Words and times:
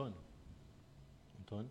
Antônio? 0.00 0.20
Antônio? 1.40 1.70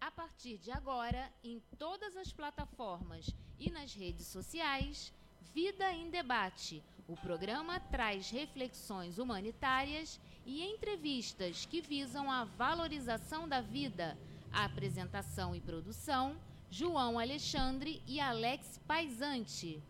A 0.00 0.10
partir 0.10 0.58
de 0.58 0.70
agora, 0.70 1.32
em 1.42 1.60
todas 1.78 2.16
as 2.16 2.32
plataformas 2.32 3.26
e 3.58 3.70
nas 3.70 3.92
redes 3.94 4.26
sociais, 4.26 5.12
Vida 5.52 5.92
em 5.92 6.08
Debate. 6.08 6.82
O 7.08 7.16
programa 7.16 7.78
traz 7.78 8.30
reflexões 8.30 9.18
humanitárias 9.18 10.20
e 10.46 10.62
entrevistas 10.62 11.66
que 11.66 11.82
visam 11.82 12.30
a 12.30 12.44
valorização 12.44 13.48
da 13.48 13.60
vida. 13.60 14.16
A 14.52 14.66
apresentação 14.66 15.56
e 15.56 15.60
produção: 15.60 16.32
João 16.70 17.18
Alexandre 17.18 18.00
e 18.06 18.20
Alex 18.20 18.78
Paisante. 18.86 19.82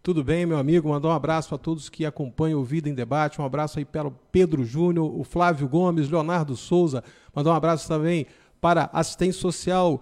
Tudo 0.03 0.23
bem, 0.23 0.47
meu 0.47 0.57
amigo. 0.57 0.89
Mandar 0.89 1.09
um 1.09 1.11
abraço 1.11 1.53
a 1.53 1.59
todos 1.59 1.87
que 1.87 2.07
acompanham 2.07 2.59
o 2.59 2.63
Vida 2.63 2.89
em 2.89 2.93
Debate. 2.95 3.39
Um 3.39 3.45
abraço 3.45 3.77
aí 3.77 3.85
para 3.85 4.07
o 4.07 4.15
Pedro 4.31 4.65
Júnior, 4.65 5.15
o 5.15 5.23
Flávio 5.23 5.67
Gomes, 5.67 6.09
Leonardo 6.09 6.55
Souza. 6.55 7.03
Mandar 7.35 7.51
um 7.51 7.55
abraço 7.55 7.87
também 7.87 8.25
para 8.59 8.89
assistente 8.93 9.33
social 9.33 10.01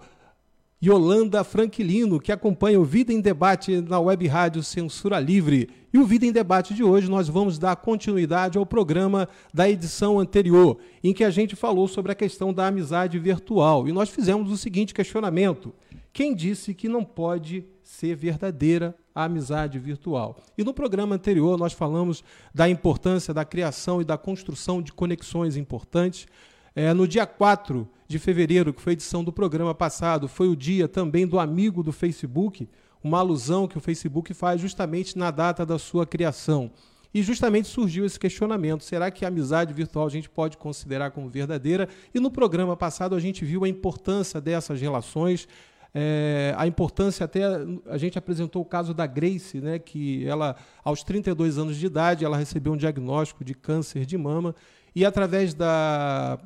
Yolanda 0.82 1.44
Franquilino, 1.44 2.18
que 2.18 2.32
acompanha 2.32 2.80
o 2.80 2.84
Vida 2.84 3.12
em 3.12 3.20
Debate 3.20 3.82
na 3.82 4.00
Web 4.00 4.26
Rádio 4.26 4.62
Censura 4.62 5.20
Livre. 5.20 5.68
E 5.92 5.98
o 5.98 6.06
Vida 6.06 6.24
em 6.24 6.32
Debate 6.32 6.72
de 6.72 6.82
hoje 6.82 7.10
nós 7.10 7.28
vamos 7.28 7.58
dar 7.58 7.76
continuidade 7.76 8.56
ao 8.56 8.64
programa 8.64 9.28
da 9.52 9.68
edição 9.68 10.18
anterior, 10.18 10.78
em 11.04 11.12
que 11.12 11.24
a 11.24 11.30
gente 11.30 11.54
falou 11.54 11.86
sobre 11.86 12.10
a 12.10 12.14
questão 12.14 12.54
da 12.54 12.68
amizade 12.68 13.18
virtual. 13.18 13.86
E 13.86 13.92
nós 13.92 14.08
fizemos 14.08 14.50
o 14.50 14.56
seguinte 14.56 14.94
questionamento: 14.94 15.74
quem 16.10 16.34
disse 16.34 16.72
que 16.72 16.88
não 16.88 17.04
pode 17.04 17.66
ser 17.82 18.16
verdadeira 18.16 18.96
a 19.14 19.24
amizade 19.24 19.78
virtual? 19.78 20.42
E 20.56 20.64
no 20.64 20.74
programa 20.74 21.14
anterior 21.14 21.58
nós 21.58 21.72
falamos 21.72 22.22
da 22.54 22.68
importância 22.68 23.32
da 23.32 23.44
criação 23.44 24.00
e 24.00 24.04
da 24.04 24.18
construção 24.18 24.80
de 24.82 24.92
conexões 24.92 25.56
importantes. 25.56 26.26
É, 26.74 26.94
no 26.94 27.06
dia 27.06 27.26
4 27.26 27.88
de 28.06 28.18
fevereiro, 28.18 28.72
que 28.72 28.80
foi 28.80 28.92
a 28.92 28.94
edição 28.94 29.24
do 29.24 29.32
programa 29.32 29.74
passado, 29.74 30.28
foi 30.28 30.48
o 30.48 30.56
dia 30.56 30.88
também 30.88 31.26
do 31.26 31.38
amigo 31.38 31.82
do 31.82 31.92
Facebook, 31.92 32.68
uma 33.02 33.18
alusão 33.18 33.66
que 33.66 33.78
o 33.78 33.80
Facebook 33.80 34.32
faz 34.34 34.60
justamente 34.60 35.16
na 35.18 35.30
data 35.30 35.64
da 35.64 35.78
sua 35.78 36.06
criação. 36.06 36.70
E 37.12 37.22
justamente 37.22 37.68
surgiu 37.68 38.04
esse 38.04 38.18
questionamento: 38.18 38.84
será 38.84 39.10
que 39.10 39.24
a 39.24 39.28
amizade 39.28 39.74
virtual 39.74 40.06
a 40.06 40.10
gente 40.10 40.30
pode 40.30 40.56
considerar 40.56 41.10
como 41.10 41.28
verdadeira? 41.28 41.88
E 42.14 42.20
no 42.20 42.30
programa 42.30 42.76
passado 42.76 43.14
a 43.14 43.20
gente 43.20 43.44
viu 43.44 43.64
a 43.64 43.68
importância 43.68 44.40
dessas 44.40 44.80
relações, 44.80 45.48
é, 45.94 46.54
a 46.56 46.66
importância 46.66 47.24
até 47.24 47.42
a 47.86 47.98
gente 47.98 48.18
apresentou 48.18 48.62
o 48.62 48.64
caso 48.64 48.94
da 48.94 49.06
Grace, 49.06 49.60
né, 49.60 49.78
que 49.78 50.24
ela 50.26 50.56
aos 50.84 51.02
32 51.02 51.58
anos 51.58 51.76
de 51.76 51.86
idade 51.86 52.24
ela 52.24 52.36
recebeu 52.36 52.72
um 52.72 52.76
diagnóstico 52.76 53.44
de 53.44 53.54
câncer 53.54 54.06
de 54.06 54.16
mama 54.16 54.54
e 54.94 55.04
através 55.04 55.52
da 55.54 56.38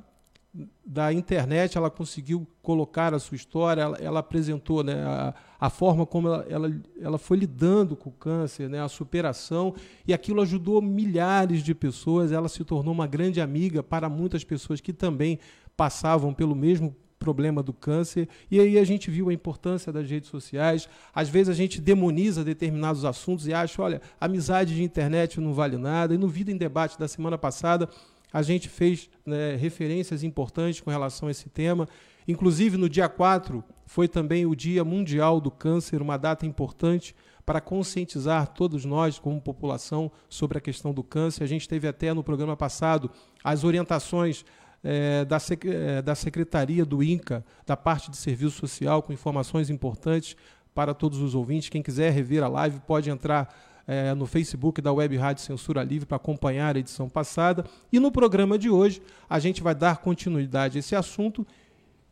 da 0.86 1.12
internet, 1.12 1.76
ela 1.76 1.90
conseguiu 1.90 2.46
colocar 2.62 3.12
a 3.12 3.18
sua 3.18 3.34
história, 3.34 3.82
ela, 3.82 3.96
ela 3.96 4.20
apresentou 4.20 4.84
né, 4.84 5.02
a, 5.02 5.34
a, 5.58 5.68
forma 5.68 6.06
como 6.06 6.28
ela, 6.28 6.46
ela, 6.48 6.80
ela, 7.00 7.18
foi 7.18 7.36
lidando 7.38 7.96
com 7.96 8.10
o 8.10 8.12
câncer, 8.12 8.68
né, 8.68 8.80
a 8.80 8.88
superação, 8.88 9.74
e 10.06 10.14
aquilo 10.14 10.40
ajudou 10.42 10.80
milhares 10.80 11.60
de 11.60 11.74
pessoas. 11.74 12.30
Ela 12.30 12.48
se 12.48 12.62
tornou 12.64 12.94
uma 12.94 13.06
grande 13.06 13.40
amiga 13.40 13.82
para 13.82 14.08
muitas 14.08 14.44
pessoas 14.44 14.80
que 14.80 14.92
também 14.92 15.40
passavam 15.76 16.32
pelo 16.32 16.54
mesmo 16.54 16.94
problema 17.24 17.62
do 17.62 17.72
câncer. 17.72 18.28
E 18.50 18.60
aí 18.60 18.78
a 18.78 18.84
gente 18.84 19.10
viu 19.10 19.30
a 19.30 19.32
importância 19.32 19.90
das 19.90 20.10
redes 20.10 20.28
sociais. 20.28 20.86
Às 21.14 21.30
vezes 21.30 21.48
a 21.48 21.54
gente 21.54 21.80
demoniza 21.80 22.44
determinados 22.44 23.02
assuntos 23.02 23.46
e 23.46 23.54
acha, 23.54 23.80
olha, 23.80 24.02
amizade 24.20 24.74
de 24.74 24.82
internet 24.82 25.40
não 25.40 25.54
vale 25.54 25.78
nada. 25.78 26.14
E 26.14 26.18
no 26.18 26.28
Vida 26.28 26.52
em 26.52 26.56
Debate 26.58 26.98
da 26.98 27.08
semana 27.08 27.38
passada, 27.38 27.88
a 28.30 28.42
gente 28.42 28.68
fez 28.68 29.08
né, 29.24 29.56
referências 29.56 30.22
importantes 30.22 30.82
com 30.82 30.90
relação 30.90 31.28
a 31.28 31.30
esse 31.30 31.48
tema. 31.48 31.88
Inclusive, 32.28 32.76
no 32.76 32.90
dia 32.90 33.08
4 33.08 33.64
foi 33.86 34.06
também 34.06 34.44
o 34.44 34.54
Dia 34.54 34.84
Mundial 34.84 35.40
do 35.40 35.50
Câncer, 35.50 36.02
uma 36.02 36.18
data 36.18 36.44
importante 36.44 37.14
para 37.46 37.60
conscientizar 37.60 38.48
todos 38.48 38.84
nós, 38.84 39.18
como 39.18 39.40
população, 39.40 40.10
sobre 40.28 40.58
a 40.58 40.60
questão 40.60 40.92
do 40.92 41.02
câncer. 41.02 41.44
A 41.44 41.46
gente 41.46 41.68
teve 41.68 41.88
até 41.88 42.12
no 42.12 42.22
programa 42.22 42.56
passado 42.56 43.10
as 43.42 43.64
orientações 43.64 44.44
é, 44.84 45.24
da, 45.24 45.38
é, 45.64 46.02
da 46.02 46.14
Secretaria 46.14 46.84
do 46.84 47.02
INCA, 47.02 47.42
da 47.66 47.76
parte 47.76 48.10
de 48.10 48.18
serviço 48.18 48.58
social, 48.58 49.02
com 49.02 49.12
informações 49.12 49.70
importantes 49.70 50.36
para 50.74 50.92
todos 50.92 51.20
os 51.20 51.34
ouvintes. 51.34 51.70
Quem 51.70 51.82
quiser 51.82 52.12
rever 52.12 52.42
a 52.42 52.48
live 52.48 52.80
pode 52.80 53.08
entrar 53.08 53.48
é, 53.86 54.12
no 54.14 54.26
Facebook 54.26 54.82
da 54.82 54.92
Web 54.92 55.16
Rádio 55.16 55.42
Censura 55.42 55.82
Livre 55.82 56.06
para 56.06 56.16
acompanhar 56.16 56.76
a 56.76 56.78
edição 56.78 57.08
passada. 57.08 57.64
E 57.90 57.98
no 57.98 58.12
programa 58.12 58.58
de 58.58 58.68
hoje 58.68 59.00
a 59.28 59.38
gente 59.38 59.62
vai 59.62 59.74
dar 59.74 59.98
continuidade 59.98 60.76
a 60.76 60.80
esse 60.80 60.94
assunto, 60.94 61.46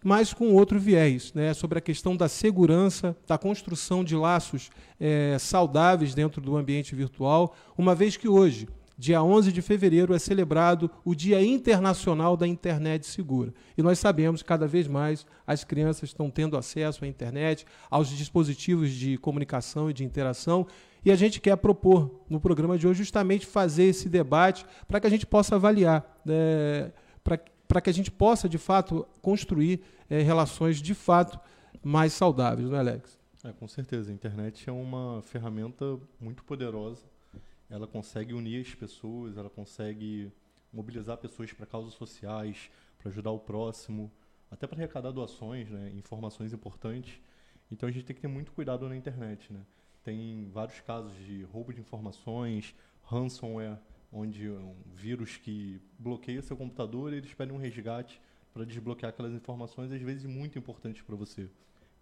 mas 0.05 0.33
com 0.33 0.53
outro 0.53 0.79
viés, 0.79 1.33
né, 1.33 1.55
sobre 1.55 1.79
a 1.79 1.81
questão 1.81 2.17
da 2.17 2.29
segurança, 2.29 3.17
da 3.27 3.39
construção 3.39 4.03
de 4.03 4.17
laços 4.17 4.71
é, 4.99 5.37
saudáveis 5.39 6.15
dentro 6.15 6.41
do 6.41 6.57
ambiente 6.57 6.95
virtual, 6.95 7.55
uma 7.77 7.95
vez 7.95 8.17
que 8.17 8.29
hoje 8.29 8.69
dia 9.03 9.21
11 9.21 9.51
de 9.51 9.61
fevereiro 9.61 10.15
é 10.15 10.19
celebrado 10.21 10.89
o 11.05 11.13
Dia 11.13 11.43
Internacional 11.43 12.37
da 12.37 12.47
Internet 12.47 13.05
Segura. 13.05 13.53
E 13.77 13.83
nós 13.83 13.99
sabemos 13.99 14.43
que 14.43 14.49
cada 14.49 14.65
vez 14.65 14.87
mais 14.87 15.27
as 15.45 15.65
crianças 15.65 16.11
estão 16.11 16.31
tendo 16.31 16.57
acesso 16.57 17.05
à 17.05 17.09
internet, 17.09 17.67
aos 17.91 18.09
dispositivos 18.09 18.93
de 18.93 19.19
comunicação 19.19 19.91
e 19.91 19.93
de 19.93 20.05
interação, 20.05 20.69
e 21.05 21.11
a 21.11 21.17
gente 21.17 21.41
quer 21.41 21.57
propor 21.57 22.23
no 22.31 22.39
programa 22.39 22.79
de 22.79 22.87
hoje 22.87 22.99
justamente 22.99 23.45
fazer 23.45 23.87
esse 23.87 24.09
debate 24.09 24.65
para 24.87 25.01
que 25.01 25.09
a 25.09 25.11
gente 25.11 25.27
possa 25.27 25.57
avaliar, 25.57 26.21
né, 26.25 26.93
para 27.67 27.81
que 27.81 27.91
a 27.91 27.93
gente 27.93 28.09
possa, 28.09 28.49
de 28.49 28.57
fato, 28.57 29.05
construir 29.21 29.81
é, 30.09 30.23
relações 30.23 30.81
de 30.81 30.95
fato 30.95 31.41
mais 31.83 32.13
saudáveis, 32.13 32.69
não 32.71 32.77
é, 32.77 32.79
Alex? 32.79 33.19
É, 33.43 33.51
com 33.51 33.67
certeza. 33.67 34.13
A 34.13 34.15
internet 34.15 34.71
é 34.71 34.73
uma 34.73 35.21
ferramenta 35.23 35.99
muito 36.21 36.45
poderosa. 36.45 37.12
Ela 37.73 37.87
consegue 37.87 38.35
unir 38.35 38.61
as 38.61 38.75
pessoas, 38.75 39.39
ela 39.39 39.49
consegue 39.49 40.31
mobilizar 40.71 41.17
pessoas 41.17 41.55
para 41.55 41.65
causas 41.65 41.95
sociais, 41.95 42.71
para 42.99 43.09
ajudar 43.09 43.31
o 43.31 43.39
próximo, 43.39 44.13
até 44.51 44.67
para 44.67 44.77
arrecadar 44.77 45.11
doações, 45.11 45.71
né, 45.71 45.91
informações 45.95 46.53
importantes. 46.53 47.19
Então 47.71 47.89
a 47.89 47.93
gente 47.93 48.05
tem 48.05 48.15
que 48.15 48.21
ter 48.21 48.29
muito 48.29 48.53
cuidado 48.53 48.87
na 48.87 48.95
internet, 48.95 49.51
né? 49.51 49.61
Tem 50.05 50.51
vários 50.51 50.81
casos 50.81 51.15
de 51.25 51.45
roubo 51.45 51.73
de 51.73 51.81
informações, 51.81 52.75
ransomware, 53.05 53.79
onde 54.13 54.51
um 54.51 54.77
vírus 54.93 55.39
que 55.39 55.81
bloqueia 55.99 56.43
seu 56.43 56.59
computador 56.59 57.15
e 57.15 57.17
eles 57.17 57.33
pedem 57.33 57.55
um 57.55 57.59
resgate 57.59 58.21
para 58.53 58.67
desbloquear 58.67 59.09
aquelas 59.09 59.33
informações, 59.33 59.91
às 59.91 60.03
vezes 60.03 60.27
muito 60.27 60.59
importantes 60.59 61.01
para 61.01 61.17
você. 61.17 61.49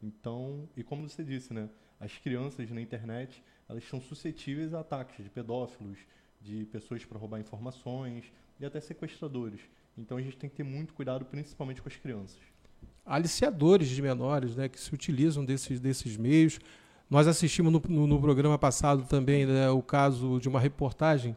Então, 0.03 0.69
e 0.77 0.83
como 0.83 1.09
você 1.09 1.23
disse, 1.23 1.55
né, 1.55 1.71
as 2.01 2.19
crianças 2.19 2.69
na 2.73 2.81
internet, 2.81 3.45
elas 3.71 3.89
são 3.89 4.01
suscetíveis 4.01 4.75
a 4.75 4.81
ataques 4.81 5.23
de 5.23 5.31
pedófilos, 5.31 5.97
de 6.41 6.65
pessoas 6.67 7.05
para 7.05 7.17
roubar 7.19 7.39
informações 7.39 8.25
e 8.59 8.67
até 8.67 8.81
sequestradores. 8.81 9.61
Então 9.97 10.17
a 10.17 10.21
gente 10.21 10.37
tem 10.37 10.51
que 10.51 10.57
ter 10.57 10.65
muito 10.65 10.93
cuidado, 10.93 11.25
principalmente 11.25 11.81
com 11.81 11.89
as 11.89 11.95
crianças. 11.95 12.39
Aliciadores 13.07 13.89
de 13.89 14.03
menores, 14.03 14.57
né, 14.57 14.69
que 14.69 14.81
se 14.81 14.93
utilizam 14.93 15.45
desses, 15.45 15.79
desses 15.79 16.17
meios. 16.17 16.59
Nós 17.09 17.29
assistimos 17.29 17.73
no, 17.73 17.81
no, 17.89 18.07
no 18.09 18.21
programa 18.21 18.59
passado 18.59 19.05
também 19.05 19.47
né, 19.47 19.71
o 19.71 19.83
caso 19.83 20.41
de 20.41 20.49
uma 20.49 20.59
reportagem 20.59 21.37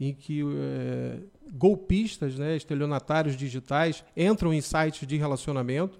em 0.00 0.14
que 0.14 0.40
é, 0.42 1.20
golpistas, 1.52 2.38
né, 2.38 2.56
estelionatários 2.56 3.36
digitais, 3.36 4.02
entram 4.16 4.54
em 4.54 4.60
sites 4.62 5.06
de 5.06 5.16
relacionamento 5.16 5.98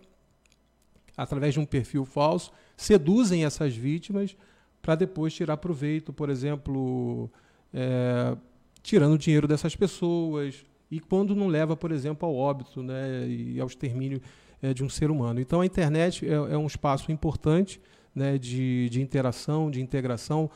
através 1.15 1.53
de 1.53 1.61
um 1.61 1.67
perfil 1.67 2.07
falso, 2.07 2.53
seduzem 2.77 3.45
essas 3.45 3.75
vítimas 3.75 4.37
para 4.81 4.95
depois 4.95 5.35
tirar 5.35 5.57
proveito, 5.57 6.13
por 6.13 6.31
exemplo, 6.31 7.31
é, 7.73 8.37
tirando 8.83 9.15
o 9.15 9.19
dinheiro 9.19 9.47
dessas 9.47 9.77
pessoas 9.77 10.65
e 10.91 11.01
quando 11.01 11.35
não 11.35 11.49
leva, 11.49 11.77
por 11.77 11.93
exemplo, 11.93 12.27
ao 12.27 12.35
óbito 12.35 12.83
né, 12.83 13.27
e 13.29 13.61
ao 13.61 13.67
extermínio 13.67 14.21
é, 14.63 14.73
de 14.73 14.83
um 14.83 14.89
ser 14.89 15.11
humano. 15.11 15.41
Então 15.41 15.61
a 15.61 15.67
internet 15.67 16.27
é, 16.27 16.33
é 16.33 16.57
um 16.57 16.67
espaço 16.67 17.13
importante 17.13 17.81
né, 18.15 18.39
de, 18.39 18.89
de 18.89 19.01
interação, 19.01 19.71
de 19.71 19.81
integração. 19.81 20.51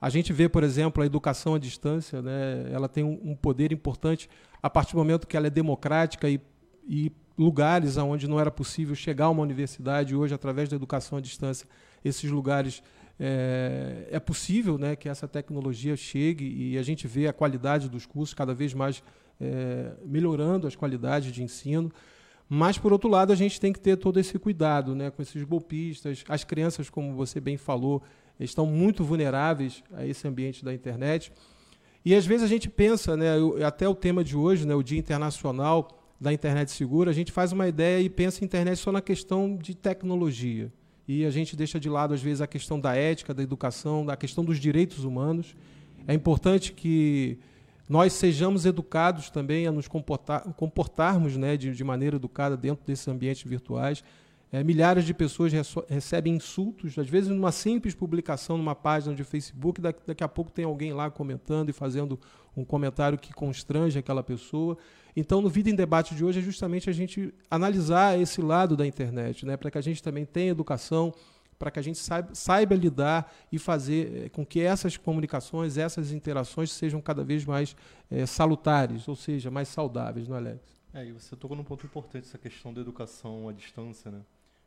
A 0.00 0.10
gente 0.10 0.32
vê, 0.32 0.48
por 0.48 0.62
exemplo, 0.62 1.02
a 1.02 1.06
educação 1.06 1.54
à 1.54 1.58
distância, 1.58 2.20
né, 2.22 2.68
ela 2.70 2.88
tem 2.88 3.02
um, 3.02 3.18
um 3.22 3.34
poder 3.34 3.72
importante 3.72 4.28
a 4.62 4.68
partir 4.68 4.92
do 4.92 4.98
momento 4.98 5.26
que 5.26 5.36
ela 5.36 5.46
é 5.46 5.50
democrática 5.50 6.28
e, 6.28 6.40
e 6.86 7.10
lugares 7.38 7.96
onde 7.96 8.28
não 8.28 8.38
era 8.38 8.50
possível 8.50 8.94
chegar 8.94 9.26
a 9.26 9.30
uma 9.30 9.42
universidade, 9.42 10.14
hoje, 10.14 10.34
através 10.34 10.68
da 10.68 10.76
educação 10.76 11.18
à 11.18 11.20
distância, 11.20 11.68
esses 12.04 12.28
lugares 12.30 12.82
é, 13.20 14.08
é, 14.10 14.20
possível 14.20 14.78
né, 14.78 14.94
que 14.94 15.08
essa 15.08 15.26
tecnologia 15.26 15.96
chegue 15.96 16.44
e 16.44 16.78
a 16.78 16.82
gente 16.82 17.08
vê 17.08 17.26
a 17.26 17.32
qualidade 17.32 17.88
dos 17.88 18.06
cursos 18.06 18.32
cada 18.32 18.54
vez 18.54 18.72
mais 18.72 19.02
é, 19.40 19.92
melhorando 20.04 20.66
as 20.66 20.76
qualidades 20.76 21.32
de 21.32 21.42
ensino. 21.42 21.92
Mas, 22.48 22.78
por 22.78 22.92
outro 22.92 23.10
lado, 23.10 23.32
a 23.32 23.36
gente 23.36 23.60
tem 23.60 23.72
que 23.72 23.80
ter 23.80 23.96
todo 23.96 24.18
esse 24.18 24.38
cuidado 24.38 24.94
né, 24.94 25.10
com 25.10 25.20
esses 25.20 25.42
golpistas. 25.44 26.24
As 26.28 26.44
crianças, 26.44 26.88
como 26.88 27.14
você 27.14 27.40
bem 27.40 27.56
falou, 27.56 28.02
estão 28.40 28.64
muito 28.64 29.04
vulneráveis 29.04 29.82
a 29.92 30.06
esse 30.06 30.26
ambiente 30.26 30.64
da 30.64 30.72
internet. 30.72 31.32
E 32.04 32.14
às 32.14 32.24
vezes 32.24 32.44
a 32.44 32.48
gente 32.48 32.70
pensa, 32.70 33.16
né, 33.16 33.32
até 33.66 33.86
o 33.86 33.94
tema 33.94 34.24
de 34.24 34.36
hoje, 34.36 34.66
né, 34.66 34.74
o 34.74 34.82
Dia 34.82 34.98
Internacional 34.98 35.88
da 36.20 36.32
Internet 36.32 36.70
Segura, 36.70 37.10
a 37.10 37.14
gente 37.14 37.30
faz 37.30 37.52
uma 37.52 37.68
ideia 37.68 38.00
e 38.00 38.08
pensa 38.08 38.42
em 38.42 38.46
internet 38.46 38.78
só 38.78 38.90
na 38.90 39.02
questão 39.02 39.56
de 39.56 39.74
tecnologia. 39.74 40.72
E 41.08 41.24
a 41.24 41.30
gente 41.30 41.56
deixa 41.56 41.80
de 41.80 41.88
lado, 41.88 42.12
às 42.12 42.20
vezes, 42.20 42.42
a 42.42 42.46
questão 42.46 42.78
da 42.78 42.94
ética, 42.94 43.32
da 43.32 43.42
educação, 43.42 44.04
da 44.04 44.14
questão 44.14 44.44
dos 44.44 44.60
direitos 44.60 45.04
humanos. 45.04 45.56
É 46.06 46.12
importante 46.12 46.70
que 46.74 47.38
nós 47.88 48.12
sejamos 48.12 48.66
educados 48.66 49.30
também 49.30 49.66
a 49.66 49.72
nos 49.72 49.88
comportar, 49.88 50.42
comportarmos 50.52 51.38
né, 51.38 51.56
de, 51.56 51.74
de 51.74 51.82
maneira 51.82 52.16
educada 52.16 52.58
dentro 52.58 52.84
desses 52.84 53.08
ambientes 53.08 53.42
virtuais. 53.42 54.04
É, 54.52 54.62
milhares 54.62 55.04
de 55.04 55.14
pessoas 55.14 55.52
recebem 55.88 56.34
insultos, 56.34 56.98
às 56.98 57.08
vezes 57.08 57.30
numa 57.30 57.52
simples 57.52 57.94
publicação 57.94 58.56
numa 58.56 58.74
página 58.74 59.14
de 59.14 59.24
Facebook, 59.24 59.80
daqui, 59.80 60.00
daqui, 60.06 60.24
a 60.24 60.28
pouco 60.28 60.50
tem 60.50 60.64
alguém 60.64 60.92
lá 60.92 61.10
comentando 61.10 61.68
e 61.70 61.72
fazendo 61.72 62.18
um 62.60 62.64
comentário 62.64 63.18
que 63.18 63.32
constrange 63.32 63.98
aquela 63.98 64.22
pessoa. 64.22 64.76
Então, 65.14 65.40
no 65.40 65.48
Vida 65.48 65.70
em 65.70 65.74
Debate 65.74 66.14
de 66.14 66.24
hoje 66.24 66.40
é 66.40 66.42
justamente 66.42 66.88
a 66.88 66.92
gente 66.92 67.32
analisar 67.50 68.18
esse 68.18 68.40
lado 68.40 68.76
da 68.76 68.86
internet, 68.86 69.44
né, 69.44 69.56
para 69.56 69.70
que 69.70 69.78
a 69.78 69.80
gente 69.80 70.02
também 70.02 70.24
tenha 70.24 70.50
educação, 70.50 71.12
para 71.58 71.70
que 71.70 71.78
a 71.78 71.82
gente 71.82 71.98
saiba, 71.98 72.34
saiba, 72.34 72.74
lidar 72.74 73.32
e 73.50 73.58
fazer 73.58 74.26
eh, 74.26 74.28
com 74.28 74.46
que 74.46 74.60
essas 74.60 74.96
comunicações, 74.96 75.76
essas 75.76 76.12
interações 76.12 76.70
sejam 76.70 77.00
cada 77.00 77.24
vez 77.24 77.44
mais 77.44 77.74
é, 78.08 78.24
salutares, 78.26 79.08
ou 79.08 79.16
seja, 79.16 79.50
mais 79.50 79.66
saudáveis, 79.66 80.28
não 80.28 80.36
é, 80.36 80.38
Alex? 80.38 80.60
É, 80.94 81.04
e 81.04 81.12
você 81.12 81.34
tocou 81.34 81.56
num 81.56 81.64
ponto 81.64 81.84
importante, 81.84 82.28
essa 82.28 82.38
questão 82.38 82.72
da 82.72 82.80
educação 82.80 83.48
à 83.48 83.52
distância, 83.52 84.10
né? 84.10 84.20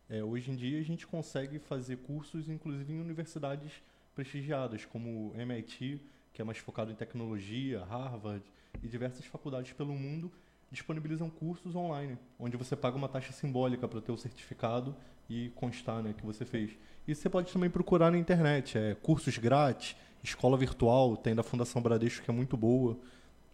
É, 0.10 0.22
hoje 0.22 0.52
em 0.52 0.56
dia 0.58 0.78
a 0.78 0.84
gente 0.84 1.08
consegue 1.08 1.58
fazer 1.58 1.96
cursos, 2.00 2.50
inclusive 2.50 2.92
em 2.92 3.00
universidades 3.00 3.72
prestigiadas, 4.14 4.84
como 4.84 5.34
MIT, 5.36 6.02
que 6.34 6.42
é 6.42 6.46
mais 6.46 6.58
focado 6.58 6.92
em 6.92 6.96
tecnologia, 6.96 7.84
Harvard 7.86 8.44
e 8.82 8.88
diversas 8.88 9.26
faculdades 9.26 9.74
pelo 9.74 9.94
mundo 9.94 10.32
disponibilizam 10.72 11.30
cursos 11.30 11.76
online, 11.76 12.18
onde 12.40 12.56
você 12.56 12.76
paga 12.76 12.96
uma 12.96 13.10
taxa 13.10 13.34
simbólica 13.34 13.88
para 13.88 14.00
ter 14.00 14.12
o 14.12 14.18
certificado 14.18 14.96
e 15.30 15.50
constar 15.56 16.02
né, 16.02 16.14
que 16.18 16.26
você 16.26 16.46
fez. 16.46 16.72
E 17.08 17.14
você 17.14 17.30
pode 17.30 17.52
também 17.52 17.70
procurar 17.70 18.10
na 18.10 18.18
internet, 18.18 18.78
é, 18.78 18.96
cursos 18.96 19.38
grátis, 19.38 19.96
escola 20.24 20.56
virtual, 20.56 21.18
tem 21.18 21.36
da 21.36 21.44
Fundação 21.44 21.82
Bradesco 21.82 22.24
que 22.24 22.32
é 22.32 22.34
muito 22.34 22.56
boa. 22.56 22.98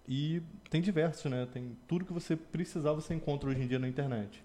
E 0.07 0.41
tem 0.69 0.81
diversos, 0.81 1.29
né? 1.29 1.45
Tem 1.51 1.75
tudo 1.87 2.05
que 2.05 2.13
você 2.13 2.35
precisar, 2.35 2.93
você 2.93 3.13
encontra 3.13 3.49
hoje 3.49 3.61
em 3.61 3.67
dia 3.67 3.79
na 3.79 3.87
internet. 3.87 4.41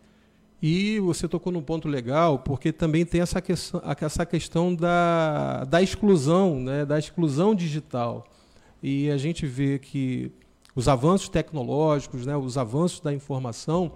E 0.62 1.00
você 1.00 1.26
tocou 1.26 1.52
num 1.52 1.60
ponto 1.60 1.88
legal, 1.88 2.38
porque 2.38 2.70
também 2.70 3.04
tem 3.04 3.20
essa 3.20 3.42
questão, 3.42 3.82
essa 4.00 4.24
questão 4.24 4.72
da, 4.72 5.64
da 5.64 5.82
exclusão, 5.82 6.60
né? 6.60 6.86
da 6.86 6.96
exclusão 7.00 7.52
digital. 7.52 8.24
E 8.80 9.10
a 9.10 9.16
gente 9.16 9.44
vê 9.44 9.80
que 9.80 10.30
os 10.72 10.86
avanços 10.86 11.28
tecnológicos, 11.28 12.24
né? 12.24 12.36
os 12.36 12.56
avanços 12.56 13.00
da 13.00 13.12
informação, 13.12 13.94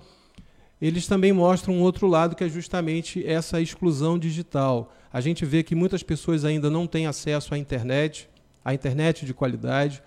eles 0.82 1.06
também 1.06 1.32
mostram 1.32 1.74
um 1.74 1.82
outro 1.82 2.08
lado 2.08 2.34
que 2.34 2.42
é 2.42 2.48
justamente 2.48 3.24
essa 3.24 3.60
exclusão 3.60 4.18
digital. 4.18 4.92
A 5.12 5.20
gente 5.20 5.44
vê 5.44 5.62
que 5.62 5.76
muitas 5.76 6.02
pessoas 6.02 6.44
ainda 6.44 6.68
não 6.68 6.84
têm 6.84 7.06
acesso 7.06 7.54
à 7.54 7.58
internet, 7.58 8.28
à 8.64 8.74
internet 8.74 9.24
de 9.24 9.32
qualidade. 9.32 10.02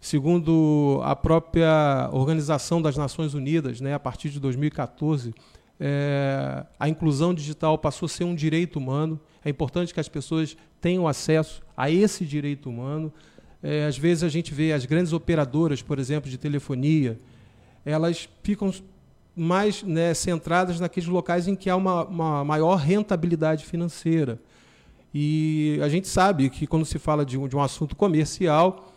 Segundo 0.00 1.00
a 1.04 1.14
própria 1.14 2.08
Organização 2.12 2.80
das 2.80 2.96
Nações 2.96 3.34
Unidas, 3.34 3.78
né, 3.78 3.92
a 3.92 4.00
partir 4.00 4.30
de 4.30 4.40
2014, 4.40 5.34
é, 5.80 6.64
a 6.78 6.88
inclusão 6.88 7.32
digital 7.32 7.78
passou 7.78 8.06
a 8.06 8.08
ser 8.08 8.24
um 8.24 8.34
direito 8.34 8.78
humano. 8.78 9.20
É 9.44 9.50
importante 9.50 9.94
que 9.94 10.00
as 10.00 10.08
pessoas 10.08 10.56
tenham 10.80 11.06
acesso 11.06 11.62
a 11.76 11.90
esse 11.90 12.24
direito 12.24 12.68
humano. 12.68 13.12
É, 13.62 13.86
às 13.86 13.96
vezes 13.96 14.24
a 14.24 14.28
gente 14.28 14.52
vê 14.52 14.72
as 14.72 14.84
grandes 14.84 15.12
operadoras, 15.12 15.82
por 15.82 15.98
exemplo, 15.98 16.30
de 16.30 16.38
telefonia, 16.38 17.18
elas 17.84 18.28
ficam 18.42 18.72
mais 19.34 19.82
né, 19.82 20.12
centradas 20.14 20.80
naqueles 20.80 21.08
locais 21.08 21.46
em 21.46 21.54
que 21.54 21.70
há 21.70 21.76
uma, 21.76 22.04
uma, 22.04 22.44
maior 22.44 22.76
rentabilidade 22.76 23.64
financeira. 23.64 24.40
E 25.14 25.78
a 25.82 25.88
gente 25.88 26.08
sabe 26.08 26.50
que 26.50 26.66
quando 26.66 26.84
se 26.84 26.98
fala 26.98 27.24
de 27.24 27.38
um, 27.38 27.48
de 27.48 27.56
um 27.56 27.62
assunto 27.62 27.96
comercial, 27.96 28.92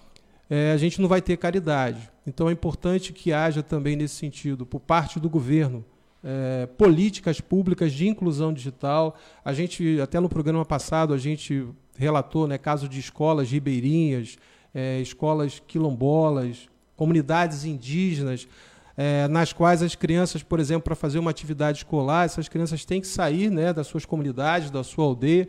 é, 0.50 0.72
a 0.72 0.78
gente 0.78 1.00
não 1.00 1.08
vai 1.08 1.22
ter 1.22 1.38
caridade. 1.38 2.10
Então 2.26 2.50
é 2.50 2.52
importante 2.52 3.14
que 3.14 3.32
haja 3.32 3.64
também 3.64 3.96
nesse 3.96 4.16
sentido, 4.16 4.66
por 4.66 4.80
parte 4.80 5.20
do 5.20 5.30
governo, 5.30 5.86
é, 6.24 6.68
políticas 6.78 7.42
públicas 7.42 7.92
de 7.92 8.08
inclusão 8.08 8.54
digital. 8.54 9.16
A 9.44 9.54
gente, 9.54 10.00
até 10.02 10.20
no 10.20 10.30
programa 10.30 10.66
passado, 10.66 11.14
a 11.14 11.18
gente 11.18 11.68
relatou 11.98 12.48
né, 12.48 12.58
casos 12.58 12.90
de 12.90 13.00
escolas 13.00 13.50
ribeirinhas, 13.52 14.38
é, 14.74 15.00
escolas 15.00 15.62
quilombolas, 15.68 16.70
comunidades 16.96 17.66
indígenas, 17.66 18.48
é, 18.96 19.28
nas 19.28 19.54
quais 19.54 19.82
as 19.82 19.96
crianças, 19.96 20.44
por 20.44 20.60
exemplo, 20.60 20.84
para 20.84 20.96
fazer 20.96 21.20
uma 21.20 21.32
atividade 21.32 21.80
escolar, 21.80 22.26
essas 22.26 22.48
crianças 22.48 22.86
têm 22.86 23.02
que 23.02 23.08
sair 23.08 23.50
né, 23.50 23.74
das 23.74 23.88
suas 23.88 24.06
comunidades, 24.06 24.70
da 24.70 24.84
sua 24.84 25.06
aldeia, 25.06 25.48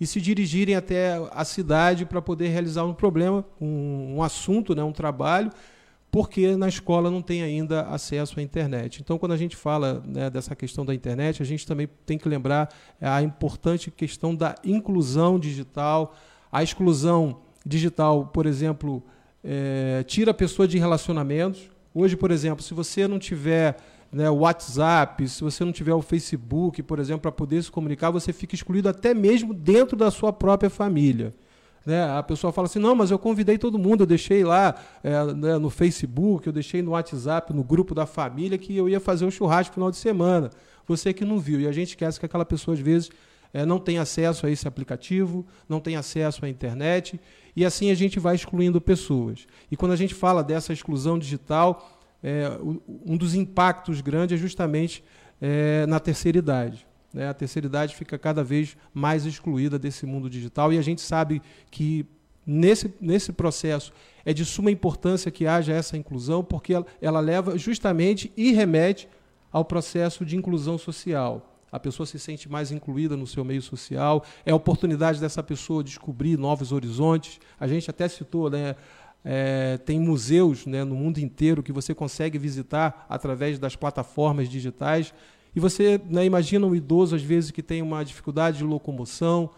e 0.00 0.06
se 0.06 0.20
dirigirem 0.20 0.74
até 0.74 1.18
a 1.32 1.44
cidade 1.44 2.04
para 2.04 2.20
poder 2.20 2.48
realizar 2.48 2.84
um 2.84 2.92
problema, 2.92 3.44
um, 3.60 4.16
um 4.16 4.22
assunto, 4.22 4.74
né, 4.74 4.82
um 4.82 4.92
trabalho, 4.92 5.50
porque 6.10 6.56
na 6.56 6.68
escola 6.68 7.10
não 7.10 7.20
tem 7.20 7.42
ainda 7.42 7.82
acesso 7.82 8.40
à 8.40 8.42
internet. 8.42 9.00
Então, 9.02 9.18
quando 9.18 9.32
a 9.32 9.36
gente 9.36 9.56
fala 9.56 10.02
né, 10.06 10.30
dessa 10.30 10.54
questão 10.56 10.84
da 10.84 10.94
internet, 10.94 11.42
a 11.42 11.46
gente 11.46 11.66
também 11.66 11.88
tem 12.06 12.16
que 12.16 12.28
lembrar 12.28 12.72
a 13.00 13.22
importante 13.22 13.90
questão 13.90 14.34
da 14.34 14.54
inclusão 14.64 15.38
digital, 15.38 16.14
a 16.50 16.62
exclusão 16.62 17.40
digital, 17.64 18.26
por 18.26 18.46
exemplo, 18.46 19.02
é, 19.44 20.04
tira 20.06 20.30
a 20.30 20.34
pessoa 20.34 20.66
de 20.66 20.78
relacionamentos, 20.78 21.68
Hoje, 21.98 22.14
por 22.14 22.30
exemplo, 22.30 22.62
se 22.62 22.74
você 22.74 23.08
não 23.08 23.18
tiver 23.18 23.74
né, 24.12 24.28
o 24.28 24.40
WhatsApp, 24.40 25.26
se 25.26 25.42
você 25.42 25.64
não 25.64 25.72
tiver 25.72 25.94
o 25.94 26.02
Facebook, 26.02 26.82
por 26.82 26.98
exemplo, 26.98 27.22
para 27.22 27.32
poder 27.32 27.62
se 27.62 27.70
comunicar, 27.70 28.10
você 28.10 28.34
fica 28.34 28.54
excluído 28.54 28.86
até 28.86 29.14
mesmo 29.14 29.54
dentro 29.54 29.96
da 29.96 30.10
sua 30.10 30.30
própria 30.30 30.68
família. 30.68 31.32
Né? 31.86 32.02
A 32.02 32.22
pessoa 32.22 32.52
fala 32.52 32.66
assim, 32.66 32.80
não, 32.80 32.96
mas 32.96 33.12
eu 33.12 33.18
convidei 33.18 33.56
todo 33.56 33.78
mundo, 33.78 34.00
eu 34.00 34.06
deixei 34.06 34.44
lá 34.44 34.74
é, 35.04 35.32
né, 35.32 35.56
no 35.56 35.70
Facebook, 35.70 36.44
eu 36.44 36.52
deixei 36.52 36.82
no 36.82 36.90
WhatsApp, 36.90 37.52
no 37.52 37.62
grupo 37.62 37.94
da 37.94 38.04
família, 38.04 38.58
que 38.58 38.76
eu 38.76 38.88
ia 38.88 38.98
fazer 38.98 39.24
um 39.24 39.30
churrasco 39.30 39.70
no 39.70 39.74
final 39.74 39.90
de 39.92 39.96
semana. 39.96 40.50
Você 40.88 41.12
que 41.12 41.24
não 41.24 41.38
viu. 41.38 41.60
E 41.60 41.68
a 41.68 41.72
gente 41.72 41.90
esquece 41.90 42.18
que 42.18 42.26
aquela 42.26 42.44
pessoa, 42.44 42.74
às 42.74 42.80
vezes, 42.80 43.08
é, 43.54 43.64
não 43.64 43.78
tem 43.78 43.98
acesso 43.98 44.46
a 44.46 44.50
esse 44.50 44.66
aplicativo, 44.66 45.46
não 45.68 45.78
tem 45.78 45.94
acesso 45.94 46.44
à 46.44 46.48
internet, 46.48 47.20
e 47.54 47.64
assim 47.64 47.92
a 47.92 47.94
gente 47.94 48.18
vai 48.18 48.34
excluindo 48.34 48.80
pessoas. 48.80 49.46
E 49.70 49.76
quando 49.76 49.92
a 49.92 49.96
gente 49.96 50.12
fala 50.12 50.42
dessa 50.42 50.72
exclusão 50.72 51.16
digital, 51.16 51.88
é, 52.20 52.50
um 53.06 53.16
dos 53.16 53.36
impactos 53.36 54.00
grandes 54.00 54.36
é 54.36 54.40
justamente 54.40 55.04
na 55.86 56.00
terceira 56.00 56.38
idade. 56.38 56.86
Né? 57.12 57.28
A 57.28 57.34
terceira 57.34 57.66
idade 57.66 57.94
fica 57.94 58.18
cada 58.18 58.42
vez 58.42 58.76
mais 58.92 59.24
excluída 59.24 59.78
desse 59.78 60.06
mundo 60.06 60.28
digital, 60.30 60.72
e 60.72 60.78
a 60.78 60.82
gente 60.82 61.00
sabe 61.00 61.42
que 61.70 62.06
nesse, 62.46 62.94
nesse 63.00 63.32
processo 63.32 63.92
é 64.24 64.32
de 64.32 64.44
suma 64.44 64.70
importância 64.70 65.30
que 65.30 65.46
haja 65.46 65.72
essa 65.72 65.96
inclusão, 65.96 66.42
porque 66.44 66.74
ela, 66.74 66.86
ela 67.00 67.20
leva 67.20 67.56
justamente 67.58 68.32
e 68.36 68.52
remete 68.52 69.08
ao 69.52 69.64
processo 69.64 70.24
de 70.24 70.36
inclusão 70.36 70.76
social 70.76 71.52
a 71.70 71.80
pessoa 71.80 72.06
se 72.06 72.18
sente 72.18 72.48
mais 72.48 72.70
incluída 72.70 73.16
no 73.16 73.26
seu 73.26 73.44
meio 73.44 73.60
social, 73.60 74.24
é 74.46 74.50
a 74.50 74.56
oportunidade 74.56 75.20
dessa 75.20 75.42
pessoa 75.42 75.84
descobrir 75.84 76.38
novos 76.38 76.72
horizontes. 76.72 77.38
A 77.58 77.66
gente 77.66 77.90
até 77.90 78.08
citou 78.08 78.48
né, 78.48 78.76
é, 79.24 79.76
tem 79.78 79.98
museus 80.00 80.64
né, 80.66 80.84
no 80.84 80.94
mundo 80.94 81.18
inteiro 81.18 81.62
que 81.62 81.72
você 81.72 81.94
consegue 81.94 82.38
visitar 82.38 83.04
através 83.08 83.58
das 83.58 83.76
plataformas 83.76 84.48
digitais. 84.48 85.12
E 85.56 85.60
você 85.60 85.98
né, 86.10 86.26
imagina 86.26 86.66
um 86.66 86.74
idoso, 86.74 87.16
às 87.16 87.22
vezes, 87.22 87.50
que 87.50 87.62
tem 87.62 87.80
uma 87.80 88.04
dificuldade 88.04 88.58
de 88.58 88.64
locomoção, 88.64 89.48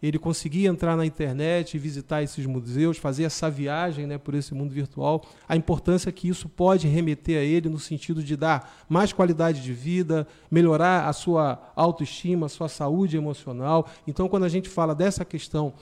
ele 0.00 0.16
conseguir 0.16 0.66
entrar 0.66 0.96
na 0.96 1.04
internet 1.04 1.74
e 1.74 1.78
visitar 1.80 2.22
esses 2.22 2.46
museus, 2.46 2.96
fazer 2.96 3.24
essa 3.24 3.50
viagem 3.50 4.06
né, 4.06 4.16
por 4.16 4.36
esse 4.36 4.54
mundo 4.54 4.72
virtual, 4.72 5.24
a 5.48 5.56
importância 5.56 6.12
que 6.12 6.28
isso 6.28 6.48
pode 6.48 6.86
remeter 6.86 7.40
a 7.40 7.42
ele 7.42 7.68
no 7.68 7.80
sentido 7.80 8.22
de 8.22 8.36
dar 8.36 8.84
mais 8.88 9.12
qualidade 9.12 9.60
de 9.60 9.72
vida, 9.72 10.28
melhorar 10.48 11.08
a 11.08 11.12
sua 11.12 11.60
autoestima, 11.74 12.46
a 12.46 12.48
sua 12.48 12.68
saúde 12.68 13.16
emocional. 13.16 13.88
Então, 14.06 14.28
quando 14.28 14.44
a 14.44 14.48
gente 14.48 14.68
fala 14.68 14.94
dessa 14.94 15.24
questão 15.24 15.72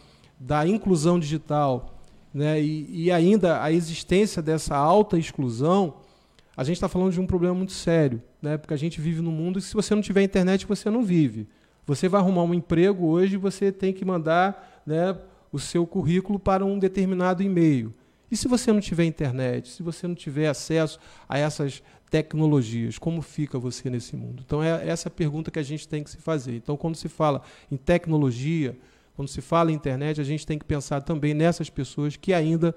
da 0.40 0.66
inclusão 0.66 1.20
digital 1.20 1.94
né, 2.32 2.62
e, 2.62 3.04
e 3.04 3.12
ainda 3.12 3.62
a 3.62 3.70
existência 3.70 4.40
dessa 4.40 4.74
alta 4.74 5.18
exclusão, 5.18 5.96
a 6.56 6.64
gente 6.64 6.76
está 6.76 6.88
falando 6.88 7.12
de 7.12 7.20
um 7.20 7.26
problema 7.26 7.54
muito 7.54 7.72
sério, 7.72 8.22
né, 8.40 8.56
porque 8.56 8.72
a 8.72 8.78
gente 8.78 9.00
vive 9.00 9.20
num 9.20 9.30
mundo 9.30 9.60
que 9.60 9.66
se 9.66 9.74
você 9.74 9.94
não 9.94 10.02
tiver 10.02 10.22
internet, 10.22 10.66
você 10.66 10.88
não 10.88 11.04
vive. 11.04 11.46
Você 11.86 12.08
vai 12.08 12.20
arrumar 12.20 12.42
um 12.42 12.54
emprego 12.54 13.06
hoje, 13.06 13.36
você 13.36 13.70
tem 13.70 13.92
que 13.92 14.04
mandar 14.04 14.82
né, 14.86 15.16
o 15.52 15.58
seu 15.58 15.86
currículo 15.86 16.38
para 16.38 16.64
um 16.64 16.78
determinado 16.78 17.42
e-mail. 17.42 17.94
E 18.30 18.36
se 18.36 18.48
você 18.48 18.72
não 18.72 18.80
tiver 18.80 19.04
internet, 19.04 19.68
se 19.68 19.82
você 19.82 20.08
não 20.08 20.14
tiver 20.14 20.48
acesso 20.48 20.98
a 21.28 21.38
essas 21.38 21.82
tecnologias, 22.10 22.98
como 22.98 23.22
fica 23.22 23.58
você 23.58 23.88
nesse 23.90 24.16
mundo? 24.16 24.42
Então 24.44 24.62
é 24.62 24.88
essa 24.88 25.08
a 25.08 25.10
pergunta 25.10 25.50
que 25.50 25.58
a 25.58 25.62
gente 25.62 25.86
tem 25.86 26.02
que 26.02 26.10
se 26.10 26.16
fazer. 26.16 26.56
Então 26.56 26.76
quando 26.76 26.96
se 26.96 27.08
fala 27.08 27.42
em 27.70 27.76
tecnologia, 27.76 28.76
quando 29.14 29.28
se 29.28 29.40
fala 29.40 29.70
em 29.70 29.74
internet, 29.74 30.20
a 30.20 30.24
gente 30.24 30.46
tem 30.46 30.58
que 30.58 30.64
pensar 30.64 31.02
também 31.02 31.34
nessas 31.34 31.70
pessoas 31.70 32.16
que 32.16 32.32
ainda 32.32 32.74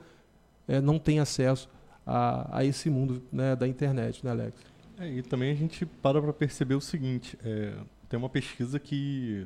é, 0.68 0.80
não 0.80 1.00
têm 1.00 1.20
acesso 1.20 1.68
a, 2.10 2.60
a 2.60 2.66
esse 2.66 2.90
mundo 2.90 3.22
né, 3.32 3.56
da 3.56 3.68
internet, 3.68 4.26
né, 4.26 4.32
Alex? 4.32 4.60
É, 4.98 5.08
e 5.08 5.22
também 5.22 5.52
a 5.52 5.56
gente 5.56 5.86
para 5.86 6.20
para 6.20 6.34
perceber 6.34 6.74
o 6.74 6.82
seguinte: 6.82 7.38
é, 7.44 7.74
tem 8.10 8.18
uma 8.18 8.30
pesquisa 8.30 8.80
que 8.80 9.46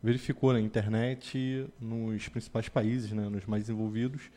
verificou 0.00 0.52
na 0.52 0.60
internet 0.60 1.66
nos 1.80 2.28
principais 2.28 2.68
países, 2.68 3.10
né, 3.12 3.28
nos 3.28 3.44
mais 3.46 3.64
desenvolvidos, 3.64 4.30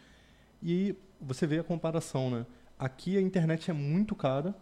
e 0.61 0.95
você 1.21 1.45
vê 1.45 1.59
a 1.59 1.63
comparação, 1.63 2.29
né? 2.31 2.45
Aqui 2.77 3.17
a 3.17 3.21
internet 3.21 3.69
é 3.69 3.73
muito 3.73 4.15
cara 4.15 4.53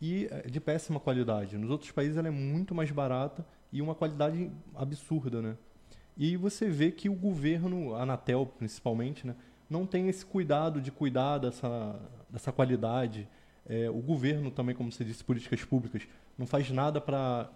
e 0.00 0.28
é 0.30 0.48
de 0.48 0.60
péssima 0.60 1.00
qualidade. 1.00 1.56
Nos 1.56 1.70
outros 1.70 1.90
países 1.90 2.16
ela 2.16 2.28
é 2.28 2.30
muito 2.30 2.74
mais 2.74 2.90
barata 2.90 3.44
e 3.72 3.80
uma 3.80 3.94
qualidade 3.94 4.50
absurda, 4.74 5.40
né? 5.42 5.56
E 6.16 6.36
você 6.36 6.68
vê 6.68 6.90
que 6.92 7.08
o 7.08 7.14
governo, 7.14 7.94
a 7.94 8.02
Anatel 8.02 8.46
principalmente, 8.58 9.26
né, 9.26 9.34
não 9.68 9.84
tem 9.84 10.08
esse 10.08 10.24
cuidado 10.24 10.80
de 10.80 10.90
cuidar 10.90 11.38
dessa, 11.38 12.00
dessa 12.36 12.52
qualidade. 12.52 13.26
É, 13.68 13.88
o 13.88 14.00
governo 14.00 14.50
também, 14.50 14.74
como 14.74 14.92
você 14.92 15.02
disse, 15.02 15.24
políticas 15.24 15.64
públicas, 15.64 16.02
não 16.38 16.46
faz 16.46 16.70
nada 16.70 17.00
para 17.00 17.48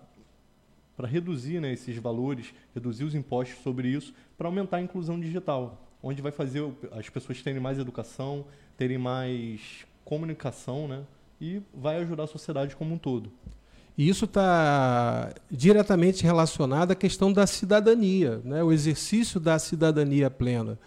para 0.97 1.09
reduzir 1.09 1.63
né, 1.63 1.73
esses 1.73 1.97
valores, 1.97 2.53
reduzir 2.75 3.05
os 3.05 3.15
impostos 3.15 3.63
sobre 3.63 3.89
isso, 3.89 4.13
para 4.37 4.49
aumentar 4.49 4.77
a 4.77 4.81
inclusão 4.83 5.19
digital, 5.19 5.81
onde 6.03 6.21
vai 6.21 6.31
fazer 6.31 6.63
as 6.93 7.09
pessoas 7.09 7.41
terem 7.41 7.59
mais 7.59 7.79
educação, 7.79 8.45
terem 8.77 8.99
mais 8.99 9.87
comunicação, 10.05 10.87
né, 10.87 11.03
e 11.41 11.63
vai 11.73 11.97
ajudar 12.03 12.25
a 12.25 12.27
sociedade 12.27 12.77
como 12.77 12.97
um 12.97 12.99
todo. 12.99 13.33
E 13.97 14.11
isso 14.11 14.27
está 14.27 15.33
diretamente 15.51 16.23
relacionado 16.23 16.91
à 16.91 16.95
questão 16.95 17.33
da 17.33 17.47
cidadania, 17.47 18.43
né, 18.45 18.63
o 18.63 18.71
exercício 18.71 19.41
da 19.41 19.59
cidadania 19.59 20.29
plena. 20.29 20.79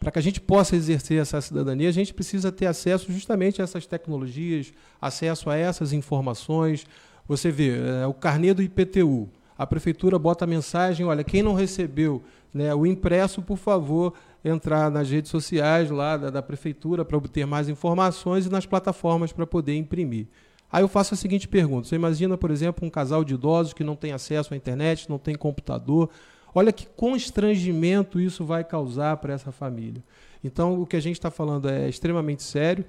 Para 0.00 0.10
que 0.10 0.18
a 0.18 0.22
gente 0.22 0.40
possa 0.40 0.74
exercer 0.74 1.20
essa 1.20 1.40
cidadania, 1.40 1.88
a 1.88 1.92
gente 1.92 2.12
precisa 2.12 2.50
ter 2.50 2.66
acesso 2.66 3.12
justamente 3.12 3.60
a 3.60 3.64
essas 3.64 3.86
tecnologias, 3.86 4.72
acesso 5.00 5.48
a 5.48 5.56
essas 5.56 5.92
informações. 5.92 6.84
Você 7.28 7.52
vê, 7.52 7.78
é, 7.78 8.06
o 8.06 8.14
carnê 8.14 8.52
do 8.52 8.62
IPTU 8.62 9.28
a 9.60 9.66
prefeitura 9.66 10.18
bota 10.18 10.46
a 10.46 10.48
mensagem, 10.48 11.04
olha, 11.04 11.22
quem 11.22 11.42
não 11.42 11.52
recebeu 11.52 12.22
né, 12.52 12.74
o 12.74 12.86
impresso, 12.86 13.42
por 13.42 13.58
favor, 13.58 14.14
entrar 14.42 14.90
nas 14.90 15.10
redes 15.10 15.30
sociais 15.30 15.90
lá 15.90 16.16
da, 16.16 16.30
da 16.30 16.42
prefeitura 16.42 17.04
para 17.04 17.18
obter 17.18 17.46
mais 17.46 17.68
informações 17.68 18.46
e 18.46 18.48
nas 18.48 18.64
plataformas 18.64 19.34
para 19.34 19.46
poder 19.46 19.76
imprimir. 19.76 20.28
Aí 20.72 20.82
eu 20.82 20.88
faço 20.88 21.12
a 21.12 21.16
seguinte 21.16 21.46
pergunta: 21.46 21.86
você 21.86 21.94
imagina, 21.94 22.38
por 22.38 22.50
exemplo, 22.50 22.86
um 22.86 22.90
casal 22.90 23.22
de 23.22 23.34
idosos 23.34 23.74
que 23.74 23.84
não 23.84 23.94
tem 23.94 24.12
acesso 24.12 24.54
à 24.54 24.56
internet, 24.56 25.10
não 25.10 25.18
tem 25.18 25.34
computador. 25.34 26.08
Olha 26.54 26.72
que 26.72 26.86
constrangimento 26.86 28.20
isso 28.20 28.44
vai 28.44 28.64
causar 28.64 29.16
para 29.18 29.32
essa 29.32 29.52
família. 29.52 30.02
Então, 30.42 30.80
o 30.80 30.86
que 30.86 30.96
a 30.96 31.00
gente 31.00 31.16
está 31.16 31.30
falando 31.30 31.68
é 31.68 31.88
extremamente 31.88 32.42
sério. 32.42 32.84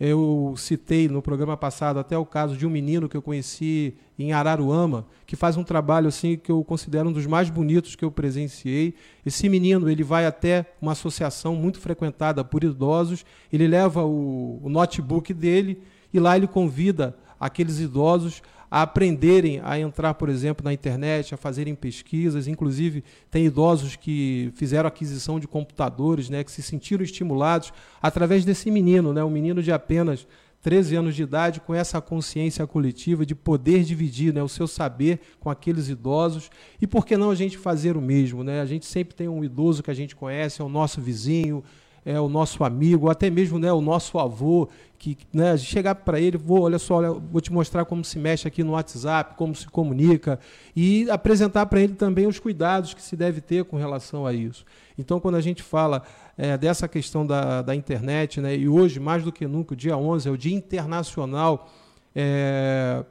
Eu 0.00 0.54
citei 0.56 1.08
no 1.08 1.20
programa 1.20 1.56
passado 1.56 1.98
até 1.98 2.16
o 2.16 2.24
caso 2.24 2.56
de 2.56 2.64
um 2.64 2.70
menino 2.70 3.08
que 3.08 3.16
eu 3.16 3.22
conheci 3.22 3.94
em 4.16 4.32
Araruama, 4.32 5.04
que 5.26 5.34
faz 5.34 5.56
um 5.56 5.64
trabalho 5.64 6.06
assim 6.06 6.36
que 6.36 6.52
eu 6.52 6.62
considero 6.62 7.08
um 7.08 7.12
dos 7.12 7.26
mais 7.26 7.50
bonitos 7.50 7.96
que 7.96 8.04
eu 8.04 8.10
presenciei. 8.10 8.94
Esse 9.26 9.48
menino 9.48 9.90
ele 9.90 10.04
vai 10.04 10.24
até 10.24 10.66
uma 10.80 10.92
associação 10.92 11.56
muito 11.56 11.80
frequentada 11.80 12.44
por 12.44 12.62
idosos, 12.62 13.24
ele 13.52 13.66
leva 13.66 14.04
o, 14.04 14.60
o 14.62 14.68
notebook 14.68 15.34
dele 15.34 15.82
e 16.14 16.20
lá 16.20 16.36
ele 16.36 16.46
convida 16.46 17.16
aqueles 17.40 17.80
idosos 17.80 18.40
a 18.70 18.82
aprenderem 18.82 19.60
a 19.62 19.78
entrar, 19.78 20.14
por 20.14 20.28
exemplo, 20.28 20.64
na 20.64 20.72
internet, 20.72 21.34
a 21.34 21.36
fazerem 21.36 21.74
pesquisas. 21.74 22.46
Inclusive, 22.46 23.02
tem 23.30 23.46
idosos 23.46 23.96
que 23.96 24.52
fizeram 24.54 24.88
aquisição 24.88 25.40
de 25.40 25.48
computadores, 25.48 26.28
né, 26.28 26.44
que 26.44 26.52
se 26.52 26.62
sentiram 26.62 27.02
estimulados 27.02 27.72
através 28.00 28.44
desse 28.44 28.70
menino, 28.70 29.12
né, 29.12 29.24
um 29.24 29.30
menino 29.30 29.62
de 29.62 29.72
apenas 29.72 30.26
13 30.60 30.96
anos 30.96 31.14
de 31.14 31.22
idade, 31.22 31.60
com 31.60 31.72
essa 31.72 32.00
consciência 32.00 32.66
coletiva 32.66 33.24
de 33.24 33.34
poder 33.34 33.84
dividir 33.84 34.34
né, 34.34 34.42
o 34.42 34.48
seu 34.48 34.66
saber 34.66 35.20
com 35.38 35.48
aqueles 35.48 35.88
idosos. 35.88 36.50
E 36.80 36.86
por 36.86 37.06
que 37.06 37.16
não 37.16 37.30
a 37.30 37.34
gente 37.34 37.56
fazer 37.56 37.96
o 37.96 38.00
mesmo? 38.00 38.42
Né? 38.42 38.60
A 38.60 38.66
gente 38.66 38.84
sempre 38.84 39.14
tem 39.14 39.28
um 39.28 39.44
idoso 39.44 39.82
que 39.82 39.90
a 39.90 39.94
gente 39.94 40.16
conhece, 40.16 40.60
é 40.60 40.64
o 40.64 40.68
nosso 40.68 41.00
vizinho, 41.00 41.62
é, 42.08 42.18
o 42.18 42.26
nosso 42.26 42.64
amigo, 42.64 43.10
até 43.10 43.28
mesmo 43.28 43.58
né, 43.58 43.70
o 43.70 43.82
nosso 43.82 44.18
avô, 44.18 44.66
que 44.98 45.14
né, 45.30 45.58
chegar 45.58 45.94
para 45.94 46.18
ele, 46.18 46.38
vou, 46.38 46.62
olha 46.62 46.78
só, 46.78 46.94
olha, 46.94 47.10
vou 47.12 47.38
te 47.38 47.52
mostrar 47.52 47.84
como 47.84 48.02
se 48.02 48.18
mexe 48.18 48.48
aqui 48.48 48.64
no 48.64 48.72
WhatsApp, 48.72 49.34
como 49.36 49.54
se 49.54 49.66
comunica, 49.68 50.40
e 50.74 51.08
apresentar 51.10 51.66
para 51.66 51.82
ele 51.82 51.92
também 51.92 52.26
os 52.26 52.38
cuidados 52.38 52.94
que 52.94 53.02
se 53.02 53.14
deve 53.14 53.42
ter 53.42 53.62
com 53.66 53.76
relação 53.76 54.24
a 54.24 54.32
isso. 54.32 54.64
Então, 54.96 55.20
quando 55.20 55.34
a 55.34 55.40
gente 55.42 55.62
fala 55.62 56.02
é, 56.38 56.56
dessa 56.56 56.88
questão 56.88 57.26
da, 57.26 57.60
da 57.60 57.74
internet, 57.74 58.40
né, 58.40 58.56
e 58.56 58.66
hoje, 58.66 58.98
mais 58.98 59.22
do 59.22 59.30
que 59.30 59.46
nunca, 59.46 59.74
o 59.74 59.76
dia 59.76 59.94
11 59.94 60.30
é 60.30 60.32
o 60.32 60.36
Dia 60.38 60.56
Internacional 60.56 61.70
é, 62.16 63.04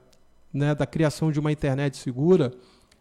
né, 0.51 0.73
da 0.73 0.87
Criação 0.87 1.31
de 1.31 1.39
uma 1.39 1.51
Internet 1.51 1.97
Segura, 1.97 2.51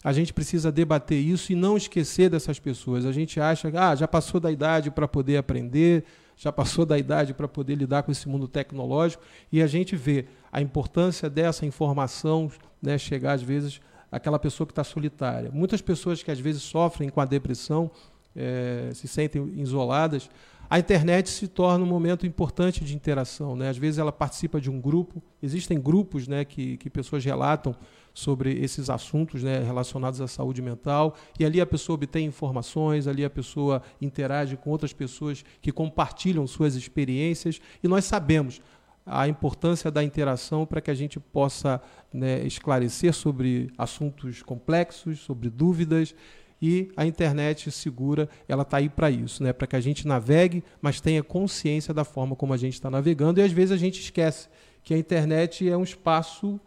a 0.07 0.13
gente 0.13 0.33
precisa 0.33 0.71
debater 0.71 1.19
isso 1.19 1.51
e 1.51 1.57
não 1.57 1.77
esquecer 1.77 2.31
dessas 2.31 2.61
pessoas. 2.61 3.05
A 3.05 3.11
gente 3.11 3.41
acha 3.41 3.69
que 3.73 3.77
ah, 3.77 3.93
já 3.93 4.07
passou 4.07 4.39
da 4.39 4.53
idade 4.53 4.89
para 4.89 5.09
poder 5.09 5.37
aprender, 5.37 6.05
já 6.37 6.53
passou 6.53 6.87
da 6.87 6.97
idade 6.97 7.35
para 7.35 7.49
poder 7.49 7.75
lidar 7.75 8.05
com 8.05 8.13
esse 8.13 8.29
mundo 8.29 8.47
tecnológico, 8.47 9.21
e 9.51 9.61
a 9.61 9.67
gente 9.67 9.97
vê 9.97 10.27
a 10.53 10.61
importância 10.61 11.29
dessa 11.29 11.67
informação 11.67 12.49
né, 12.81 12.97
chegar, 12.97 13.33
às 13.33 13.43
vezes, 13.43 13.81
àquela 14.13 14.39
pessoa 14.39 14.65
que 14.65 14.71
está 14.71 14.85
solitária. 14.85 15.51
Muitas 15.53 15.83
pessoas 15.83 16.23
que, 16.23 16.31
às 16.31 16.39
vezes, 16.39 16.63
sofrem 16.63 17.09
com 17.09 17.21
a 17.21 17.25
depressão, 17.25 17.91
é, 18.37 18.93
se 18.95 19.09
sentem 19.09 19.55
isoladas, 19.57 20.31
a 20.71 20.79
internet 20.79 21.29
se 21.31 21.49
torna 21.49 21.85
um 21.85 21.89
momento 21.89 22.25
importante 22.25 22.85
de 22.85 22.95
interação. 22.95 23.57
Né? 23.57 23.71
Às 23.71 23.77
vezes 23.77 23.99
ela 23.99 24.13
participa 24.13 24.61
de 24.61 24.71
um 24.71 24.81
grupo, 24.81 25.21
existem 25.43 25.81
grupos 25.81 26.29
né, 26.29 26.45
que, 26.45 26.77
que 26.77 26.89
pessoas 26.89 27.25
relatam 27.25 27.75
sobre 28.17 28.59
esses 28.65 28.89
assuntos 28.89 29.43
né, 29.43 29.59
relacionados 29.59 30.23
à 30.23 30.27
saúde 30.27 30.63
mental, 30.63 31.15
e 31.39 31.45
ali 31.45 31.61
a 31.61 31.67
pessoa 31.67 31.97
obtém 31.97 32.25
informações, 32.25 33.07
ali 33.07 33.23
a 33.23 33.29
pessoa 33.29 33.83
interage 34.01 34.57
com 34.57 34.71
outras 34.71 34.95
pessoas 34.95 35.45
que 35.61 35.71
compartilham 35.71 36.47
suas 36.47 36.77
experiências, 36.77 37.61
e 37.85 37.87
nós 37.87 38.07
sabemos 38.07 38.63
a 39.05 39.29
importância 39.29 39.91
da 39.91 40.03
interação 40.03 40.65
para 40.65 40.81
que 40.81 40.91
a 40.91 40.95
gente 40.95 41.21
possa 41.21 41.79
né, 42.11 42.43
esclarecer 42.47 43.13
sobre 43.13 43.71
assuntos 43.77 44.43
complexos, 44.43 45.19
sobre 45.19 45.51
dúvidas 45.51 46.15
e 46.61 46.91
a 46.97 47.05
internet 47.05 47.71
segura, 47.71 48.31
ela 48.49 48.63
está 48.63 48.79
aí 48.79 48.89
para 48.89 49.11
isso, 49.11 49.43
né? 49.43 49.53
para 49.53 49.67
que 49.67 49.77
a 49.77 49.81
gente 49.81 50.09
navegue, 50.09 50.65
mas 50.81 51.03
tenha 51.03 51.23
consciência 51.23 51.93
da 51.93 52.03
forma 52.03 52.35
como 52.35 52.55
a 52.55 52.57
gente 52.57 52.73
está 52.73 52.91
navegando. 52.91 53.41
E 53.41 53.43
às 53.43 53.53
vezes 53.53 53.73
a 53.73 53.77
gente 53.77 54.01
esquece 54.01 54.49
que 54.83 54.95
a 54.95 54.99
internet 54.99 55.69
é 55.69 55.77
um 55.77 55.83
espaço 55.83 56.59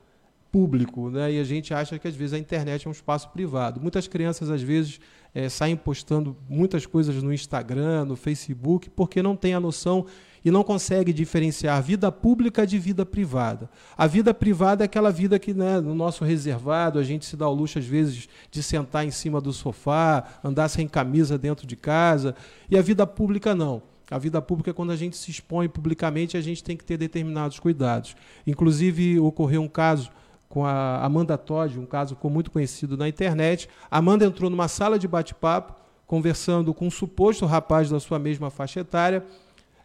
público, 0.51 1.09
né? 1.09 1.33
e 1.33 1.39
a 1.39 1.43
gente 1.43 1.73
acha 1.73 1.97
que 1.99 2.07
às 2.07 2.15
vezes 2.15 2.33
a 2.33 2.37
internet 2.37 2.85
é 2.85 2.89
um 2.89 2.91
espaço 2.91 3.29
privado. 3.29 3.79
Muitas 3.79 4.07
crianças, 4.07 4.49
às 4.49 4.61
vezes, 4.61 4.99
é, 5.33 5.47
saem 5.47 5.75
postando 5.75 6.35
muitas 6.49 6.85
coisas 6.85 7.21
no 7.21 7.33
Instagram, 7.33 8.05
no 8.05 8.15
Facebook, 8.15 8.89
porque 8.89 9.21
não 9.21 9.35
têm 9.35 9.53
a 9.53 9.59
noção 9.59 10.05
e 10.43 10.49
não 10.49 10.63
consegue 10.63 11.11
diferenciar 11.11 11.81
vida 11.83 12.11
pública 12.11 12.65
de 12.65 12.79
vida 12.79 13.05
privada. 13.05 13.69
A 13.97 14.07
vida 14.07 14.33
privada 14.33 14.83
é 14.83 14.85
aquela 14.85 15.11
vida 15.11 15.37
que, 15.37 15.53
né, 15.53 15.79
no 15.79 15.93
nosso 15.93 16.23
reservado, 16.23 16.97
a 16.97 17.03
gente 17.03 17.25
se 17.25 17.35
dá 17.35 17.47
o 17.47 17.53
luxo, 17.53 17.77
às 17.77 17.85
vezes, 17.85 18.27
de 18.49 18.63
sentar 18.63 19.05
em 19.05 19.11
cima 19.11 19.41
do 19.41 19.51
sofá, 19.51 20.39
andar 20.43 20.69
sem 20.69 20.87
camisa 20.87 21.37
dentro 21.37 21.67
de 21.67 21.75
casa, 21.75 22.35
e 22.69 22.77
a 22.77 22.81
vida 22.81 23.05
pública 23.05 23.53
não. 23.53 23.81
A 24.09 24.17
vida 24.17 24.41
pública 24.41 24.71
é 24.71 24.73
quando 24.73 24.91
a 24.91 24.95
gente 24.95 25.15
se 25.15 25.29
expõe 25.29 25.69
publicamente, 25.69 26.35
a 26.35 26.41
gente 26.41 26.63
tem 26.63 26.75
que 26.75 26.83
ter 26.83 26.97
determinados 26.97 27.59
cuidados. 27.59 28.15
Inclusive, 28.47 29.19
ocorreu 29.19 29.61
um 29.61 29.67
caso 29.67 30.09
com 30.49 30.65
a 30.65 31.05
Amanda 31.05 31.37
Todd, 31.37 31.79
um 31.79 31.85
caso 31.85 32.15
ficou 32.15 32.31
muito 32.31 32.49
conhecido 32.49 32.97
na 32.97 33.07
internet. 33.07 33.69
Amanda 33.89 34.25
entrou 34.25 34.49
numa 34.49 34.67
sala 34.67 34.97
de 34.97 35.07
bate-papo, 35.07 35.75
conversando 36.07 36.73
com 36.73 36.87
um 36.87 36.91
suposto 36.91 37.45
rapaz 37.45 37.89
da 37.89 37.99
sua 37.99 38.17
mesma 38.17 38.49
faixa 38.49 38.79
etária. 38.79 39.23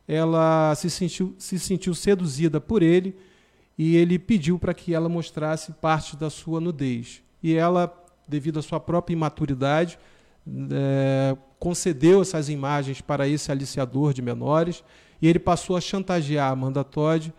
Ela 0.08 0.74
se 0.74 0.88
sentiu, 0.88 1.34
se 1.38 1.58
sentiu 1.58 1.94
seduzida 1.94 2.60
por 2.62 2.82
ele 2.82 3.14
e 3.76 3.94
ele 3.96 4.18
pediu 4.18 4.58
para 4.58 4.72
que 4.72 4.94
ela 4.94 5.08
mostrasse 5.08 5.70
parte 5.72 6.16
da 6.16 6.30
sua 6.30 6.60
nudez. 6.60 7.22
E 7.42 7.54
ela, 7.54 7.92
devido 8.26 8.58
à 8.58 8.62
sua 8.62 8.80
própria 8.80 9.12
imaturidade, 9.12 9.98
é, 10.72 11.36
concedeu 11.58 12.22
essas 12.22 12.48
imagens 12.48 13.02
para 13.02 13.28
esse 13.28 13.52
aliciador 13.52 14.14
de 14.14 14.22
menores 14.22 14.82
e 15.20 15.28
ele 15.28 15.38
passou 15.38 15.76
a 15.76 15.80
chantagear 15.80 16.50
Amanda 16.50 16.82
Todd. 16.82 17.32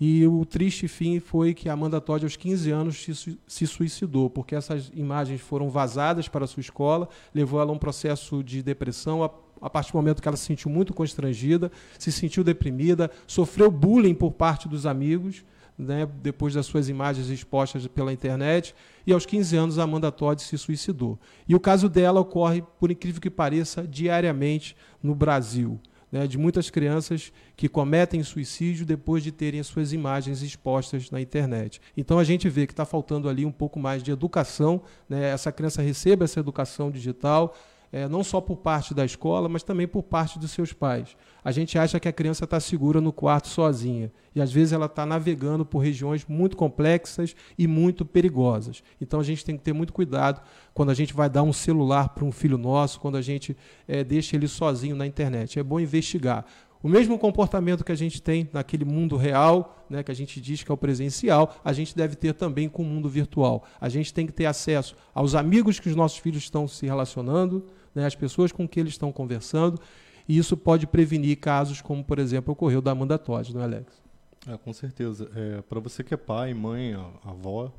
E 0.00 0.26
o 0.26 0.46
triste 0.46 0.88
fim 0.88 1.20
foi 1.20 1.52
que 1.52 1.68
Amanda 1.68 2.00
Todd, 2.00 2.24
aos 2.24 2.34
15 2.34 2.70
anos, 2.70 3.06
se, 3.46 3.66
suicidou, 3.66 4.30
porque 4.30 4.54
essas 4.54 4.90
imagens 4.94 5.42
foram 5.42 5.68
vazadas 5.68 6.26
para 6.26 6.46
sua 6.46 6.62
escola, 6.62 7.06
levou 7.34 7.60
ela 7.60 7.70
a 7.70 7.74
um 7.74 7.78
processo 7.78 8.42
de 8.42 8.62
depressão. 8.62 9.22
A, 9.22 9.30
a 9.60 9.68
partir 9.68 9.92
do 9.92 9.96
momento 9.96 10.22
que 10.22 10.26
ela 10.26 10.38
se 10.38 10.46
sentiu 10.46 10.70
muito 10.70 10.94
constrangida, 10.94 11.70
se 11.98 12.10
sentiu 12.10 12.42
deprimida, 12.42 13.10
sofreu 13.26 13.70
bullying 13.70 14.14
por 14.14 14.32
parte 14.32 14.66
dos 14.66 14.86
amigos, 14.86 15.44
né, 15.76 16.08
depois 16.22 16.54
das 16.54 16.64
suas 16.64 16.88
imagens 16.88 17.28
expostas 17.28 17.86
pela 17.86 18.10
internet, 18.10 18.74
e 19.06 19.12
aos 19.12 19.26
15 19.26 19.56
anos 19.56 19.78
a 19.78 19.82
Amanda 19.82 20.10
Todd 20.10 20.40
se 20.40 20.56
suicidou. 20.56 21.18
E 21.46 21.54
o 21.54 21.60
caso 21.60 21.90
dela 21.90 22.20
ocorre, 22.20 22.62
por 22.78 22.90
incrível 22.90 23.20
que 23.20 23.30
pareça, 23.30 23.86
diariamente 23.86 24.74
no 25.02 25.14
Brasil. 25.14 25.78
Né, 26.10 26.26
de 26.26 26.36
muitas 26.36 26.70
crianças 26.70 27.32
que 27.56 27.68
cometem 27.68 28.20
suicídio 28.24 28.84
depois 28.84 29.22
de 29.22 29.30
terem 29.30 29.60
as 29.60 29.68
suas 29.68 29.92
imagens 29.92 30.42
expostas 30.42 31.08
na 31.08 31.20
internet. 31.20 31.80
Então 31.96 32.18
a 32.18 32.24
gente 32.24 32.48
vê 32.48 32.66
que 32.66 32.72
está 32.72 32.84
faltando 32.84 33.28
ali 33.28 33.46
um 33.46 33.52
pouco 33.52 33.78
mais 33.78 34.02
de 34.02 34.10
educação, 34.10 34.82
né, 35.08 35.30
essa 35.30 35.52
criança 35.52 35.80
receba 35.82 36.24
essa 36.24 36.40
educação 36.40 36.90
digital, 36.90 37.54
é, 37.92 38.08
não 38.08 38.22
só 38.22 38.40
por 38.40 38.56
parte 38.56 38.94
da 38.94 39.04
escola, 39.04 39.48
mas 39.48 39.62
também 39.62 39.86
por 39.86 40.02
parte 40.02 40.38
dos 40.38 40.52
seus 40.52 40.72
pais. 40.72 41.16
A 41.42 41.50
gente 41.50 41.78
acha 41.78 41.98
que 41.98 42.08
a 42.08 42.12
criança 42.12 42.44
está 42.44 42.60
segura 42.60 43.00
no 43.00 43.12
quarto 43.12 43.48
sozinha 43.48 44.12
e 44.34 44.40
às 44.40 44.52
vezes 44.52 44.72
ela 44.72 44.86
está 44.86 45.04
navegando 45.04 45.64
por 45.64 45.78
regiões 45.78 46.24
muito 46.28 46.56
complexas 46.56 47.34
e 47.58 47.66
muito 47.66 48.04
perigosas. 48.04 48.82
Então 49.00 49.18
a 49.18 49.24
gente 49.24 49.44
tem 49.44 49.56
que 49.56 49.62
ter 49.62 49.72
muito 49.72 49.92
cuidado 49.92 50.40
quando 50.72 50.90
a 50.90 50.94
gente 50.94 51.12
vai 51.12 51.28
dar 51.28 51.42
um 51.42 51.52
celular 51.52 52.10
para 52.10 52.24
um 52.24 52.32
filho 52.32 52.56
nosso, 52.56 53.00
quando 53.00 53.16
a 53.16 53.22
gente 53.22 53.56
é, 53.88 54.04
deixa 54.04 54.36
ele 54.36 54.46
sozinho 54.46 54.94
na 54.94 55.06
internet. 55.06 55.58
É 55.58 55.62
bom 55.62 55.80
investigar. 55.80 56.44
O 56.82 56.88
mesmo 56.88 57.18
comportamento 57.18 57.84
que 57.84 57.92
a 57.92 57.96
gente 57.96 58.22
tem 58.22 58.48
naquele 58.54 58.86
mundo 58.86 59.14
real, 59.14 59.84
né, 59.88 60.02
que 60.02 60.10
a 60.10 60.14
gente 60.14 60.40
diz 60.40 60.62
que 60.62 60.70
é 60.70 60.74
o 60.74 60.78
presencial, 60.78 61.54
a 61.62 61.74
gente 61.74 61.94
deve 61.94 62.16
ter 62.16 62.32
também 62.32 62.70
com 62.70 62.82
o 62.82 62.86
mundo 62.86 63.06
virtual. 63.06 63.64
A 63.78 63.90
gente 63.90 64.14
tem 64.14 64.26
que 64.26 64.32
ter 64.32 64.46
acesso 64.46 64.96
aos 65.14 65.34
amigos 65.34 65.78
que 65.78 65.90
os 65.90 65.94
nossos 65.94 66.16
filhos 66.16 66.42
estão 66.42 66.66
se 66.66 66.86
relacionando, 66.86 67.66
né, 67.94 68.06
as 68.06 68.14
pessoas 68.14 68.52
com 68.52 68.68
que 68.68 68.78
eles 68.78 68.92
estão 68.92 69.12
conversando, 69.12 69.80
e 70.28 70.38
isso 70.38 70.56
pode 70.56 70.86
prevenir 70.86 71.38
casos 71.38 71.80
como, 71.80 72.04
por 72.04 72.18
exemplo, 72.18 72.52
ocorreu 72.52 72.80
da 72.80 72.92
Amanda 72.92 73.18
Todd, 73.18 73.52
não 73.54 73.60
é, 73.60 73.64
Alex? 73.64 74.00
É, 74.46 74.56
com 74.56 74.72
certeza. 74.72 75.30
É, 75.34 75.60
Para 75.62 75.80
você 75.80 76.02
que 76.02 76.14
é 76.14 76.16
pai, 76.16 76.54
mãe, 76.54 76.94
avó, 77.24 77.72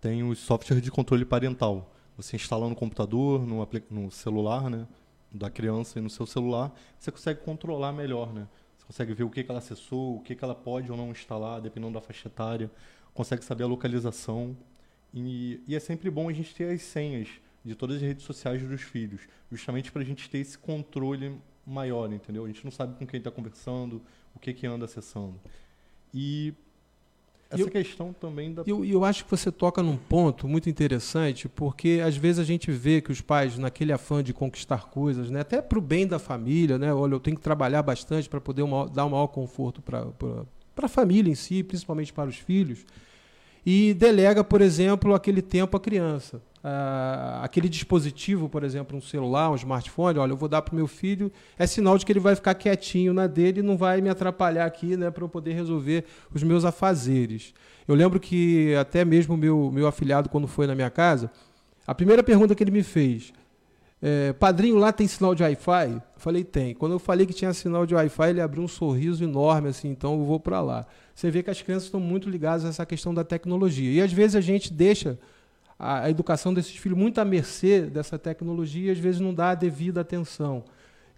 tem 0.00 0.22
os 0.22 0.38
softwares 0.40 0.82
de 0.82 0.90
controle 0.90 1.24
parental. 1.24 1.92
Você 2.16 2.36
instala 2.36 2.68
no 2.68 2.74
computador, 2.74 3.46
no, 3.46 3.66
no 3.90 4.10
celular, 4.10 4.68
né, 4.68 4.86
da 5.32 5.48
criança 5.48 5.98
e 5.98 6.02
no 6.02 6.10
seu 6.10 6.26
celular, 6.26 6.72
você 6.98 7.10
consegue 7.10 7.40
controlar 7.40 7.92
melhor, 7.92 8.32
né? 8.32 8.46
Você 8.76 8.84
consegue 8.84 9.14
ver 9.14 9.24
o 9.24 9.30
que, 9.30 9.42
que 9.42 9.50
ela 9.50 9.60
acessou, 9.60 10.16
o 10.16 10.20
que, 10.20 10.34
que 10.34 10.44
ela 10.44 10.54
pode 10.54 10.90
ou 10.90 10.96
não 10.96 11.10
instalar, 11.10 11.60
dependendo 11.60 11.94
da 11.94 12.00
faixa 12.00 12.28
etária, 12.28 12.70
consegue 13.14 13.44
saber 13.44 13.64
a 13.64 13.66
localização. 13.66 14.56
E, 15.14 15.60
e 15.66 15.74
é 15.74 15.80
sempre 15.80 16.10
bom 16.10 16.28
a 16.28 16.32
gente 16.32 16.54
ter 16.54 16.72
as 16.72 16.82
senhas 16.82 17.28
de 17.64 17.74
todas 17.74 17.96
as 17.96 18.02
redes 18.02 18.24
sociais 18.24 18.62
dos 18.62 18.82
filhos, 18.82 19.20
justamente 19.50 19.92
para 19.92 20.02
a 20.02 20.04
gente 20.04 20.28
ter 20.28 20.38
esse 20.38 20.58
controle 20.58 21.36
maior, 21.66 22.12
entendeu? 22.12 22.44
A 22.44 22.48
gente 22.48 22.64
não 22.64 22.72
sabe 22.72 22.98
com 22.98 23.06
quem 23.06 23.18
está 23.18 23.30
conversando, 23.30 24.02
o 24.34 24.38
que 24.38 24.52
que 24.52 24.66
anda 24.66 24.84
acessando. 24.84 25.34
E 26.12 26.52
essa 27.48 27.62
eu, 27.62 27.68
questão 27.68 28.12
também 28.12 28.52
da. 28.52 28.62
Eu, 28.66 28.84
eu, 28.84 29.04
acho 29.04 29.24
que 29.24 29.30
você 29.30 29.52
toca 29.52 29.82
num 29.82 29.96
ponto 29.96 30.48
muito 30.48 30.68
interessante, 30.68 31.48
porque 31.48 32.00
às 32.04 32.16
vezes 32.16 32.38
a 32.40 32.44
gente 32.44 32.70
vê 32.72 33.00
que 33.00 33.12
os 33.12 33.20
pais, 33.20 33.58
naquele 33.58 33.92
afã 33.92 34.22
de 34.22 34.32
conquistar 34.32 34.86
coisas, 34.86 35.30
né, 35.30 35.40
até 35.40 35.60
para 35.60 35.78
o 35.78 35.82
bem 35.82 36.06
da 36.06 36.18
família, 36.18 36.78
né, 36.78 36.92
olha, 36.92 37.14
eu 37.14 37.20
tenho 37.20 37.36
que 37.36 37.42
trabalhar 37.42 37.82
bastante 37.82 38.28
para 38.28 38.40
poder 38.40 38.62
uma, 38.62 38.88
dar 38.88 39.06
um 39.06 39.10
maior 39.10 39.28
conforto 39.28 39.80
para 39.82 40.06
a 40.76 40.88
família 40.88 41.30
em 41.30 41.34
si, 41.34 41.62
principalmente 41.62 42.12
para 42.12 42.28
os 42.28 42.36
filhos, 42.36 42.84
e 43.64 43.94
delega, 43.94 44.42
por 44.42 44.60
exemplo, 44.60 45.14
aquele 45.14 45.42
tempo 45.42 45.76
à 45.76 45.80
criança 45.80 46.42
uh, 46.62 47.42
aquele 47.42 47.68
dispositivo, 47.68 48.48
por 48.48 48.64
exemplo, 48.64 48.96
um 48.96 49.00
celular, 49.00 49.50
um 49.50 49.56
smartphone, 49.56 50.18
olha, 50.18 50.32
eu 50.32 50.36
vou 50.36 50.48
dar 50.48 50.62
para 50.62 50.72
o 50.72 50.76
meu 50.76 50.86
filho, 50.86 51.30
é 51.58 51.66
sinal 51.66 51.98
de 51.98 52.06
que 52.06 52.12
ele 52.12 52.20
vai 52.20 52.34
ficar 52.34 52.54
quietinho 52.54 53.12
na 53.12 53.26
dele 53.26 53.60
e 53.60 53.62
não 53.62 53.76
vai 53.76 54.00
me 54.00 54.08
atrapalhar 54.08 54.64
aqui 54.64 54.96
né, 54.96 55.10
para 55.10 55.24
eu 55.24 55.28
poder 55.28 55.52
resolver 55.52 56.04
os 56.32 56.42
meus 56.42 56.64
afazeres. 56.64 57.52
Eu 57.86 57.94
lembro 57.94 58.20
que 58.20 58.74
até 58.76 59.04
mesmo 59.04 59.36
meu, 59.36 59.70
meu 59.72 59.86
afilhado, 59.86 60.28
quando 60.28 60.46
foi 60.46 60.66
na 60.66 60.74
minha 60.74 60.90
casa, 60.90 61.30
a 61.86 61.94
primeira 61.94 62.22
pergunta 62.22 62.54
que 62.54 62.62
ele 62.62 62.70
me 62.70 62.82
fez, 62.82 63.32
é, 64.04 64.32
padrinho, 64.32 64.78
lá 64.78 64.92
tem 64.92 65.06
sinal 65.06 65.32
de 65.32 65.44
Wi-Fi? 65.44 66.02
Falei, 66.16 66.42
tem. 66.42 66.74
Quando 66.74 66.92
eu 66.92 66.98
falei 66.98 67.24
que 67.24 67.32
tinha 67.32 67.52
sinal 67.52 67.86
de 67.86 67.94
Wi-Fi, 67.94 68.30
ele 68.30 68.40
abriu 68.40 68.64
um 68.64 68.68
sorriso 68.68 69.22
enorme, 69.22 69.68
assim, 69.68 69.88
então 69.88 70.14
eu 70.14 70.24
vou 70.24 70.40
para 70.40 70.60
lá. 70.60 70.84
Você 71.14 71.30
vê 71.30 71.40
que 71.40 71.50
as 71.50 71.62
crianças 71.62 71.84
estão 71.84 72.00
muito 72.00 72.28
ligadas 72.28 72.64
a 72.64 72.68
essa 72.68 72.84
questão 72.84 73.14
da 73.14 73.22
tecnologia. 73.22 73.92
E 73.92 74.02
às 74.02 74.12
vezes 74.12 74.34
a 74.34 74.40
gente 74.40 74.72
deixa 74.72 75.18
a, 75.78 76.04
a 76.04 76.10
educação 76.10 76.52
desses 76.52 76.76
filhos 76.76 76.98
muito 76.98 77.20
à 77.20 77.24
mercê 77.24 77.82
dessa 77.82 78.18
tecnologia 78.18 78.88
e 78.88 78.90
às 78.90 78.98
vezes 78.98 79.20
não 79.20 79.34
dá 79.34 79.50
a 79.50 79.54
devida 79.54 80.00
atenção. 80.00 80.64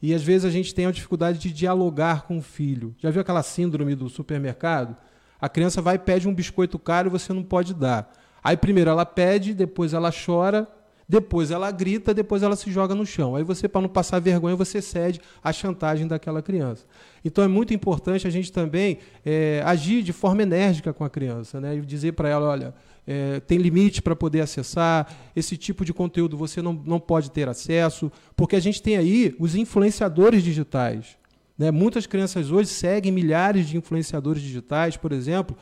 E 0.03 0.13
às 0.13 0.23
vezes 0.23 0.45
a 0.45 0.51
gente 0.51 0.75
tem 0.75 0.87
a 0.87 0.91
dificuldade 0.91 1.39
de 1.39 1.53
dialogar 1.53 2.27
com 2.27 2.39
o 2.39 2.43
filho. 2.43 2.95
Já 2.99 3.11
viu 3.11 3.21
aquela 3.21 3.43
síndrome 3.43 3.95
do 3.95 4.09
supermercado? 4.09 4.97
A 5.41 5.49
criança 5.49 5.81
vai 5.81 5.97
e 5.97 5.99
pede 5.99 6.29
um 6.29 6.35
biscoito 6.35 6.79
caro 6.79 7.09
e 7.09 7.11
você 7.11 7.33
não 7.33 7.43
pode 7.43 7.73
dar. 7.75 8.13
Aí 8.43 8.57
primeiro 8.57 8.91
ela 8.91 9.07
pede, 9.07 9.55
depois 9.55 9.95
ela 9.95 10.11
chora, 10.13 10.69
depois 11.09 11.51
ela 11.51 11.71
grita, 11.71 12.15
depois 12.15 12.43
ela 12.43 12.57
se 12.57 12.71
joga 12.71 12.95
no 12.95 13.05
chão. 13.05 13.37
Aí 13.37 13.43
você, 13.43 13.69
para 13.69 13.83
não 13.83 13.89
passar 13.89 14.21
vergonha, 14.21 14.57
você 14.57 14.81
cede 14.81 15.21
à 15.43 15.53
chantagem 15.53 16.07
daquela 16.07 16.43
criança. 16.43 16.87
Então 17.25 17.45
é 17.45 17.49
muito 17.49 17.75
importante 17.75 18.27
a 18.27 18.31
gente 18.31 18.51
também 18.51 18.99
é, 19.25 19.63
agir 19.65 20.03
de 20.03 20.13
forma 20.13 20.43
enérgica 20.43 20.93
com 20.93 21.05
a 21.05 21.11
criança, 21.11 21.61
né? 21.61 21.77
E 21.77 21.81
dizer 21.81 22.13
para 22.13 22.29
ela, 22.29 22.49
olha, 22.49 22.75
é, 23.07 23.41
tem 23.41 23.59
limite 23.59 24.01
para 24.01 24.17
poder 24.17 24.41
acessar, 24.41 25.13
esse 25.37 25.57
tipo 25.57 25.85
de 25.85 25.93
conteúdo 25.93 26.37
você 26.37 26.63
não, 26.63 26.73
não 26.73 26.99
pode 26.99 27.31
ter 27.31 27.49
acesso, 27.49 28.11
porque 28.37 28.57
a 28.57 28.61
gente 28.61 28.83
tem 28.83 28.97
aí 28.97 29.35
os 29.39 29.55
influenciadores 29.55 30.43
digitais. 30.43 31.17
Né? 31.59 31.71
Muitas 31.71 32.07
crianças 32.07 32.51
hoje 32.51 32.69
seguem 32.69 33.13
milhares 33.13 33.69
de 33.69 33.77
influenciadores 33.77 34.43
digitais, 34.43 34.97
por 34.97 35.13
exemplo. 35.13 35.57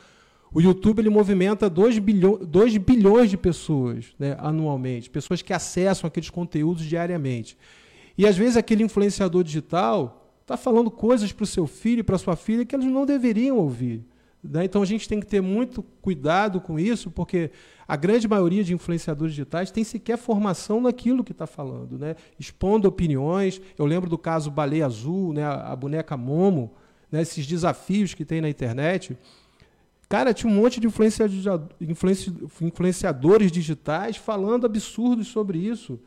O 0.53 0.61
YouTube 0.61 0.99
ele 0.99 1.09
movimenta 1.09 1.69
2 1.69 1.99
bilhões, 1.99 2.47
2 2.47 2.77
bilhões 2.77 3.29
de 3.29 3.37
pessoas 3.37 4.13
né, 4.19 4.35
anualmente, 4.39 5.09
pessoas 5.09 5.41
que 5.41 5.51
acessam 5.51 6.07
aqueles 6.07 6.29
conteúdos 6.29 6.83
diariamente. 6.85 7.57
E 8.17 8.27
às 8.27 8.37
vezes 8.37 8.55
aquele 8.55 8.83
influenciador 8.83 9.43
digital 9.43 10.31
está 10.41 10.55
falando 10.55 10.91
coisas 10.91 11.31
para 11.31 11.43
o 11.43 11.47
seu 11.47 11.65
filho 11.65 12.01
e 12.01 12.03
para 12.03 12.17
sua 12.17 12.35
filha 12.35 12.65
que 12.65 12.75
eles 12.75 12.85
não 12.85 13.05
deveriam 13.05 13.57
ouvir. 13.57 14.05
Né? 14.43 14.65
Então 14.65 14.81
a 14.81 14.85
gente 14.85 15.07
tem 15.07 15.19
que 15.19 15.25
ter 15.25 15.41
muito 15.41 15.81
cuidado 16.01 16.59
com 16.59 16.77
isso, 16.77 17.09
porque 17.09 17.51
a 17.87 17.95
grande 17.95 18.27
maioria 18.27 18.63
de 18.63 18.73
influenciadores 18.73 19.33
digitais 19.33 19.71
tem 19.71 19.83
sequer 19.83 20.17
formação 20.17 20.81
naquilo 20.81 21.23
que 21.23 21.31
está 21.31 21.47
falando, 21.47 21.97
né? 21.97 22.15
expondo 22.37 22.87
opiniões. 22.87 23.61
Eu 23.77 23.85
lembro 23.85 24.09
do 24.09 24.17
caso 24.17 24.51
Baleia 24.51 24.85
Azul, 24.85 25.31
né? 25.33 25.45
a 25.45 25.73
boneca 25.75 26.17
Momo, 26.17 26.73
né? 27.11 27.21
esses 27.21 27.47
desafios 27.47 28.13
que 28.13 28.25
tem 28.25 28.41
na 28.41 28.49
internet. 28.49 29.17
Cara, 30.09 30.33
tinha 30.33 30.51
um 30.51 30.55
monte 30.55 30.79
de 30.79 30.87
influenciadores 32.61 33.51
digitais 33.51 34.17
falando 34.17 34.65
absurdos 34.65 35.27
sobre 35.27 35.57
isso. 35.57 35.99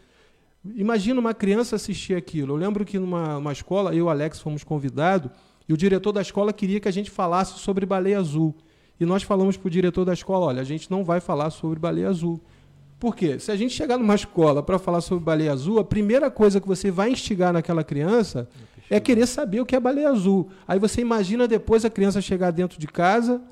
Imagina 0.74 1.18
uma 1.18 1.34
criança 1.34 1.76
assistir 1.76 2.14
aquilo. 2.14 2.52
Eu 2.52 2.56
lembro 2.56 2.84
que 2.84 2.98
numa 2.98 3.52
escola, 3.52 3.90
eu 3.92 3.96
e 3.96 4.02
o 4.02 4.08
Alex 4.08 4.40
fomos 4.40 4.62
convidados 4.62 5.30
e 5.68 5.72
o 5.72 5.76
diretor 5.76 6.12
da 6.12 6.20
escola 6.20 6.52
queria 6.52 6.80
que 6.80 6.88
a 6.88 6.92
gente 6.92 7.10
falasse 7.10 7.58
sobre 7.58 7.84
baleia 7.84 8.18
azul. 8.18 8.54
E 8.98 9.04
nós 9.04 9.22
falamos 9.22 9.56
para 9.56 9.66
o 9.66 9.70
diretor 9.70 10.04
da 10.04 10.12
escola: 10.12 10.46
olha, 10.46 10.60
a 10.60 10.64
gente 10.64 10.90
não 10.90 11.04
vai 11.04 11.20
falar 11.20 11.50
sobre 11.50 11.78
baleia 11.78 12.08
azul. 12.08 12.40
Por 12.98 13.14
quê? 13.14 13.38
Se 13.38 13.52
a 13.52 13.56
gente 13.56 13.74
chegar 13.74 13.98
numa 13.98 14.14
escola 14.14 14.62
para 14.62 14.78
falar 14.78 15.02
sobre 15.02 15.22
baleia 15.22 15.52
azul, 15.52 15.78
a 15.78 15.84
primeira 15.84 16.30
coisa 16.30 16.60
que 16.60 16.66
você 16.66 16.90
vai 16.90 17.10
instigar 17.10 17.52
naquela 17.52 17.84
criança 17.84 18.48
é 18.88 18.98
querer 18.98 19.26
saber 19.26 19.60
o 19.60 19.66
que 19.66 19.76
é 19.76 19.80
baleia 19.80 20.08
azul. 20.08 20.48
Aí 20.66 20.78
você 20.78 21.02
imagina 21.02 21.46
depois 21.46 21.84
a 21.84 21.90
criança 21.90 22.22
chegar 22.22 22.52
dentro 22.52 22.78
de 22.78 22.86
casa, 22.86 23.42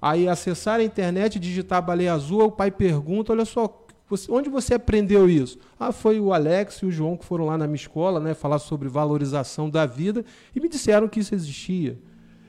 aí 0.00 0.26
acessar 0.26 0.80
a 0.80 0.84
internet, 0.84 1.38
digitar 1.38 1.82
baleia 1.82 2.14
azul, 2.14 2.44
o 2.44 2.52
pai 2.52 2.70
pergunta: 2.70 3.32
olha 3.32 3.44
só, 3.44 3.68
Você, 4.12 4.30
onde 4.30 4.50
você 4.50 4.74
aprendeu 4.74 5.26
isso? 5.26 5.58
Ah, 5.80 5.90
foi 5.90 6.20
o 6.20 6.34
Alex 6.34 6.76
e 6.82 6.84
o 6.84 6.90
João 6.90 7.16
que 7.16 7.24
foram 7.24 7.46
lá 7.46 7.56
na 7.56 7.66
minha 7.66 7.76
escola, 7.76 8.20
né, 8.20 8.34
falar 8.34 8.58
sobre 8.58 8.86
valorização 8.86 9.70
da 9.70 9.86
vida 9.86 10.22
e 10.54 10.60
me 10.60 10.68
disseram 10.68 11.08
que 11.08 11.18
isso 11.18 11.34
existia. 11.34 11.98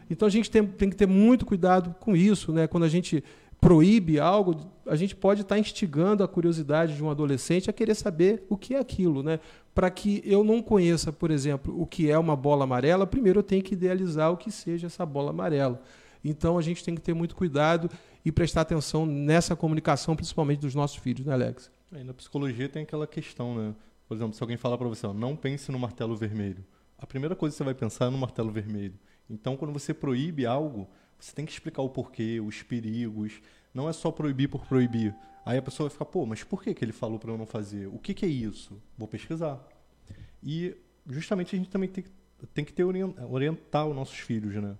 Então 0.09 0.27
a 0.27 0.29
gente 0.29 0.51
tem, 0.51 0.67
tem 0.67 0.89
que 0.89 0.95
ter 0.97 1.07
muito 1.07 1.45
cuidado 1.45 1.95
com 2.01 2.17
isso, 2.17 2.51
né? 2.51 2.67
Quando 2.67 2.83
a 2.83 2.89
gente 2.89 3.23
proíbe 3.61 4.19
algo, 4.19 4.57
a 4.85 4.97
gente 4.97 5.15
pode 5.15 5.39
estar 5.39 5.57
instigando 5.57 6.21
a 6.21 6.27
curiosidade 6.27 6.97
de 6.97 7.01
um 7.01 7.09
adolescente 7.09 7.69
a 7.69 7.73
querer 7.73 7.95
saber 7.95 8.43
o 8.49 8.57
que 8.57 8.75
é 8.75 8.79
aquilo, 8.79 9.23
né? 9.23 9.39
Para 9.73 9.89
que 9.89 10.21
eu 10.25 10.43
não 10.43 10.61
conheça, 10.61 11.13
por 11.13 11.31
exemplo, 11.31 11.73
o 11.81 11.87
que 11.87 12.11
é 12.11 12.17
uma 12.17 12.35
bola 12.35 12.65
amarela, 12.65 13.07
primeiro 13.07 13.39
eu 13.39 13.43
tenho 13.43 13.63
que 13.63 13.73
idealizar 13.73 14.33
o 14.33 14.35
que 14.35 14.51
seja 14.51 14.87
essa 14.87 15.05
bola 15.05 15.29
amarela. 15.29 15.81
Então 16.23 16.57
a 16.57 16.61
gente 16.61 16.83
tem 16.83 16.95
que 16.95 17.01
ter 17.01 17.13
muito 17.13 17.35
cuidado 17.35 17.89
e 18.23 18.31
prestar 18.31 18.61
atenção 18.61 19.05
nessa 19.05 19.55
comunicação, 19.55 20.15
principalmente 20.15 20.59
dos 20.59 20.73
nossos 20.73 20.97
filhos, 20.97 21.25
né, 21.25 21.33
Alex? 21.33 21.69
Aí 21.91 22.03
na 22.03 22.13
psicologia 22.13 22.69
tem 22.69 22.83
aquela 22.83 23.05
questão, 23.05 23.55
né? 23.55 23.75
Por 24.07 24.15
exemplo, 24.15 24.33
se 24.33 24.43
alguém 24.43 24.57
falar 24.57 24.77
para 24.77 24.87
você, 24.87 25.05
ó, 25.05 25.13
não 25.13 25.35
pense 25.35 25.71
no 25.71 25.79
martelo 25.79 26.15
vermelho. 26.15 26.63
A 26.97 27.05
primeira 27.05 27.35
coisa 27.35 27.53
que 27.53 27.57
você 27.57 27.63
vai 27.63 27.73
pensar 27.73 28.05
é 28.05 28.09
no 28.09 28.17
martelo 28.17 28.51
vermelho. 28.51 28.97
Então, 29.29 29.57
quando 29.57 29.73
você 29.73 29.93
proíbe 29.93 30.45
algo, 30.45 30.87
você 31.19 31.33
tem 31.33 31.45
que 31.45 31.51
explicar 31.51 31.81
o 31.81 31.89
porquê, 31.89 32.39
os 32.39 32.61
perigos. 32.63 33.41
Não 33.73 33.89
é 33.89 33.93
só 33.93 34.11
proibir 34.11 34.49
por 34.49 34.65
proibir. 34.65 35.15
Aí 35.45 35.57
a 35.57 35.61
pessoa 35.61 35.89
vai 35.89 35.93
ficar, 35.93 36.05
pô, 36.05 36.25
mas 36.25 36.43
por 36.43 36.61
que, 36.63 36.73
que 36.73 36.83
ele 36.83 36.91
falou 36.91 37.19
para 37.19 37.31
eu 37.31 37.37
não 37.37 37.45
fazer? 37.45 37.87
O 37.87 37.99
que, 37.99 38.13
que 38.13 38.25
é 38.25 38.29
isso? 38.29 38.81
Vou 38.97 39.07
pesquisar. 39.07 39.61
E 40.41 40.75
justamente 41.07 41.55
a 41.55 41.59
gente 41.59 41.69
também 41.69 41.89
tem, 41.89 42.05
tem 42.53 42.63
que 42.63 42.73
ter 42.73 42.83
orientar 42.83 43.87
os 43.87 43.95
nossos 43.95 44.17
filhos, 44.17 44.53
né? 44.55 44.75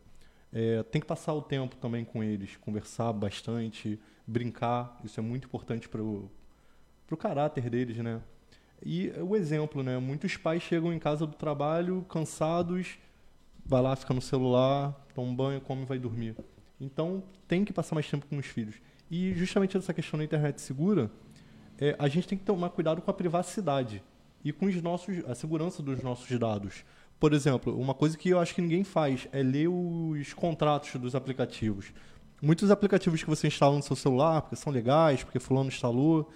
É, 0.54 0.84
tem 0.84 1.02
que 1.02 1.08
passar 1.08 1.34
o 1.34 1.42
tempo 1.42 1.76
também 1.78 2.06
com 2.06 2.24
eles, 2.24 2.56
conversar 2.58 3.12
bastante, 3.12 4.00
brincar. 4.28 5.00
Isso 5.04 5.20
é 5.20 5.24
muito 5.24 5.46
importante 5.46 5.89
para 5.89 6.02
o 6.02 6.30
caráter 7.18 7.70
deles, 7.70 7.98
né? 7.98 8.22
E 8.86 9.12
o 9.20 9.36
exemplo, 9.36 9.82
né? 9.82 9.98
Muitos 9.98 10.38
pais 10.38 10.62
chegam 10.62 10.94
em 10.94 11.00
casa 11.00 11.26
do 11.26 11.34
trabalho 11.34 12.06
cansados, 12.08 13.00
vai 13.66 13.82
lá, 13.82 13.96
fica 13.96 14.13
no 14.13 14.22
celular, 14.22 14.94
toma 15.16 15.30
um 15.30 15.36
banho, 15.36 15.62
come 15.62 15.84
e 15.84 15.86
vai 15.86 15.98
dormir. 15.98 16.36
Então, 16.80 17.24
tem 17.48 17.63
que 17.66 17.74
passar 17.74 17.96
mais 17.96 18.10
tempo 18.10 18.28
com 18.28 18.38
os 18.38 18.46
filhos. 18.46 18.76
E 19.10 19.34
justamente 19.34 19.78
essa 19.78 19.94
questão 19.94 20.18
da 20.18 20.24
internet 20.24 20.60
segura, 20.62 21.10
é, 21.80 21.96
a 21.98 22.08
gente 22.08 22.28
tem 22.28 22.38
que 22.38 22.44
tomar 22.44 22.70
cuidado 22.70 23.02
com 23.02 23.10
a 23.10 23.13
privacidade 23.13 24.04
e 24.44 24.52
com 24.52 24.66
os 24.66 24.82
nossos, 24.82 25.24
a 25.26 25.34
segurança 25.34 25.82
dos 25.82 26.02
nossos 26.04 26.38
dados. 26.38 26.84
Por 27.19 27.34
exemplo, 27.34 27.80
uma 27.80 27.93
coisa 27.93 28.17
que 28.17 28.30
eu 28.30 28.39
acho 28.39 28.54
que 28.54 28.62
ninguém 28.62 28.84
faz 28.84 29.28
é 29.32 29.41
ler 29.41 29.67
os 29.67 30.34
contratos 30.34 30.99
dos 30.99 31.15
aplicativos. 31.15 31.93
Muitos 32.41 32.69
aplicativos 32.69 33.23
que 33.23 33.30
você 33.30 33.47
instala 33.47 33.76
no 33.76 33.82
seu 33.82 33.95
celular, 33.95 34.41
porque 34.41 34.58
são 34.58 34.73
legais, 34.73 35.23
porque 35.23 35.39
fulano 35.39 35.69
instalou, 35.69 36.30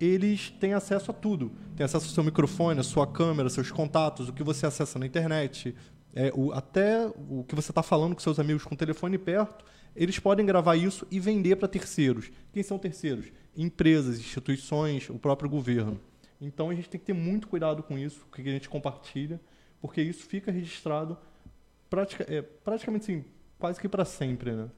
eles 0.00 0.50
têm 0.50 0.74
acesso 0.74 1.10
a 1.10 1.14
tudo. 1.14 1.52
Tem 1.76 1.84
acesso 1.84 2.06
ao 2.06 2.12
seu 2.12 2.24
microfone, 2.24 2.80
a 2.80 2.82
sua 2.82 3.06
câmera, 3.06 3.48
seus 3.48 3.70
contatos, 3.70 4.28
o 4.28 4.32
que 4.32 4.42
você 4.42 4.66
acessa 4.66 4.98
na 4.98 5.06
internet, 5.06 5.74
é, 6.14 6.32
o, 6.34 6.52
até 6.52 7.06
o 7.28 7.44
que 7.44 7.54
você 7.54 7.70
está 7.70 7.82
falando 7.82 8.14
com 8.14 8.20
seus 8.20 8.38
amigos 8.38 8.64
com 8.64 8.74
o 8.74 8.76
telefone 8.76 9.18
perto, 9.18 9.64
eles 9.94 10.18
podem 10.18 10.44
gravar 10.44 10.76
isso 10.76 11.06
e 11.10 11.20
vender 11.20 11.56
para 11.56 11.68
terceiros. 11.68 12.30
Quem 12.52 12.62
são 12.62 12.78
terceiros? 12.78 13.26
Empresas, 13.56 14.18
instituições, 14.18 15.08
o 15.08 15.18
próprio 15.18 15.48
governo. 15.48 16.00
Então 16.40 16.70
a 16.70 16.74
gente 16.74 16.88
tem 16.88 16.98
que 16.98 17.06
ter 17.06 17.12
muito 17.12 17.48
cuidado 17.48 17.82
com 17.82 17.98
isso, 17.98 18.26
o 18.26 18.34
que 18.34 18.42
a 18.42 18.52
gente 18.52 18.68
compartilha, 18.68 19.40
porque 19.80 20.00
isso 20.00 20.26
fica 20.26 20.50
registrado 20.50 21.16
pratica, 21.88 22.24
é, 22.28 22.42
praticamente 22.42 23.10
assim, 23.10 23.24
quase 23.58 23.80
que 23.80 23.88
para 23.88 24.04
sempre. 24.04 24.52
Né? 24.52 24.68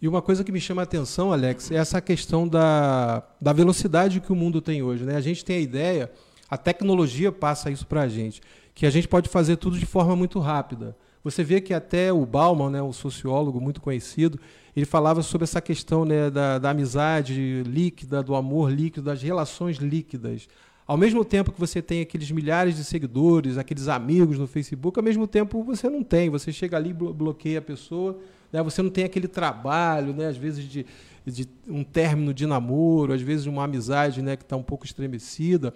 E 0.00 0.08
uma 0.08 0.22
coisa 0.22 0.44
que 0.44 0.52
me 0.52 0.60
chama 0.60 0.82
a 0.82 0.84
atenção, 0.84 1.32
Alex, 1.32 1.70
é 1.70 1.76
essa 1.76 2.00
questão 2.00 2.46
da, 2.46 3.22
da 3.40 3.52
velocidade 3.52 4.20
que 4.20 4.32
o 4.32 4.36
mundo 4.36 4.60
tem 4.60 4.82
hoje. 4.82 5.04
Né? 5.04 5.16
A 5.16 5.20
gente 5.20 5.44
tem 5.44 5.56
a 5.56 5.60
ideia, 5.60 6.12
a 6.50 6.56
tecnologia 6.56 7.32
passa 7.32 7.70
isso 7.70 7.86
para 7.86 8.02
a 8.02 8.08
gente 8.08 8.40
que 8.78 8.86
a 8.86 8.90
gente 8.90 9.08
pode 9.08 9.28
fazer 9.28 9.56
tudo 9.56 9.76
de 9.76 9.84
forma 9.84 10.14
muito 10.14 10.38
rápida. 10.38 10.96
Você 11.24 11.42
vê 11.42 11.60
que 11.60 11.74
até 11.74 12.12
o 12.12 12.24
Bauman, 12.24 12.70
né, 12.70 12.80
um 12.80 12.92
sociólogo 12.92 13.60
muito 13.60 13.80
conhecido, 13.80 14.38
ele 14.74 14.86
falava 14.86 15.20
sobre 15.20 15.42
essa 15.42 15.60
questão 15.60 16.04
né, 16.04 16.30
da, 16.30 16.60
da 16.60 16.70
amizade 16.70 17.64
líquida, 17.66 18.22
do 18.22 18.36
amor 18.36 18.70
líquido, 18.70 19.06
das 19.06 19.20
relações 19.20 19.78
líquidas. 19.78 20.48
Ao 20.88 20.96
mesmo 20.96 21.22
tempo 21.22 21.52
que 21.52 21.60
você 21.60 21.82
tem 21.82 22.00
aqueles 22.00 22.30
milhares 22.30 22.74
de 22.74 22.82
seguidores, 22.82 23.58
aqueles 23.58 23.88
amigos 23.88 24.38
no 24.38 24.46
Facebook, 24.46 24.98
ao 24.98 25.04
mesmo 25.04 25.26
tempo 25.26 25.62
você 25.62 25.86
não 25.86 26.02
tem. 26.02 26.30
Você 26.30 26.50
chega 26.50 26.78
ali 26.78 26.88
e 26.88 26.94
bloqueia 26.94 27.58
a 27.58 27.62
pessoa, 27.62 28.18
né? 28.50 28.62
você 28.62 28.80
não 28.80 28.88
tem 28.88 29.04
aquele 29.04 29.28
trabalho, 29.28 30.14
né? 30.14 30.28
às 30.28 30.38
vezes 30.38 30.64
de, 30.64 30.86
de 31.26 31.46
um 31.68 31.84
término 31.84 32.32
de 32.32 32.46
namoro, 32.46 33.12
às 33.12 33.20
vezes 33.20 33.44
uma 33.44 33.64
amizade 33.64 34.22
né, 34.22 34.34
que 34.34 34.44
está 34.44 34.56
um 34.56 34.62
pouco 34.62 34.86
estremecida. 34.86 35.74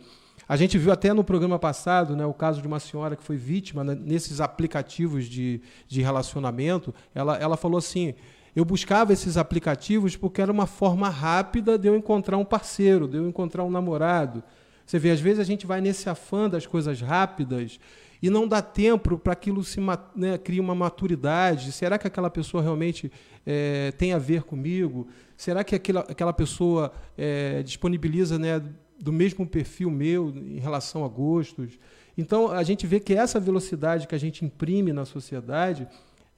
A 0.49 0.57
gente 0.57 0.79
viu 0.79 0.91
até 0.91 1.13
no 1.13 1.23
programa 1.23 1.59
passado 1.59 2.17
né, 2.17 2.25
o 2.25 2.33
caso 2.33 2.63
de 2.63 2.67
uma 2.67 2.81
senhora 2.81 3.15
que 3.15 3.23
foi 3.23 3.37
vítima 3.37 3.85
né, 3.85 3.95
nesses 3.95 4.41
aplicativos 4.41 5.27
de, 5.27 5.61
de 5.87 6.01
relacionamento. 6.01 6.95
Ela, 7.15 7.37
ela 7.37 7.59
falou 7.59 7.77
assim: 7.77 8.15
eu 8.57 8.65
buscava 8.65 9.13
esses 9.13 9.37
aplicativos 9.37 10.17
porque 10.17 10.41
era 10.41 10.51
uma 10.51 10.67
forma 10.67 11.11
rápida 11.11 11.79
de 11.79 11.87
eu 11.87 11.95
encontrar 11.95 12.39
um 12.39 12.47
parceiro, 12.47 13.07
de 13.07 13.19
eu 13.19 13.29
encontrar 13.29 13.63
um 13.63 13.71
namorado. 13.71 14.43
Você 14.87 14.99
vê, 14.99 15.11
às 15.11 15.21
vezes 15.21 15.39
a 15.41 15.45
gente 15.45 15.67
vai 15.67 15.81
nesse 15.81 16.09
afã 16.09 16.49
das 16.49 16.67
coisas 16.67 17.01
rápidas 17.01 17.79
e 18.23 18.31
não 18.31 18.47
dá 18.47 18.63
tempo 18.63 19.19
para 19.19 19.33
aquilo 19.33 19.65
se 19.65 19.81
né, 20.15 20.39
cria 20.39 20.61
uma 20.63 20.75
maturidade. 20.75 21.73
Será 21.73 21.99
que 21.99 22.07
aquela 22.07 22.31
pessoa 22.31 22.63
realmente 22.63 23.11
é, 23.45 23.93
tem 23.93 24.13
a 24.13 24.19
ver 24.19 24.43
comigo? 24.43 25.09
Será 25.37 25.65
que 25.65 25.75
aquela, 25.75 26.01
aquela 26.01 26.33
pessoa 26.33 26.93
é, 27.17 27.63
disponibiliza 27.63 28.39
né, 28.39 28.63
do 29.03 29.13
mesmo 29.13 29.45
perfil 29.45 29.91
meu 29.91 30.31
em 30.31 30.61
relação 30.61 31.05
a 31.05 31.09
gostos. 31.09 31.77
Então, 32.17 32.53
a 32.53 32.63
gente 32.63 32.87
vê 32.87 33.01
que 33.01 33.13
essa 33.13 33.41
velocidade 33.41 34.07
que 34.07 34.15
a 34.15 34.19
gente 34.19 34.45
imprime 34.45 34.93
na 34.93 35.05
sociedade, 35.05 35.89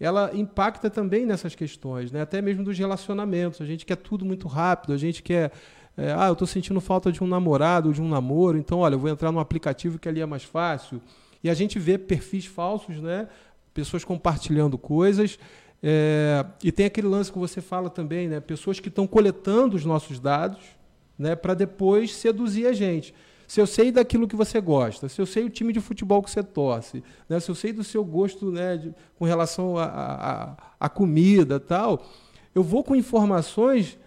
ela 0.00 0.30
impacta 0.35 0.88
também 0.88 1.26
nessas 1.26 1.54
questões, 1.54 2.11
né? 2.11 2.22
até 2.22 2.40
mesmo 2.40 2.64
dos 2.64 2.78
relacionamentos. 2.78 3.61
A 3.61 3.66
gente 3.66 3.85
quer 3.85 3.96
tudo 3.96 4.24
muito 4.24 4.48
rápido, 4.48 4.94
a 4.94 4.96
gente 4.96 5.22
quer. 5.22 5.52
É, 5.96 6.12
ah, 6.12 6.26
eu 6.26 6.33
estou 6.33 6.46
sentindo 6.46 6.80
falta 6.80 7.12
de 7.12 7.22
um 7.22 7.26
namorado, 7.26 7.92
de 7.92 8.02
um 8.02 8.09
namoro, 8.09 8.59
então, 8.59 8.80
olha, 8.80 8.94
eu 8.94 8.98
vou 8.98 9.09
entrar 9.09 9.30
num 9.30 9.38
aplicativo 9.38 9.98
que 9.98 10.09
ali 10.09 10.20
é 10.20 10.26
mais 10.26 10.42
fácil. 10.42 11.00
E 11.42 11.48
a 11.48 11.54
gente 11.54 11.78
vê 11.78 11.98
perfis 11.98 12.46
falsos, 12.46 12.96
né? 13.00 13.28
pessoas 13.72 14.04
compartilhando 14.04 14.78
coisas. 14.78 15.38
É, 15.83 16.44
e 16.62 16.72
tem 16.72 16.87
aquele 16.87 17.07
lance 17.07 17.30
que 17.30 17.38
você 17.38 17.61
fala 17.61 17.90
também, 17.90 18.28
né? 18.28 18.40
pessoas 18.40 18.80
que 18.80 18.88
estão 18.88 19.07
coletando 19.07 19.76
os 19.76 19.85
nossos 19.85 20.18
dados 20.18 20.62
né, 21.18 21.37
para 21.37 21.54
depois 21.54 22.14
seduzir 22.14 22.66
a 22.66 22.72
gente. 22.72 23.14
Se 23.46 23.61
eu 23.61 23.66
sei 23.66 23.92
daquilo 23.92 24.26
que 24.26 24.35
você 24.35 24.61
gosta, 24.61 25.09
se 25.09 25.20
eu 25.20 25.26
sei 25.26 25.44
o 25.44 25.50
time 25.50 25.72
de 25.72 25.80
futebol 25.80 26.22
que 26.22 26.30
você 26.30 26.42
torce, 26.42 27.04
né, 27.28 27.38
se 27.38 27.50
eu 27.50 27.54
sei 27.54 27.72
do 27.72 27.85
seu 27.85 28.02
gosto 28.02 28.50
né, 28.50 28.78
de, 28.78 28.94
com 29.18 29.24
relação 29.24 29.74
à 29.78 30.88
comida 30.88 31.61
tal, 31.61 32.04
eu 32.54 32.62
vou 32.62 32.83
com 32.83 32.96
informações 32.96 33.98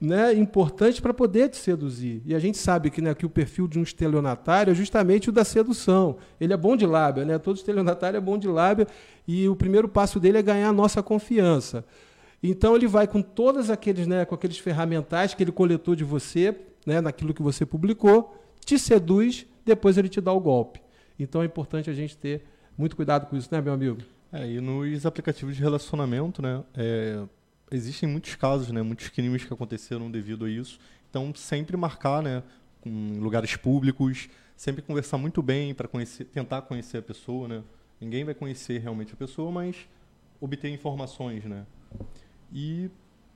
né, 0.00 0.34
importantes 0.34 1.00
para 1.00 1.14
poder 1.14 1.48
te 1.48 1.56
seduzir. 1.56 2.22
E 2.24 2.34
a 2.34 2.38
gente 2.38 2.58
sabe 2.58 2.90
que, 2.90 3.00
né, 3.00 3.14
que 3.14 3.24
o 3.24 3.30
perfil 3.30 3.66
de 3.66 3.78
um 3.78 3.82
estelionatário 3.82 4.70
é 4.70 4.74
justamente 4.74 5.28
o 5.28 5.32
da 5.32 5.44
sedução. 5.44 6.16
Ele 6.40 6.52
é 6.52 6.56
bom 6.56 6.76
de 6.76 6.86
lábia, 6.86 7.24
né? 7.24 7.38
todo 7.38 7.56
estelionatário 7.56 8.16
é 8.16 8.20
bom 8.20 8.38
de 8.38 8.48
lábia, 8.48 8.86
e 9.26 9.48
o 9.48 9.56
primeiro 9.56 9.88
passo 9.88 10.20
dele 10.20 10.38
é 10.38 10.42
ganhar 10.42 10.68
a 10.68 10.72
nossa 10.72 11.02
confiança. 11.02 11.84
Então 12.42 12.76
ele 12.76 12.86
vai 12.86 13.06
com 13.06 13.22
todas 13.22 13.70
aqueles, 13.70 14.06
né, 14.06 14.24
com 14.24 14.34
aqueles 14.34 14.58
ferramentais 14.58 15.34
que 15.34 15.42
ele 15.42 15.52
coletou 15.52 15.94
de 15.94 16.04
você, 16.04 16.54
né, 16.84 17.00
naquilo 17.00 17.32
que 17.32 17.42
você 17.42 17.64
publicou, 17.64 18.36
te 18.64 18.78
seduz, 18.78 19.46
depois 19.64 19.96
ele 19.96 20.08
te 20.08 20.20
dá 20.20 20.32
o 20.32 20.40
golpe. 20.40 20.80
Então 21.18 21.42
é 21.42 21.46
importante 21.46 21.88
a 21.88 21.94
gente 21.94 22.16
ter 22.16 22.44
muito 22.76 22.94
cuidado 22.94 23.26
com 23.26 23.36
isso, 23.36 23.48
né, 23.50 23.60
meu 23.60 23.72
amigo? 23.72 23.98
É, 24.32 24.46
e 24.46 24.60
nos 24.60 25.06
aplicativos 25.06 25.56
de 25.56 25.62
relacionamento, 25.62 26.42
né, 26.42 26.62
é, 26.74 27.22
existem 27.70 28.08
muitos 28.08 28.34
casos, 28.34 28.70
né, 28.70 28.82
muitos 28.82 29.08
crimes 29.08 29.44
que 29.44 29.52
aconteceram 29.52 30.10
devido 30.10 30.44
a 30.44 30.50
isso. 30.50 30.78
Então 31.10 31.34
sempre 31.34 31.76
marcar, 31.76 32.22
né, 32.22 32.42
em 32.84 33.18
lugares 33.18 33.56
públicos, 33.56 34.28
sempre 34.56 34.82
conversar 34.82 35.18
muito 35.18 35.42
bem 35.42 35.74
para 35.74 35.88
conhecer, 35.88 36.24
tentar 36.24 36.62
conhecer 36.62 36.98
a 36.98 37.02
pessoa, 37.02 37.48
né. 37.48 37.62
Ninguém 38.00 38.24
vai 38.24 38.34
conhecer 38.34 38.78
realmente 38.78 39.12
a 39.14 39.16
pessoa, 39.16 39.50
mas 39.50 39.88
obter 40.40 40.68
informações, 40.68 41.44
né. 41.44 41.66
E 42.52 42.90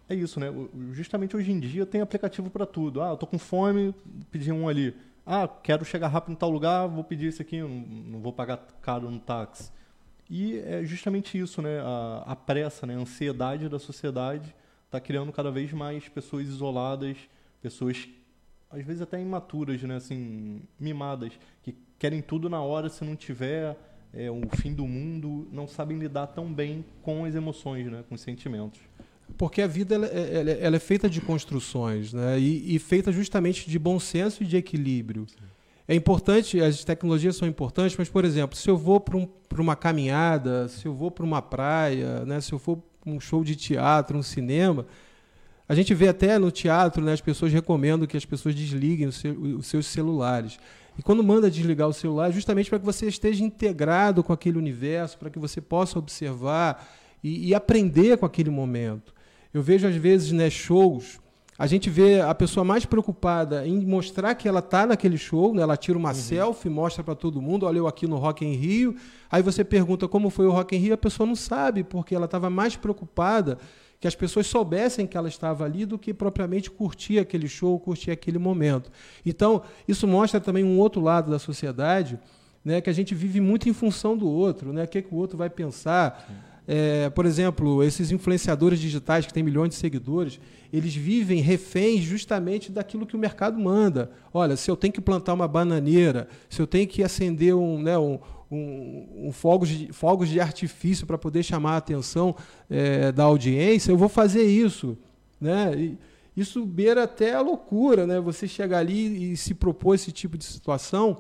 é 0.08 0.14
isso, 0.14 0.40
né? 0.40 0.48
Justamente 0.92 1.36
hoje 1.36 1.52
em 1.52 1.60
dia 1.60 1.86
tem 1.86 2.00
aplicativo 2.00 2.50
para 2.50 2.66
tudo. 2.66 3.00
Ah, 3.00 3.16
tô 3.16 3.26
com 3.26 3.38
fome, 3.38 3.94
pedi 4.30 4.50
um 4.50 4.68
ali. 4.68 4.94
Ah, 5.24 5.46
quero 5.46 5.84
chegar 5.84 6.08
rápido 6.08 6.32
em 6.32 6.36
tal 6.36 6.50
lugar, 6.50 6.88
vou 6.88 7.04
pedir 7.04 7.26
esse 7.26 7.40
aqui, 7.40 7.60
não, 7.60 8.20
vou 8.20 8.32
pagar 8.32 8.56
caro 8.82 9.10
no 9.10 9.20
táxi. 9.20 9.70
E 10.30 10.60
é 10.60 10.84
justamente 10.84 11.36
isso, 11.36 11.60
né? 11.60 11.80
A, 11.80 12.22
a 12.24 12.36
pressa, 12.36 12.86
né? 12.86 12.94
a 12.94 12.98
ansiedade 12.98 13.68
da 13.68 13.80
sociedade 13.80 14.54
está 14.86 15.00
criando 15.00 15.32
cada 15.32 15.50
vez 15.50 15.72
mais 15.72 16.08
pessoas 16.08 16.46
isoladas, 16.46 17.16
pessoas 17.60 18.08
às 18.70 18.84
vezes 18.84 19.02
até 19.02 19.20
imaturas, 19.20 19.82
né? 19.82 19.96
Assim, 19.96 20.62
mimadas, 20.78 21.32
que 21.64 21.76
querem 21.98 22.22
tudo 22.22 22.48
na 22.48 22.62
hora, 22.62 22.88
se 22.88 23.04
não 23.04 23.16
tiver 23.16 23.76
é, 24.14 24.30
o 24.30 24.42
fim 24.56 24.72
do 24.72 24.86
mundo, 24.86 25.48
não 25.50 25.66
sabem 25.66 25.98
lidar 25.98 26.28
tão 26.28 26.52
bem 26.52 26.84
com 27.02 27.24
as 27.24 27.34
emoções, 27.34 27.90
né? 27.90 28.04
Com 28.08 28.14
os 28.14 28.20
sentimentos. 28.20 28.80
Porque 29.36 29.60
a 29.60 29.66
vida 29.66 29.96
ela, 29.96 30.06
é, 30.06 30.40
ela, 30.40 30.50
ela 30.50 30.76
é 30.76 30.80
feita 30.80 31.10
de 31.10 31.20
construções, 31.20 32.12
né? 32.12 32.38
E, 32.38 32.76
e, 32.76 32.78
feita 32.78 33.10
justamente 33.10 33.68
de 33.68 33.78
bom 33.78 33.98
senso 33.98 34.44
e 34.44 34.46
de 34.46 34.56
equilíbrio. 34.56 35.26
Sim. 35.28 35.36
É 35.90 35.94
importante, 35.96 36.60
as 36.60 36.84
tecnologias 36.84 37.34
são 37.34 37.48
importantes, 37.48 37.96
mas, 37.98 38.08
por 38.08 38.24
exemplo, 38.24 38.56
se 38.56 38.70
eu 38.70 38.78
vou 38.78 39.00
para 39.00 39.16
um, 39.16 39.28
uma 39.58 39.74
caminhada, 39.74 40.68
se 40.68 40.86
eu 40.86 40.94
vou 40.94 41.10
para 41.10 41.24
uma 41.24 41.42
praia, 41.42 42.24
né? 42.24 42.40
se 42.40 42.52
eu 42.52 42.60
for 42.60 42.78
para 43.00 43.10
um 43.10 43.18
show 43.18 43.42
de 43.42 43.56
teatro, 43.56 44.16
um 44.16 44.22
cinema, 44.22 44.86
a 45.68 45.74
gente 45.74 45.92
vê 45.92 46.06
até 46.06 46.38
no 46.38 46.52
teatro, 46.52 47.04
né, 47.04 47.12
as 47.12 47.20
pessoas 47.20 47.52
recomendam 47.52 48.06
que 48.06 48.16
as 48.16 48.24
pessoas 48.24 48.54
desliguem 48.54 49.08
os, 49.08 49.16
seu, 49.16 49.32
os 49.40 49.66
seus 49.66 49.84
celulares. 49.86 50.60
E 50.96 51.02
quando 51.02 51.24
manda 51.24 51.50
desligar 51.50 51.88
o 51.88 51.92
celular, 51.92 52.28
é 52.28 52.32
justamente 52.32 52.70
para 52.70 52.78
que 52.78 52.84
você 52.84 53.08
esteja 53.08 53.42
integrado 53.42 54.22
com 54.22 54.32
aquele 54.32 54.58
universo, 54.58 55.18
para 55.18 55.28
que 55.28 55.40
você 55.40 55.60
possa 55.60 55.98
observar 55.98 56.88
e, 57.20 57.48
e, 57.48 57.54
aprender 57.54 58.16
com 58.16 58.26
aquele 58.26 58.50
momento. 58.50 59.12
Eu 59.52 59.60
vejo, 59.60 59.88
às 59.88 59.96
vezes, 59.96 60.30
né, 60.30 60.48
shows, 60.50 61.18
a 61.60 61.66
gente 61.66 61.90
vê 61.90 62.22
a 62.22 62.34
pessoa 62.34 62.64
mais 62.64 62.86
preocupada 62.86 63.66
em 63.66 63.84
mostrar 63.84 64.34
que 64.34 64.48
ela 64.48 64.60
está 64.60 64.86
naquele 64.86 65.18
show, 65.18 65.52
né, 65.52 65.60
ela 65.60 65.76
tira 65.76 65.98
uma 65.98 66.08
uhum. 66.08 66.14
selfie, 66.14 66.70
mostra 66.70 67.04
para 67.04 67.14
todo 67.14 67.42
mundo, 67.42 67.66
olha 67.66 67.76
eu 67.76 67.86
aqui 67.86 68.06
no 68.06 68.16
Rock 68.16 68.46
em 68.46 68.54
Rio. 68.54 68.96
Aí 69.30 69.42
você 69.42 69.62
pergunta 69.62 70.08
como 70.08 70.30
foi 70.30 70.46
o 70.46 70.52
Rock 70.52 70.74
em 70.74 70.78
Rio, 70.78 70.94
a 70.94 70.96
pessoa 70.96 71.26
não 71.26 71.36
sabe, 71.36 71.84
porque 71.84 72.14
ela 72.14 72.24
estava 72.24 72.48
mais 72.48 72.76
preocupada 72.76 73.58
que 74.00 74.08
as 74.08 74.14
pessoas 74.14 74.46
soubessem 74.46 75.06
que 75.06 75.18
ela 75.18 75.28
estava 75.28 75.66
ali 75.66 75.84
do 75.84 75.98
que 75.98 76.14
propriamente 76.14 76.70
curtir 76.70 77.18
aquele 77.18 77.46
show, 77.46 77.78
curtir 77.78 78.10
aquele 78.10 78.38
momento. 78.38 78.90
Então, 79.26 79.60
isso 79.86 80.08
mostra 80.08 80.40
também 80.40 80.64
um 80.64 80.78
outro 80.78 81.02
lado 81.02 81.30
da 81.30 81.38
sociedade, 81.38 82.18
né, 82.64 82.80
que 82.80 82.88
a 82.88 82.94
gente 82.94 83.14
vive 83.14 83.38
muito 83.38 83.68
em 83.68 83.74
função 83.74 84.16
do 84.16 84.26
outro, 84.26 84.72
né, 84.72 84.84
o 84.84 84.88
que, 84.88 84.96
é 84.96 85.02
que 85.02 85.14
o 85.14 85.18
outro 85.18 85.36
vai 85.36 85.50
pensar. 85.50 86.26
É, 86.66 87.10
por 87.10 87.26
exemplo, 87.26 87.82
esses 87.82 88.10
influenciadores 88.10 88.78
digitais 88.78 89.26
que 89.26 89.32
têm 89.32 89.42
milhões 89.42 89.70
de 89.70 89.74
seguidores, 89.76 90.38
eles 90.72 90.94
vivem 90.94 91.40
reféns 91.40 92.02
justamente 92.02 92.70
daquilo 92.70 93.06
que 93.06 93.16
o 93.16 93.18
mercado 93.18 93.58
manda. 93.58 94.10
Olha, 94.32 94.56
se 94.56 94.70
eu 94.70 94.76
tenho 94.76 94.92
que 94.92 95.00
plantar 95.00 95.34
uma 95.34 95.48
bananeira, 95.48 96.28
se 96.48 96.62
eu 96.62 96.66
tenho 96.66 96.86
que 96.86 97.02
acender 97.02 97.54
um, 97.54 97.82
né, 97.82 97.98
um, 97.98 98.18
um, 98.50 99.26
um 99.28 99.32
fogos, 99.32 99.68
de, 99.68 99.92
fogos 99.92 100.28
de 100.28 100.40
artifício 100.40 101.06
para 101.06 101.18
poder 101.18 101.42
chamar 101.42 101.72
a 101.72 101.78
atenção 101.78 102.36
é, 102.68 103.10
da 103.10 103.24
audiência, 103.24 103.90
eu 103.90 103.96
vou 103.96 104.08
fazer 104.08 104.44
isso. 104.44 104.96
Né? 105.40 105.74
E 105.76 105.98
isso 106.36 106.64
beira 106.64 107.04
até 107.04 107.34
a 107.34 107.40
loucura, 107.40 108.06
né? 108.06 108.20
você 108.20 108.46
chegar 108.46 108.78
ali 108.78 109.32
e 109.32 109.36
se 109.36 109.54
propor 109.54 109.94
esse 109.94 110.12
tipo 110.12 110.38
de 110.38 110.44
situação 110.44 111.18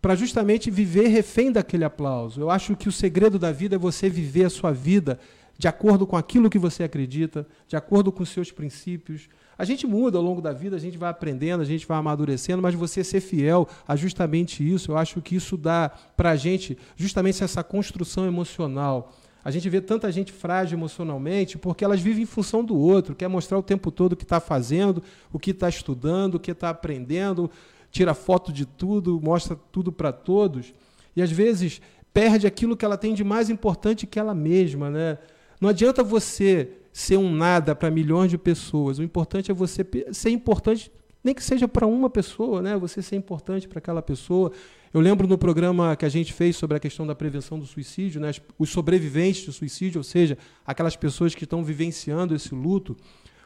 para 0.00 0.14
justamente 0.14 0.70
viver 0.70 1.08
refém 1.08 1.50
daquele 1.50 1.84
aplauso. 1.84 2.40
Eu 2.40 2.50
acho 2.50 2.76
que 2.76 2.88
o 2.88 2.92
segredo 2.92 3.38
da 3.38 3.50
vida 3.50 3.76
é 3.76 3.78
você 3.78 4.08
viver 4.08 4.44
a 4.44 4.50
sua 4.50 4.72
vida 4.72 5.18
de 5.58 5.66
acordo 5.66 6.06
com 6.06 6.16
aquilo 6.16 6.48
que 6.48 6.58
você 6.58 6.84
acredita, 6.84 7.44
de 7.66 7.76
acordo 7.76 8.12
com 8.12 8.22
os 8.22 8.28
seus 8.28 8.52
princípios, 8.52 9.28
a 9.58 9.64
gente 9.64 9.88
muda 9.88 10.16
ao 10.16 10.22
longo 10.22 10.40
da 10.40 10.52
vida, 10.52 10.76
a 10.76 10.78
gente 10.78 10.96
vai 10.96 11.10
aprendendo, 11.10 11.60
a 11.60 11.64
gente 11.64 11.84
vai 11.84 11.98
amadurecendo, 11.98 12.62
mas 12.62 12.76
você 12.76 13.02
ser 13.02 13.20
fiel 13.20 13.68
a 13.88 13.96
justamente 13.96 14.62
isso, 14.62 14.92
eu 14.92 14.96
acho 14.96 15.20
que 15.20 15.34
isso 15.34 15.56
dá 15.56 15.90
para 16.16 16.30
a 16.30 16.36
gente 16.36 16.78
justamente 16.94 17.42
essa 17.42 17.64
construção 17.64 18.24
emocional. 18.24 19.12
A 19.44 19.50
gente 19.50 19.68
vê 19.68 19.80
tanta 19.80 20.12
gente 20.12 20.30
frágil 20.30 20.78
emocionalmente 20.78 21.58
porque 21.58 21.84
elas 21.84 22.00
vivem 22.00 22.22
em 22.22 22.26
função 22.26 22.62
do 22.62 22.76
outro, 22.76 23.16
quer 23.16 23.26
mostrar 23.26 23.58
o 23.58 23.62
tempo 23.62 23.90
todo 23.90 24.12
o 24.12 24.16
que 24.16 24.24
está 24.24 24.38
fazendo, 24.38 25.02
o 25.32 25.40
que 25.40 25.50
está 25.50 25.68
estudando, 25.68 26.36
o 26.36 26.40
que 26.40 26.52
está 26.52 26.70
aprendendo, 26.70 27.50
tira 27.90 28.14
foto 28.14 28.52
de 28.52 28.66
tudo, 28.66 29.20
mostra 29.22 29.56
tudo 29.70 29.90
para 29.90 30.12
todos. 30.12 30.72
E 31.16 31.22
às 31.22 31.30
vezes 31.30 31.80
perde 32.12 32.46
aquilo 32.46 32.76
que 32.76 32.84
ela 32.84 32.96
tem 32.96 33.14
de 33.14 33.24
mais 33.24 33.50
importante 33.50 34.06
que 34.06 34.18
ela 34.18 34.34
mesma. 34.34 34.90
Né? 34.90 35.18
Não 35.60 35.68
adianta 35.68 36.02
você 36.02 36.70
ser 36.92 37.16
um 37.16 37.30
nada 37.30 37.74
para 37.74 37.90
milhões 37.90 38.30
de 38.30 38.38
pessoas. 38.38 38.98
O 38.98 39.02
importante 39.02 39.50
é 39.50 39.54
você 39.54 39.86
ser 40.12 40.30
importante, 40.30 40.90
nem 41.22 41.34
que 41.34 41.42
seja 41.42 41.68
para 41.68 41.86
uma 41.86 42.10
pessoa, 42.10 42.60
né? 42.60 42.76
Você 42.76 43.02
ser 43.02 43.16
importante 43.16 43.68
para 43.68 43.78
aquela 43.78 44.02
pessoa. 44.02 44.50
Eu 44.92 45.00
lembro 45.00 45.28
no 45.28 45.36
programa 45.36 45.94
que 45.94 46.04
a 46.04 46.08
gente 46.08 46.32
fez 46.32 46.56
sobre 46.56 46.76
a 46.76 46.80
questão 46.80 47.06
da 47.06 47.14
prevenção 47.14 47.58
do 47.58 47.66
suicídio, 47.66 48.20
né? 48.20 48.32
os 48.58 48.70
sobreviventes 48.70 49.44
do 49.44 49.52
suicídio, 49.52 49.98
ou 49.98 50.04
seja, 50.04 50.38
aquelas 50.66 50.96
pessoas 50.96 51.34
que 51.34 51.44
estão 51.44 51.62
vivenciando 51.62 52.34
esse 52.34 52.54
luto, 52.54 52.96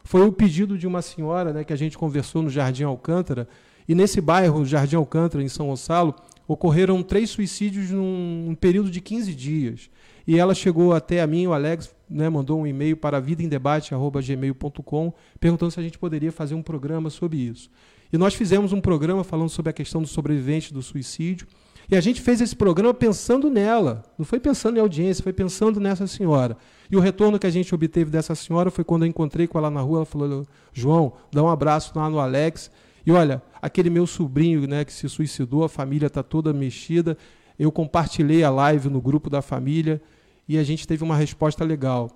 foi 0.04 0.26
o 0.26 0.32
pedido 0.32 0.78
de 0.78 0.86
uma 0.86 1.02
senhora 1.02 1.52
né, 1.52 1.64
que 1.64 1.72
a 1.72 1.76
gente 1.76 1.98
conversou 1.98 2.42
no 2.42 2.50
Jardim 2.50 2.84
Alcântara. 2.84 3.48
E 3.88 3.94
nesse 3.94 4.20
bairro, 4.20 4.64
Jardim 4.64 4.96
Alcântara, 4.96 5.42
em 5.42 5.48
São 5.48 5.68
Gonçalo, 5.68 6.14
ocorreram 6.46 7.02
três 7.02 7.30
suicídios 7.30 7.90
num 7.90 8.56
período 8.60 8.90
de 8.90 9.00
15 9.00 9.34
dias. 9.34 9.90
E 10.26 10.38
ela 10.38 10.54
chegou 10.54 10.92
até 10.92 11.20
a 11.20 11.26
mim, 11.26 11.46
o 11.46 11.52
Alex, 11.52 11.92
né, 12.08 12.28
mandou 12.28 12.60
um 12.60 12.66
e-mail 12.66 12.96
para 12.96 13.20
vidaemdebate.gmail.com 13.20 15.12
perguntando 15.40 15.72
se 15.72 15.80
a 15.80 15.82
gente 15.82 15.98
poderia 15.98 16.30
fazer 16.30 16.54
um 16.54 16.62
programa 16.62 17.10
sobre 17.10 17.38
isso. 17.38 17.68
E 18.12 18.18
nós 18.18 18.34
fizemos 18.34 18.72
um 18.72 18.80
programa 18.80 19.24
falando 19.24 19.48
sobre 19.48 19.70
a 19.70 19.72
questão 19.72 20.02
dos 20.02 20.10
sobreviventes 20.10 20.70
do 20.70 20.82
suicídio. 20.82 21.46
E 21.90 21.96
a 21.96 22.00
gente 22.00 22.20
fez 22.20 22.40
esse 22.40 22.54
programa 22.54 22.94
pensando 22.94 23.50
nela, 23.50 24.04
não 24.16 24.24
foi 24.24 24.38
pensando 24.38 24.76
em 24.76 24.80
audiência, 24.80 25.22
foi 25.22 25.32
pensando 25.32 25.80
nessa 25.80 26.06
senhora. 26.06 26.56
E 26.90 26.96
o 26.96 27.00
retorno 27.00 27.38
que 27.38 27.46
a 27.46 27.50
gente 27.50 27.74
obteve 27.74 28.10
dessa 28.10 28.34
senhora 28.34 28.70
foi 28.70 28.84
quando 28.84 29.02
eu 29.04 29.08
encontrei 29.08 29.46
com 29.46 29.58
ela 29.58 29.70
na 29.70 29.80
rua, 29.80 29.98
ela 29.98 30.06
falou: 30.06 30.46
João, 30.72 31.14
dá 31.32 31.42
um 31.42 31.48
abraço 31.48 31.92
lá 31.96 32.08
no 32.08 32.20
Alex. 32.20 32.70
E 33.04 33.10
olha, 33.10 33.42
aquele 33.60 33.90
meu 33.90 34.06
sobrinho 34.06 34.66
né, 34.66 34.84
que 34.84 34.92
se 34.92 35.08
suicidou, 35.08 35.64
a 35.64 35.68
família 35.68 36.06
está 36.06 36.22
toda 36.22 36.52
mexida. 36.52 37.16
Eu 37.58 37.72
compartilhei 37.72 38.44
a 38.44 38.50
live 38.50 38.88
no 38.88 39.00
grupo 39.00 39.28
da 39.28 39.42
família 39.42 40.00
e 40.48 40.58
a 40.58 40.62
gente 40.62 40.86
teve 40.86 41.02
uma 41.02 41.16
resposta 41.16 41.64
legal. 41.64 42.10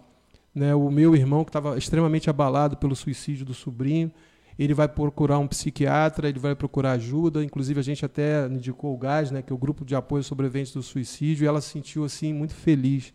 Né? 0.55 0.75
O 0.75 0.91
meu 0.91 1.15
irmão, 1.15 1.45
que 1.45 1.51
estava 1.51 1.77
extremamente 1.77 2.31
abalado 2.31 2.77
pelo 2.77 2.97
suicídio 2.97 3.45
do 3.45 3.55
sobrinho, 3.55 4.11
ele 4.59 4.73
vai 4.73 4.89
procurar 4.89 5.39
um 5.39 5.47
psiquiatra, 5.47 6.29
ele 6.29 6.39
vai 6.39 6.55
procurar 6.55 6.93
ajuda. 6.93 7.45
Inclusive, 7.45 7.79
a 7.79 7.83
gente 7.83 8.05
até 8.05 8.47
indicou 8.47 8.95
o 8.95 8.97
GAS, 8.97 9.31
né, 9.31 9.43
que 9.43 9.53
é 9.53 9.55
o 9.55 9.59
Grupo 9.59 9.85
de 9.85 9.95
Apoio 9.95 10.23
Sobreviventes 10.23 10.73
do 10.73 10.83
Suicídio, 10.83 11.45
e 11.45 11.47
ela 11.47 11.61
se 11.61 11.71
sentiu 11.71 12.05
assim 12.05 12.33
muito 12.33 12.55
feliz. 12.55 13.13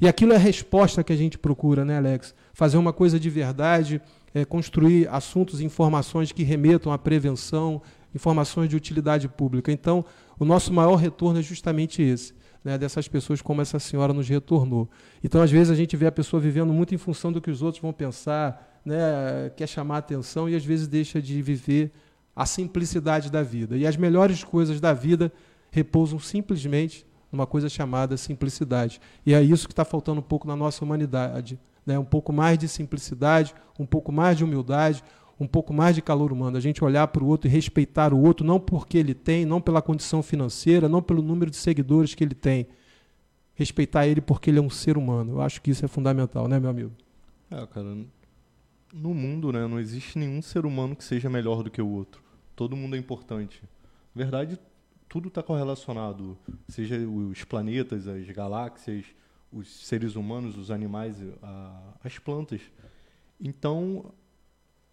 E 0.00 0.06
aquilo 0.06 0.32
é 0.32 0.36
a 0.36 0.38
resposta 0.38 1.02
que 1.02 1.12
a 1.12 1.16
gente 1.16 1.38
procura, 1.38 1.84
né, 1.84 1.96
Alex? 1.96 2.34
Fazer 2.52 2.76
uma 2.76 2.92
coisa 2.92 3.18
de 3.18 3.30
verdade, 3.30 4.00
é, 4.36 4.44
construir 4.44 5.08
assuntos 5.08 5.62
e 5.62 5.64
informações 5.64 6.30
que 6.30 6.42
remetam 6.42 6.92
à 6.92 6.98
prevenção, 6.98 7.80
informações 8.14 8.68
de 8.68 8.76
utilidade 8.76 9.26
pública. 9.30 9.72
Então, 9.72 10.04
o 10.38 10.44
nosso 10.44 10.74
maior 10.74 10.96
retorno 10.96 11.38
é 11.40 11.42
justamente 11.42 12.02
esse 12.02 12.34
né, 12.62 12.76
dessas 12.76 13.08
pessoas 13.08 13.40
como 13.40 13.62
essa 13.62 13.78
senhora 13.78 14.12
nos 14.12 14.28
retornou. 14.28 14.90
Então, 15.24 15.40
às 15.40 15.50
vezes, 15.50 15.70
a 15.70 15.74
gente 15.74 15.96
vê 15.96 16.06
a 16.06 16.12
pessoa 16.12 16.38
vivendo 16.38 16.70
muito 16.70 16.94
em 16.94 16.98
função 16.98 17.32
do 17.32 17.40
que 17.40 17.50
os 17.50 17.62
outros 17.62 17.80
vão 17.80 17.94
pensar, 17.94 18.78
né, 18.84 19.50
quer 19.56 19.66
chamar 19.66 19.98
atenção 19.98 20.50
e 20.50 20.54
às 20.54 20.64
vezes 20.64 20.86
deixa 20.86 21.22
de 21.22 21.40
viver 21.40 21.90
a 22.34 22.44
simplicidade 22.44 23.30
da 23.30 23.42
vida. 23.42 23.74
E 23.78 23.86
as 23.86 23.96
melhores 23.96 24.44
coisas 24.44 24.82
da 24.82 24.92
vida 24.92 25.32
repousam 25.70 26.18
simplesmente 26.18 27.06
numa 27.32 27.46
coisa 27.46 27.70
chamada 27.70 28.18
simplicidade. 28.18 29.00
E 29.24 29.32
é 29.32 29.40
isso 29.40 29.66
que 29.66 29.72
está 29.72 29.84
faltando 29.84 30.20
um 30.20 30.24
pouco 30.24 30.46
na 30.46 30.54
nossa 30.54 30.84
humanidade. 30.84 31.58
Né? 31.86 31.98
Um 31.98 32.04
pouco 32.04 32.32
mais 32.32 32.58
de 32.58 32.66
simplicidade, 32.66 33.54
um 33.78 33.86
pouco 33.86 34.10
mais 34.10 34.36
de 34.36 34.44
humildade, 34.44 35.02
um 35.38 35.46
pouco 35.46 35.72
mais 35.72 35.94
de 35.94 36.02
calor 36.02 36.32
humano, 36.32 36.56
a 36.56 36.60
gente 36.60 36.82
olhar 36.82 37.06
para 37.08 37.22
o 37.22 37.26
outro 37.26 37.48
e 37.48 37.50
respeitar 37.52 38.12
o 38.12 38.20
outro, 38.20 38.44
não 38.44 38.58
porque 38.58 38.96
ele 38.98 39.14
tem, 39.14 39.44
não 39.44 39.60
pela 39.60 39.82
condição 39.82 40.22
financeira, 40.22 40.88
não 40.88 41.02
pelo 41.02 41.22
número 41.22 41.50
de 41.50 41.56
seguidores 41.56 42.14
que 42.14 42.24
ele 42.24 42.34
tem. 42.34 42.66
Respeitar 43.54 44.06
ele 44.06 44.20
porque 44.20 44.50
ele 44.50 44.58
é 44.58 44.62
um 44.62 44.70
ser 44.70 44.96
humano. 44.98 45.34
Eu 45.34 45.40
acho 45.42 45.60
que 45.62 45.70
isso 45.70 45.84
é 45.84 45.88
fundamental, 45.88 46.48
né, 46.48 46.58
meu 46.58 46.70
amigo? 46.70 46.92
É, 47.50 47.66
cara. 47.66 47.96
No 48.92 49.14
mundo, 49.14 49.52
né, 49.52 49.66
não 49.66 49.78
existe 49.78 50.18
nenhum 50.18 50.40
ser 50.40 50.64
humano 50.64 50.96
que 50.96 51.04
seja 51.04 51.28
melhor 51.28 51.62
do 51.62 51.70
que 51.70 51.82
o 51.82 51.88
outro. 51.88 52.22
Todo 52.54 52.76
mundo 52.76 52.96
é 52.96 52.98
importante. 52.98 53.62
Na 54.14 54.22
verdade, 54.22 54.58
tudo 55.08 55.28
está 55.28 55.42
correlacionado. 55.42 56.36
Seja 56.68 56.96
os 56.96 57.44
planetas, 57.44 58.08
as 58.08 58.26
galáxias, 58.30 59.04
os 59.56 59.86
seres 59.86 60.16
humanos, 60.16 60.56
os 60.56 60.70
animais, 60.70 61.16
a, 61.42 61.94
as 62.04 62.18
plantas. 62.18 62.60
Então, 63.40 64.12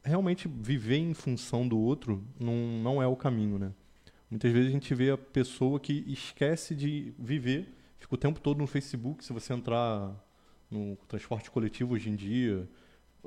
realmente 0.03 0.47
viver 0.47 0.97
em 0.97 1.13
função 1.13 1.67
do 1.67 1.77
outro 1.77 2.23
não, 2.39 2.55
não 2.81 3.01
é 3.01 3.07
o 3.07 3.15
caminho, 3.15 3.57
né? 3.57 3.71
Muitas 4.29 4.51
vezes 4.51 4.69
a 4.69 4.71
gente 4.71 4.93
vê 4.95 5.11
a 5.11 5.17
pessoa 5.17 5.79
que 5.79 6.03
esquece 6.07 6.73
de 6.73 7.13
viver, 7.19 7.73
fica 7.99 8.15
o 8.15 8.17
tempo 8.17 8.39
todo 8.39 8.57
no 8.57 8.65
Facebook, 8.65 9.23
se 9.23 9.31
você 9.31 9.53
entrar 9.53 10.11
no 10.71 10.95
transporte 11.07 11.51
coletivo 11.51 11.93
hoje 11.93 12.09
em 12.09 12.15
dia, 12.15 12.67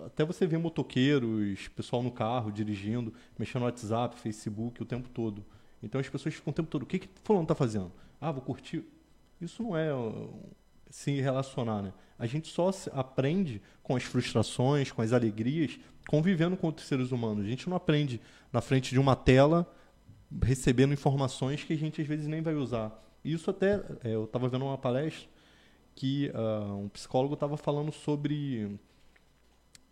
até 0.04 0.24
você 0.24 0.46
vê 0.46 0.58
motoqueiros, 0.58 1.68
pessoal 1.68 2.02
no 2.02 2.10
carro, 2.10 2.50
dirigindo, 2.50 3.14
mexendo 3.38 3.60
no 3.60 3.66
WhatsApp, 3.66 4.18
Facebook, 4.18 4.82
o 4.82 4.84
tempo 4.84 5.08
todo. 5.08 5.44
Então 5.82 6.00
as 6.00 6.08
pessoas 6.08 6.34
ficam 6.34 6.50
o 6.50 6.54
tempo 6.54 6.68
todo, 6.68 6.82
o 6.82 6.86
que 6.86 6.98
que 6.98 7.08
fulano 7.22 7.44
está 7.44 7.54
fazendo? 7.54 7.92
Ah, 8.20 8.32
vou 8.32 8.42
curtir. 8.42 8.84
Isso 9.40 9.62
não 9.62 9.76
é 9.76 9.90
se 10.90 11.20
relacionar, 11.20 11.82
né? 11.82 11.92
A 12.18 12.26
gente 12.26 12.48
só 12.48 12.70
aprende 12.92 13.60
com 13.82 13.94
as 13.94 14.02
frustrações, 14.02 14.90
com 14.90 15.02
as 15.02 15.12
alegrias, 15.12 15.78
convivendo 16.08 16.56
com 16.56 16.68
outros 16.68 16.86
seres 16.86 17.12
humanos. 17.12 17.44
A 17.44 17.48
gente 17.48 17.68
não 17.68 17.76
aprende 17.76 18.20
na 18.52 18.60
frente 18.60 18.90
de 18.90 18.98
uma 18.98 19.14
tela 19.14 19.70
recebendo 20.42 20.92
informações 20.92 21.62
que 21.62 21.72
a 21.72 21.76
gente 21.76 22.00
às 22.00 22.06
vezes 22.06 22.26
nem 22.26 22.40
vai 22.40 22.54
usar. 22.54 23.02
Isso 23.24 23.50
até 23.50 23.82
é, 24.02 24.14
eu 24.14 24.24
estava 24.24 24.48
vendo 24.48 24.64
uma 24.64 24.78
palestra 24.78 25.28
que 25.94 26.30
uh, 26.30 26.74
um 26.76 26.88
psicólogo 26.88 27.34
estava 27.34 27.56
falando 27.56 27.90
sobre 27.90 28.78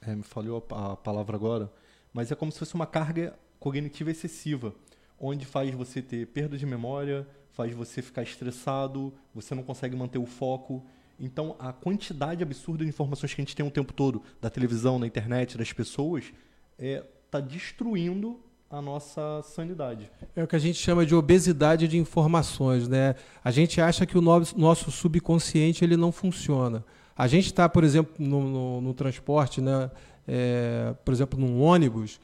é, 0.00 0.14
me 0.14 0.22
falhou 0.22 0.64
a, 0.70 0.92
a 0.92 0.96
palavra 0.96 1.36
agora, 1.36 1.72
mas 2.12 2.30
é 2.30 2.34
como 2.34 2.52
se 2.52 2.58
fosse 2.58 2.74
uma 2.74 2.86
carga 2.86 3.36
cognitiva 3.58 4.10
excessiva, 4.10 4.74
onde 5.18 5.46
faz 5.46 5.74
você 5.74 6.02
ter 6.02 6.26
perda 6.26 6.58
de 6.58 6.66
memória, 6.66 7.26
faz 7.54 7.72
você 7.72 8.02
ficar 8.02 8.22
estressado, 8.22 9.12
você 9.34 9.54
não 9.54 9.62
consegue 9.62 9.96
manter 9.96 10.18
o 10.18 10.26
foco. 10.26 10.84
Então, 11.18 11.54
a 11.58 11.72
quantidade 11.72 12.42
absurda 12.42 12.84
de 12.84 12.90
informações 12.90 13.32
que 13.32 13.40
a 13.40 13.44
gente 13.44 13.54
tem 13.54 13.64
o 13.64 13.70
tempo 13.70 13.92
todo, 13.92 14.22
da 14.40 14.50
televisão, 14.50 14.98
da 14.98 15.06
internet, 15.06 15.56
das 15.56 15.72
pessoas, 15.72 16.24
está 16.24 16.34
é, 16.78 17.04
tá 17.30 17.40
destruindo 17.40 18.40
a 18.68 18.82
nossa 18.82 19.40
sanidade. 19.42 20.10
É 20.34 20.42
o 20.42 20.48
que 20.48 20.56
a 20.56 20.58
gente 20.58 20.78
chama 20.78 21.06
de 21.06 21.14
obesidade 21.14 21.86
de 21.86 21.96
informações, 21.96 22.88
né? 22.88 23.14
A 23.44 23.52
gente 23.52 23.80
acha 23.80 24.04
que 24.04 24.18
o 24.18 24.20
nosso 24.20 24.90
subconsciente 24.90 25.84
ele 25.84 25.96
não 25.96 26.10
funciona. 26.10 26.84
A 27.16 27.28
gente 27.28 27.46
está, 27.46 27.68
por 27.68 27.84
exemplo, 27.84 28.12
no, 28.18 28.42
no, 28.42 28.80
no 28.80 28.94
transporte, 28.94 29.60
né? 29.60 29.90
É, 30.26 30.92
por 31.04 31.14
exemplo, 31.14 31.38
num 31.38 31.60
ônibus, 31.60 32.18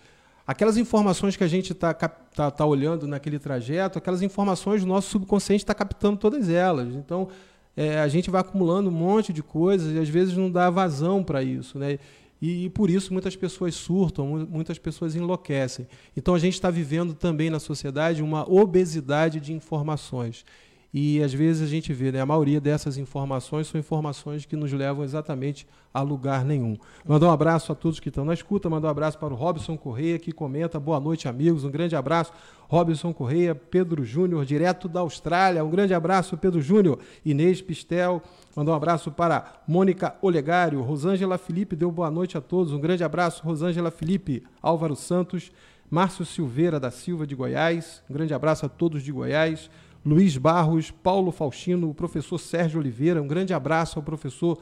aquelas 0.50 0.76
informações 0.76 1.36
que 1.36 1.44
a 1.44 1.48
gente 1.48 1.70
está 1.70 1.94
tá, 1.94 2.50
tá 2.50 2.66
olhando 2.66 3.06
naquele 3.06 3.38
trajeto, 3.38 3.98
aquelas 3.98 4.20
informações 4.20 4.82
o 4.82 4.86
nosso 4.86 5.08
subconsciente 5.08 5.62
está 5.62 5.72
captando 5.72 6.16
todas 6.16 6.48
elas. 6.48 6.92
Então, 6.92 7.28
é, 7.76 8.00
a 8.00 8.08
gente 8.08 8.28
vai 8.30 8.40
acumulando 8.40 8.88
um 8.88 8.92
monte 8.92 9.32
de 9.32 9.44
coisas 9.44 9.94
e 9.94 9.98
às 10.00 10.08
vezes 10.08 10.36
não 10.36 10.50
dá 10.50 10.68
vazão 10.68 11.22
para 11.22 11.40
isso, 11.40 11.78
né? 11.78 12.00
E, 12.42 12.64
e, 12.64 12.70
por 12.70 12.90
isso 12.90 13.12
muitas 13.12 13.36
pessoas 13.36 13.76
surtam, 13.76 14.26
muitas 14.50 14.76
pessoas 14.76 15.14
enlouquecem. 15.14 15.86
Então 16.16 16.34
a 16.34 16.38
gente 16.38 16.54
está 16.54 16.68
vivendo 16.68 17.14
também 17.14 17.48
na 17.48 17.60
sociedade 17.60 18.20
uma 18.20 18.50
obesidade 18.50 19.38
de 19.38 19.52
informações. 19.52 20.44
E 20.92 21.22
às 21.22 21.32
vezes 21.32 21.62
a 21.62 21.70
gente 21.70 21.92
vê, 21.92 22.10
né, 22.10 22.20
a 22.20 22.26
maioria 22.26 22.60
dessas 22.60 22.96
informações 22.96 23.68
são 23.68 23.78
informações 23.78 24.44
que 24.44 24.56
nos 24.56 24.72
levam 24.72 25.04
exatamente 25.04 25.66
a 25.94 26.02
lugar 26.02 26.44
nenhum. 26.44 26.76
Mandar 27.06 27.28
um 27.28 27.32
abraço 27.32 27.70
a 27.70 27.74
todos 27.74 28.00
que 28.00 28.08
estão 28.08 28.24
na 28.24 28.34
escuta, 28.34 28.68
mandar 28.68 28.88
um 28.88 28.90
abraço 28.90 29.18
para 29.18 29.32
o 29.32 29.36
Robson 29.36 29.76
Correia, 29.76 30.18
que 30.18 30.32
comenta. 30.32 30.80
Boa 30.80 30.98
noite, 30.98 31.28
amigos. 31.28 31.64
Um 31.64 31.70
grande 31.70 31.94
abraço. 31.94 32.32
Robson 32.68 33.12
Correia, 33.12 33.54
Pedro 33.54 34.04
Júnior, 34.04 34.44
direto 34.44 34.88
da 34.88 35.00
Austrália. 35.00 35.64
Um 35.64 35.70
grande 35.70 35.94
abraço, 35.94 36.36
Pedro 36.36 36.60
Júnior. 36.60 36.98
Inês 37.24 37.62
Pistel, 37.62 38.20
mandar 38.54 38.72
um 38.72 38.76
abraço 38.76 39.12
para 39.12 39.62
Mônica 39.66 40.14
Olegário. 40.20 40.80
Rosângela 40.82 41.38
Felipe 41.38 41.76
deu 41.76 41.90
boa 41.90 42.10
noite 42.10 42.36
a 42.36 42.40
todos. 42.40 42.72
Um 42.72 42.80
grande 42.80 43.04
abraço, 43.04 43.44
Rosângela 43.44 43.90
Felipe. 43.90 44.42
Álvaro 44.60 44.96
Santos, 44.96 45.52
Márcio 45.88 46.24
Silveira 46.24 46.78
da 46.78 46.90
Silva 46.90 47.26
de 47.26 47.34
Goiás. 47.34 48.02
Um 48.08 48.14
grande 48.14 48.32
abraço 48.34 48.66
a 48.66 48.68
todos 48.68 49.02
de 49.02 49.10
Goiás. 49.10 49.68
Luiz 50.04 50.36
Barros, 50.36 50.90
Paulo 50.90 51.30
Faustino, 51.30 51.90
o 51.90 51.94
professor 51.94 52.38
Sérgio 52.38 52.80
Oliveira. 52.80 53.20
Um 53.20 53.26
grande 53.26 53.52
abraço 53.52 53.98
ao 53.98 54.02
professor 54.02 54.58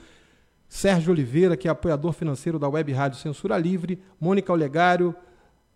Sérgio 0.68 1.12
Oliveira, 1.12 1.56
que 1.56 1.68
é 1.68 1.70
apoiador 1.70 2.12
financeiro 2.12 2.58
da 2.58 2.68
Web 2.68 2.92
Rádio 2.92 3.18
Censura 3.18 3.56
Livre. 3.56 4.00
Mônica 4.20 4.52
Olegário, 4.52 5.14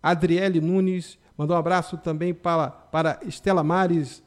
Adriele 0.01 0.59
Nunes. 0.59 1.17
Mandou 1.37 1.55
um 1.55 1.59
abraço 1.59 1.97
também 1.97 2.33
para, 2.33 2.69
para 2.69 3.19
Estela 3.25 3.63
Mares, 3.63 4.23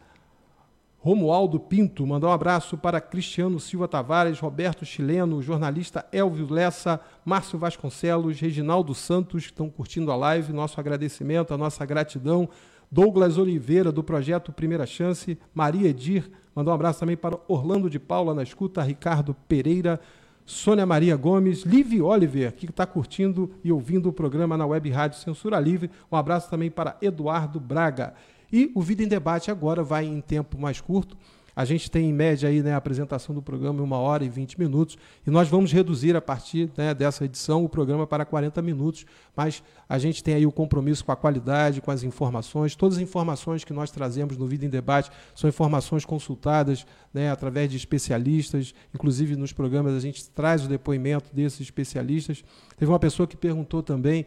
Romualdo 1.07 1.61
Pinto, 1.61 2.05
mandou 2.05 2.31
um 2.31 2.33
abraço 2.33 2.77
para 2.77 3.01
Cristiano 3.01 3.61
Silva 3.61 3.87
Tavares, 3.87 4.41
Roberto 4.41 4.85
Chileno, 4.85 5.41
jornalista 5.41 6.05
Elvio 6.11 6.53
Lessa, 6.53 7.01
Márcio 7.25 7.57
Vasconcelos, 7.57 8.41
Reginaldo 8.41 8.93
Santos, 8.93 9.45
que 9.45 9.53
estão 9.53 9.71
curtindo 9.71 10.11
a 10.11 10.17
live. 10.17 10.53
Nosso 10.53 10.81
agradecimento, 10.81 11.55
a 11.55 11.57
nossa 11.57 11.87
gratidão. 11.87 12.49
Douglas 12.91 13.39
Oliveira, 13.39 13.91
do 13.91 14.03
projeto 14.03 14.53
Primeira 14.53 14.87
Chance, 14.87 15.39
Maria 15.55 15.89
Edir, 15.89 16.31
mandou 16.55 16.73
um 16.73 16.75
abraço 16.75 17.01
também 17.01 17.17
para 17.17 17.39
Orlando 17.49 17.91
de 17.91 17.99
Paula 17.99 18.35
na 18.35 18.43
escuta, 18.43 18.83
Ricardo 18.83 19.35
Pereira, 19.49 20.01
Sônia 20.45 20.87
Maria 20.87 21.17
Gomes, 21.17 21.63
Liv 21.63 22.01
Oliver, 22.01 22.53
que 22.53 22.67
está 22.67 22.87
curtindo 22.87 23.51
e 23.65 23.73
ouvindo 23.73 24.09
o 24.09 24.13
programa 24.13 24.57
na 24.57 24.65
Web 24.65 24.89
Rádio 24.91 25.19
Censura 25.19 25.59
Livre. 25.59 25.91
Um 26.11 26.17
abraço 26.17 26.49
também 26.49 26.71
para 26.71 26.97
Eduardo 27.03 27.59
Braga. 27.59 28.15
E 28.53 28.71
o 28.75 28.81
Vida 28.81 29.03
em 29.03 29.09
Debate 29.09 29.51
agora 29.51 29.83
vai 29.83 30.07
em 30.07 30.21
tempo 30.21 30.57
mais 30.57 30.81
curto. 30.81 31.17
A 31.57 31.65
gente 31.65 31.91
tem 31.91 32.11
em 32.11 32.13
média 32.13 32.51
aí 32.51 32.63
né, 32.63 32.75
a 32.75 32.77
apresentação 32.77 33.35
do 33.35 33.41
programa 33.41 33.81
em 33.81 33.83
uma 33.83 33.97
hora 33.97 34.23
e 34.23 34.29
20 34.29 34.61
minutos, 34.61 34.99
e 35.27 35.31
nós 35.31 35.49
vamos 35.49 35.73
reduzir 35.73 36.15
a 36.15 36.21
partir 36.21 36.71
né, 36.77 36.93
dessa 36.93 37.25
edição 37.25 37.65
o 37.65 37.69
programa 37.69 38.07
para 38.07 38.27
40 38.27 38.61
minutos, 38.61 39.07
mas 39.35 39.63
a 39.89 39.99
gente 39.99 40.23
tem 40.23 40.35
aí 40.35 40.47
o 40.47 40.53
compromisso 40.53 41.03
com 41.03 41.13
a 41.13 41.17
qualidade, 41.17 41.81
com 41.81 41.91
as 41.91 42.03
informações. 42.03 42.77
Todas 42.77 42.99
as 42.99 43.03
informações 43.03 43.65
que 43.65 43.73
nós 43.73 43.91
trazemos 43.91 44.37
no 44.37 44.47
Vida 44.47 44.67
em 44.67 44.69
Debate 44.69 45.11
são 45.35 45.49
informações 45.49 46.05
consultadas 46.05 46.87
né, 47.15 47.31
através 47.31 47.71
de 47.71 47.79
especialistas, 47.79 48.75
inclusive 48.95 49.35
nos 49.35 49.55
programas 49.55 49.95
a 49.95 50.01
gente 50.01 50.29
traz 50.29 50.67
o 50.67 50.69
depoimento 50.69 51.35
desses 51.35 51.63
especialistas. 51.63 52.45
Teve 52.77 52.93
uma 52.93 52.99
pessoa 52.99 53.27
que 53.27 53.37
perguntou 53.37 53.83
também 53.83 54.27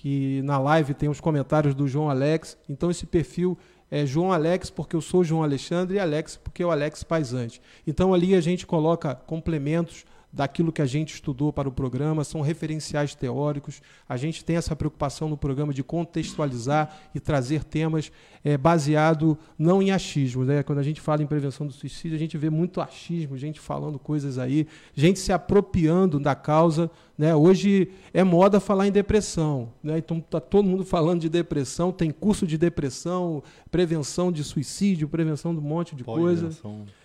que 0.00 0.40
na 0.42 0.58
live 0.60 0.94
tem 0.94 1.08
os 1.08 1.20
comentários 1.20 1.74
do 1.74 1.88
João 1.88 2.08
Alex, 2.08 2.56
então 2.68 2.88
esse 2.88 3.04
perfil 3.04 3.58
é 3.90 4.04
João 4.04 4.32
Alex, 4.32 4.70
porque 4.70 4.94
eu 4.94 5.00
sou 5.00 5.24
João 5.24 5.42
Alexandre, 5.42 5.96
e 5.96 6.00
Alex, 6.00 6.36
porque 6.36 6.62
é 6.62 6.66
o 6.66 6.70
Alex 6.70 7.02
Paisante. 7.02 7.60
Então 7.86 8.12
ali 8.12 8.34
a 8.34 8.40
gente 8.40 8.66
coloca 8.66 9.14
complementos 9.14 10.04
daquilo 10.32 10.70
que 10.70 10.82
a 10.82 10.86
gente 10.86 11.14
estudou 11.14 11.52
para 11.52 11.68
o 11.68 11.72
programa, 11.72 12.22
são 12.22 12.40
referenciais 12.40 13.14
teóricos. 13.14 13.80
A 14.08 14.16
gente 14.16 14.44
tem 14.44 14.56
essa 14.56 14.76
preocupação 14.76 15.28
no 15.28 15.36
programa 15.36 15.72
de 15.72 15.82
contextualizar 15.82 16.94
e 17.14 17.20
trazer 17.20 17.64
temas 17.64 18.12
é, 18.44 18.56
baseado 18.56 19.38
não 19.58 19.82
em 19.82 19.90
achismo. 19.90 20.44
Né? 20.44 20.62
Quando 20.62 20.78
a 20.78 20.82
gente 20.82 21.00
fala 21.00 21.22
em 21.22 21.26
prevenção 21.26 21.66
do 21.66 21.72
suicídio, 21.72 22.14
a 22.14 22.18
gente 22.18 22.36
vê 22.36 22.50
muito 22.50 22.80
achismo, 22.80 23.36
gente 23.38 23.58
falando 23.58 23.98
coisas 23.98 24.38
aí, 24.38 24.66
gente 24.94 25.18
se 25.18 25.32
apropriando 25.32 26.20
da 26.20 26.34
causa. 26.34 26.90
Né? 27.16 27.34
Hoje 27.34 27.90
é 28.12 28.22
moda 28.22 28.60
falar 28.60 28.86
em 28.86 28.92
depressão. 28.92 29.72
Né? 29.82 29.98
Então 29.98 30.18
está 30.18 30.40
todo 30.40 30.68
mundo 30.68 30.84
falando 30.84 31.20
de 31.20 31.28
depressão, 31.28 31.90
tem 31.90 32.10
curso 32.10 32.46
de 32.46 32.58
depressão, 32.58 33.42
prevenção 33.70 34.30
de 34.30 34.44
suicídio, 34.44 35.08
prevenção 35.08 35.54
de 35.54 35.60
um 35.60 35.64
monte 35.64 35.96
de 35.96 36.04
coisa. 36.04 36.50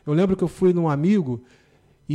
Eu 0.05 0.13
lembro 0.13 0.35
que 0.35 0.43
eu 0.43 0.47
fui 0.49 0.73
num 0.73 0.89
amigo 0.89 1.41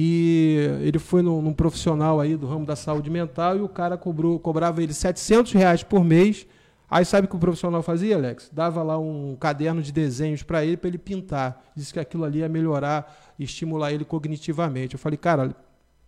e 0.00 0.78
ele 0.80 1.00
foi 1.00 1.22
num, 1.22 1.42
num, 1.42 1.52
profissional 1.52 2.20
aí 2.20 2.36
do 2.36 2.46
ramo 2.46 2.64
da 2.64 2.76
saúde 2.76 3.10
mental 3.10 3.56
e 3.56 3.60
o 3.60 3.68
cara 3.68 3.98
cobrou, 3.98 4.38
cobrava 4.38 4.80
ele 4.80 4.94
700 4.94 5.52
reais 5.54 5.82
por 5.82 6.04
mês. 6.04 6.46
Aí 6.88 7.04
sabe 7.04 7.26
o 7.26 7.28
que 7.28 7.34
o 7.34 7.38
profissional 7.38 7.82
fazia, 7.82 8.14
Alex? 8.14 8.48
Dava 8.52 8.80
lá 8.84 8.96
um 8.96 9.34
caderno 9.34 9.82
de 9.82 9.90
desenhos 9.90 10.44
para 10.44 10.64
ele, 10.64 10.76
para 10.76 10.86
ele 10.86 10.98
pintar. 10.98 11.64
Disse 11.74 11.92
que 11.92 11.98
aquilo 11.98 12.22
ali 12.22 12.38
ia 12.38 12.48
melhorar 12.48 13.34
estimular 13.40 13.92
ele 13.92 14.04
cognitivamente. 14.04 14.94
Eu 14.94 15.00
falei, 15.00 15.16
cara, 15.16 15.52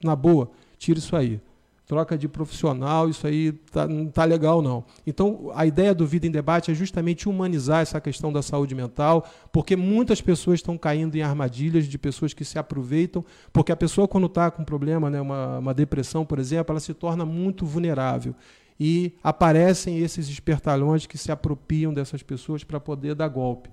na 0.01 0.15
boa, 0.15 0.53
tira 0.79 1.01
isso 1.01 1.17
aí 1.17 1.41
troca 1.91 2.17
de 2.17 2.29
profissional, 2.29 3.09
isso 3.09 3.27
aí 3.27 3.51
tá, 3.51 3.85
não 3.89 4.05
está 4.05 4.25
legal, 4.25 4.63
não. 4.63 4.85
Então, 5.05 5.51
a 5.57 5.67
ideia 5.67 5.93
do 5.93 6.07
Vida 6.07 6.25
em 6.25 6.31
Debate 6.31 6.71
é 6.71 6.75
justamente 6.75 7.29
humanizar 7.29 7.83
essa 7.83 8.01
questão 8.01 8.33
da 8.33 8.43
saúde 8.43 8.77
mental, 8.77 9.29
porque 9.51 9.75
muitas 9.75 10.21
pessoas 10.21 10.61
estão 10.61 10.79
caindo 10.79 11.17
em 11.17 11.23
armadilhas 11.23 11.87
de 11.87 11.99
pessoas 11.99 12.33
que 12.33 12.45
se 12.45 12.61
aproveitam, 12.61 13.25
porque 13.53 13.73
a 13.73 13.77
pessoa, 13.77 14.07
quando 14.07 14.29
está 14.29 14.53
com 14.53 14.63
um 14.63 14.65
problema, 14.65 15.11
né, 15.11 15.21
uma, 15.21 15.59
uma 15.59 15.75
depressão, 15.75 16.25
por 16.25 16.39
exemplo, 16.39 16.73
ela 16.73 16.79
se 16.79 16.95
torna 16.95 17.27
muito 17.27 17.67
vulnerável. 17.67 18.37
E 18.79 19.13
aparecem 19.21 19.99
esses 19.99 20.29
espertalhões 20.29 21.07
que 21.07 21.19
se 21.19 21.33
apropriam 21.33 21.93
dessas 21.93 22.23
pessoas 22.23 22.63
para 22.63 22.79
poder 22.79 23.17
dar 23.17 23.27
golpe. 23.27 23.69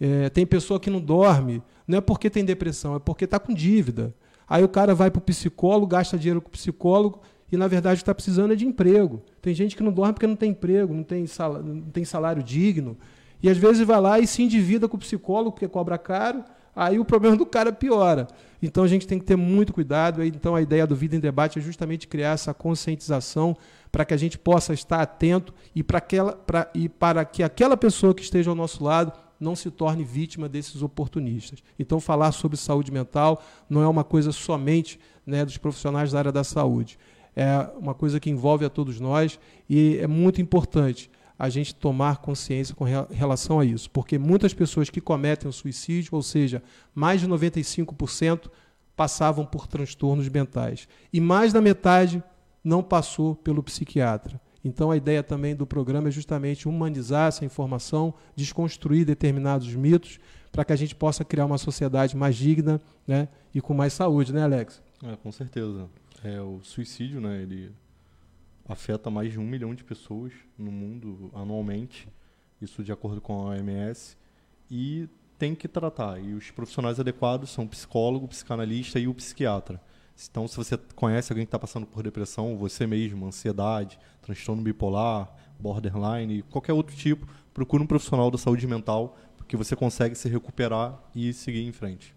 É, 0.00 0.28
tem 0.28 0.46
pessoa 0.46 0.78
que 0.78 0.88
não 0.88 1.00
dorme, 1.00 1.60
não 1.84 1.98
é 1.98 2.00
porque 2.00 2.30
tem 2.30 2.44
depressão, 2.44 2.94
é 2.94 3.00
porque 3.00 3.24
está 3.24 3.40
com 3.40 3.52
dívida. 3.52 4.14
Aí 4.50 4.64
o 4.64 4.68
cara 4.68 4.96
vai 4.96 5.12
para 5.12 5.20
o 5.20 5.22
psicólogo, 5.22 5.86
gasta 5.86 6.18
dinheiro 6.18 6.40
com 6.40 6.48
o 6.48 6.50
psicólogo, 6.50 7.20
e 7.52 7.56
na 7.56 7.66
verdade 7.66 8.00
está 8.00 8.14
precisando 8.14 8.52
é 8.52 8.56
de 8.56 8.66
emprego. 8.66 9.22
Tem 9.42 9.54
gente 9.54 9.76
que 9.76 9.82
não 9.82 9.92
dorme 9.92 10.12
porque 10.12 10.26
não 10.26 10.36
tem 10.36 10.50
emprego, 10.50 10.94
não 10.94 11.02
tem 11.02 11.26
salário, 11.26 11.66
não 11.66 11.82
tem 11.82 12.04
salário 12.04 12.42
digno. 12.42 12.96
E 13.42 13.48
às 13.48 13.56
vezes 13.56 13.86
vai 13.86 14.00
lá 14.00 14.20
e 14.20 14.26
se 14.26 14.42
endivida 14.42 14.88
com 14.88 14.96
o 14.96 15.00
psicólogo 15.00 15.52
porque 15.52 15.66
cobra 15.66 15.98
caro, 15.98 16.44
aí 16.76 16.98
o 16.98 17.04
problema 17.04 17.36
do 17.36 17.46
cara 17.46 17.72
piora. 17.72 18.28
Então 18.62 18.84
a 18.84 18.88
gente 18.88 19.06
tem 19.06 19.18
que 19.18 19.24
ter 19.24 19.36
muito 19.36 19.72
cuidado. 19.72 20.22
Então 20.22 20.54
a 20.54 20.62
ideia 20.62 20.86
do 20.86 20.94
Vida 20.94 21.16
em 21.16 21.20
Debate 21.20 21.58
é 21.58 21.62
justamente 21.62 22.06
criar 22.06 22.32
essa 22.32 22.54
conscientização 22.54 23.56
para 23.90 24.04
que 24.04 24.14
a 24.14 24.16
gente 24.16 24.38
possa 24.38 24.72
estar 24.72 25.00
atento 25.00 25.52
e 25.74 25.82
para, 25.82 25.98
aquela, 25.98 26.32
para, 26.32 26.70
e 26.74 26.88
para 26.88 27.24
que 27.24 27.42
aquela 27.42 27.76
pessoa 27.76 28.14
que 28.14 28.22
esteja 28.22 28.50
ao 28.50 28.56
nosso 28.56 28.84
lado 28.84 29.12
não 29.40 29.56
se 29.56 29.70
torne 29.70 30.04
vítima 30.04 30.48
desses 30.48 30.82
oportunistas. 30.82 31.60
Então, 31.78 31.98
falar 31.98 32.30
sobre 32.30 32.58
saúde 32.58 32.92
mental 32.92 33.42
não 33.70 33.82
é 33.82 33.88
uma 33.88 34.04
coisa 34.04 34.32
somente 34.32 35.00
né, 35.26 35.46
dos 35.46 35.56
profissionais 35.56 36.12
da 36.12 36.18
área 36.18 36.30
da 36.30 36.44
saúde 36.44 36.98
é 37.34 37.68
uma 37.78 37.94
coisa 37.94 38.18
que 38.18 38.30
envolve 38.30 38.64
a 38.64 38.70
todos 38.70 39.00
nós 39.00 39.38
e 39.68 39.98
é 39.98 40.06
muito 40.06 40.40
importante 40.40 41.10
a 41.38 41.48
gente 41.48 41.74
tomar 41.74 42.18
consciência 42.18 42.74
com 42.74 42.84
relação 42.84 43.58
a 43.58 43.64
isso, 43.64 43.90
porque 43.90 44.18
muitas 44.18 44.52
pessoas 44.52 44.90
que 44.90 45.00
cometem 45.00 45.48
o 45.48 45.52
suicídio, 45.52 46.14
ou 46.14 46.22
seja, 46.22 46.62
mais 46.94 47.22
de 47.22 47.26
95%, 47.26 48.50
passavam 48.94 49.46
por 49.46 49.66
transtornos 49.66 50.28
mentais. 50.28 50.86
E 51.10 51.18
mais 51.18 51.50
da 51.50 51.60
metade 51.62 52.22
não 52.62 52.82
passou 52.82 53.34
pelo 53.34 53.62
psiquiatra. 53.62 54.38
Então 54.62 54.90
a 54.90 54.96
ideia 54.98 55.22
também 55.22 55.56
do 55.56 55.66
programa 55.66 56.08
é 56.08 56.10
justamente 56.10 56.68
humanizar 56.68 57.28
essa 57.28 57.42
informação, 57.42 58.12
desconstruir 58.36 59.06
determinados 59.06 59.74
mitos, 59.74 60.18
para 60.52 60.62
que 60.62 60.74
a 60.74 60.76
gente 60.76 60.94
possa 60.94 61.24
criar 61.24 61.46
uma 61.46 61.56
sociedade 61.56 62.14
mais 62.14 62.36
digna 62.36 62.78
né, 63.06 63.28
e 63.54 63.62
com 63.62 63.72
mais 63.72 63.94
saúde, 63.94 64.30
né, 64.30 64.42
Alex? 64.42 64.82
É, 65.02 65.16
com 65.16 65.32
certeza 65.32 65.88
é, 66.24 66.40
o 66.40 66.60
suicídio, 66.62 67.20
né, 67.20 67.42
ele 67.42 67.72
afeta 68.68 69.10
mais 69.10 69.32
de 69.32 69.38
um 69.38 69.44
milhão 69.44 69.74
de 69.74 69.82
pessoas 69.82 70.32
no 70.56 70.70
mundo 70.70 71.30
anualmente, 71.34 72.08
isso 72.60 72.84
de 72.84 72.92
acordo 72.92 73.20
com 73.20 73.32
a 73.34 73.50
OMS, 73.50 74.16
e 74.70 75.08
tem 75.38 75.54
que 75.54 75.66
tratar. 75.66 76.22
E 76.22 76.34
os 76.34 76.50
profissionais 76.50 77.00
adequados 77.00 77.50
são 77.50 77.64
o 77.64 77.68
psicólogo, 77.68 78.26
o 78.26 78.28
psicanalista 78.28 78.98
e 79.00 79.08
o 79.08 79.14
psiquiatra. 79.14 79.80
Então, 80.30 80.46
se 80.46 80.56
você 80.56 80.76
conhece 80.94 81.32
alguém 81.32 81.46
que 81.46 81.48
está 81.48 81.58
passando 81.58 81.86
por 81.86 82.02
depressão, 82.02 82.56
você 82.56 82.86
mesmo, 82.86 83.26
ansiedade, 83.26 83.98
transtorno 84.20 84.62
bipolar, 84.62 85.34
borderline, 85.58 86.42
qualquer 86.42 86.74
outro 86.74 86.94
tipo, 86.94 87.26
procure 87.54 87.82
um 87.82 87.86
profissional 87.86 88.30
da 88.30 88.36
saúde 88.36 88.66
mental, 88.66 89.16
porque 89.36 89.56
você 89.56 89.74
consegue 89.74 90.14
se 90.14 90.28
recuperar 90.28 91.00
e 91.14 91.32
seguir 91.32 91.66
em 91.66 91.72
frente. 91.72 92.14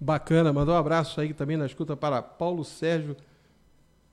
Bacana, 0.00 0.52
mandou 0.52 0.74
um 0.74 0.78
abraço 0.78 1.20
aí 1.20 1.34
também 1.34 1.56
na 1.56 1.66
escuta 1.66 1.96
para 1.96 2.22
Paulo 2.22 2.64
Sérgio 2.64 3.16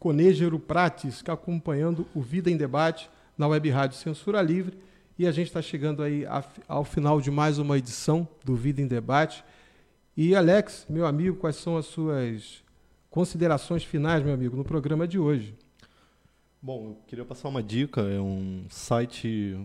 Conejero 0.02 0.58
Prates, 0.58 1.22
que 1.22 1.30
acompanhando 1.30 2.08
o 2.16 2.22
Vida 2.22 2.50
em 2.50 2.58
Debate 2.58 3.08
na 3.38 3.48
Web 3.48 3.70
Rádio 3.70 4.00
Censura 4.00 4.42
Livre. 4.42 4.76
E 5.16 5.28
a 5.28 5.32
gente 5.32 5.46
está 5.46 5.62
chegando 5.62 6.02
aí 6.02 6.26
ao 6.68 6.84
final 6.84 7.22
de 7.22 7.30
mais 7.30 7.60
uma 7.60 7.78
edição 7.78 8.28
do 8.44 8.56
Vida 8.56 8.82
em 8.82 8.88
Debate. 8.88 9.46
E 10.18 10.36
Alex, 10.36 10.88
meu 10.90 11.06
amigo, 11.06 11.38
quais 11.38 11.58
são 11.58 11.78
as 11.78 11.86
suas 11.86 12.64
considerações 13.12 13.84
finais, 13.84 14.24
meu 14.24 14.34
amigo, 14.34 14.58
no 14.58 14.64
programa 14.64 15.08
de 15.08 15.20
hoje? 15.20 15.54
Bom, 16.60 16.84
eu 16.84 16.98
queria 17.06 17.24
passar 17.24 17.50
uma 17.50 17.62
dica, 17.62 18.02
é 18.02 18.20
um 18.20 18.66
site 18.70 19.56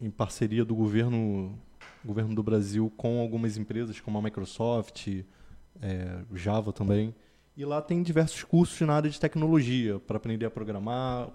em 0.00 0.08
parceria 0.08 0.64
do 0.64 0.76
governo, 0.76 1.58
governo 2.04 2.32
do 2.32 2.44
Brasil 2.44 2.92
com 2.96 3.18
algumas 3.18 3.56
empresas 3.56 3.98
como 3.98 4.16
a 4.18 4.22
Microsoft, 4.22 5.08
é, 5.82 6.20
Java 6.32 6.72
também. 6.72 7.12
E 7.56 7.64
lá 7.64 7.82
tem 7.82 8.02
diversos 8.02 8.44
cursos 8.44 8.80
na 8.86 8.94
área 8.94 9.10
de 9.10 9.18
tecnologia 9.20 9.98
para 10.00 10.16
aprender 10.16 10.46
a 10.46 10.50
programar, 10.50 11.28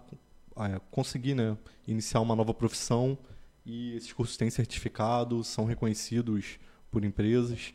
a 0.55 0.79
conseguir 0.91 1.35
né, 1.35 1.57
iniciar 1.87 2.21
uma 2.21 2.35
nova 2.35 2.53
profissão. 2.53 3.17
E 3.65 3.95
esses 3.95 4.13
cursos 4.13 4.37
têm 4.37 4.49
certificado, 4.49 5.43
são 5.43 5.65
reconhecidos 5.65 6.59
por 6.89 7.03
empresas. 7.03 7.73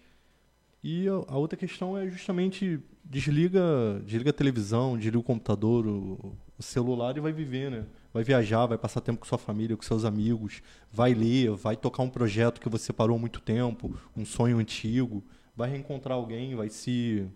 E 0.83 1.07
a 1.09 1.37
outra 1.37 1.59
questão 1.59 1.97
é 1.97 2.09
justamente 2.09 2.81
desliga, 3.05 4.01
desliga 4.05 4.31
a 4.31 4.33
televisão, 4.33 4.97
desliga 4.97 5.19
o 5.19 5.23
computador, 5.23 5.87
o, 5.87 6.35
o, 6.59 6.63
celular 6.63 7.17
e 7.17 7.21
vai 7.21 7.33
viver, 7.33 7.71
né? 7.71 7.85
Vai 8.15 8.25
viajar, 8.25 8.67
vai 8.67 8.79
passar 8.79 9.01
tempo 9.03 9.21
com 9.21 9.27
sua 9.27 9.37
família, 9.37 9.77
com 9.77 9.83
seus 9.83 10.05
amigos, 10.05 10.63
vai 10.91 11.13
ler, 11.13 11.51
vai 11.51 11.77
tocar 11.77 12.03
um 12.03 12.09
projeto 12.09 12.61
que 12.61 12.69
você 12.69 12.93
parou 12.93 13.17
há 13.17 13.21
muito 13.21 13.41
tempo, 13.41 13.95
um 14.17 14.25
sonho 14.25 14.59
antigo, 14.59 15.23
vai 15.55 15.71
reencontrar 15.71 16.17
alguém, 16.17 16.55
vai 16.55 16.71
se 16.71 17.29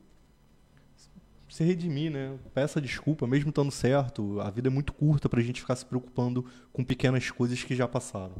se 1.54 1.62
redimir, 1.62 2.10
né? 2.10 2.36
Peça 2.52 2.80
desculpa, 2.80 3.28
mesmo 3.28 3.50
estando 3.50 3.70
certo. 3.70 4.40
A 4.40 4.50
vida 4.50 4.66
é 4.66 4.70
muito 4.70 4.92
curta 4.92 5.28
para 5.28 5.38
a 5.38 5.42
gente 5.42 5.60
ficar 5.60 5.76
se 5.76 5.86
preocupando 5.86 6.44
com 6.72 6.82
pequenas 6.82 7.30
coisas 7.30 7.62
que 7.62 7.76
já 7.76 7.86
passaram. 7.86 8.34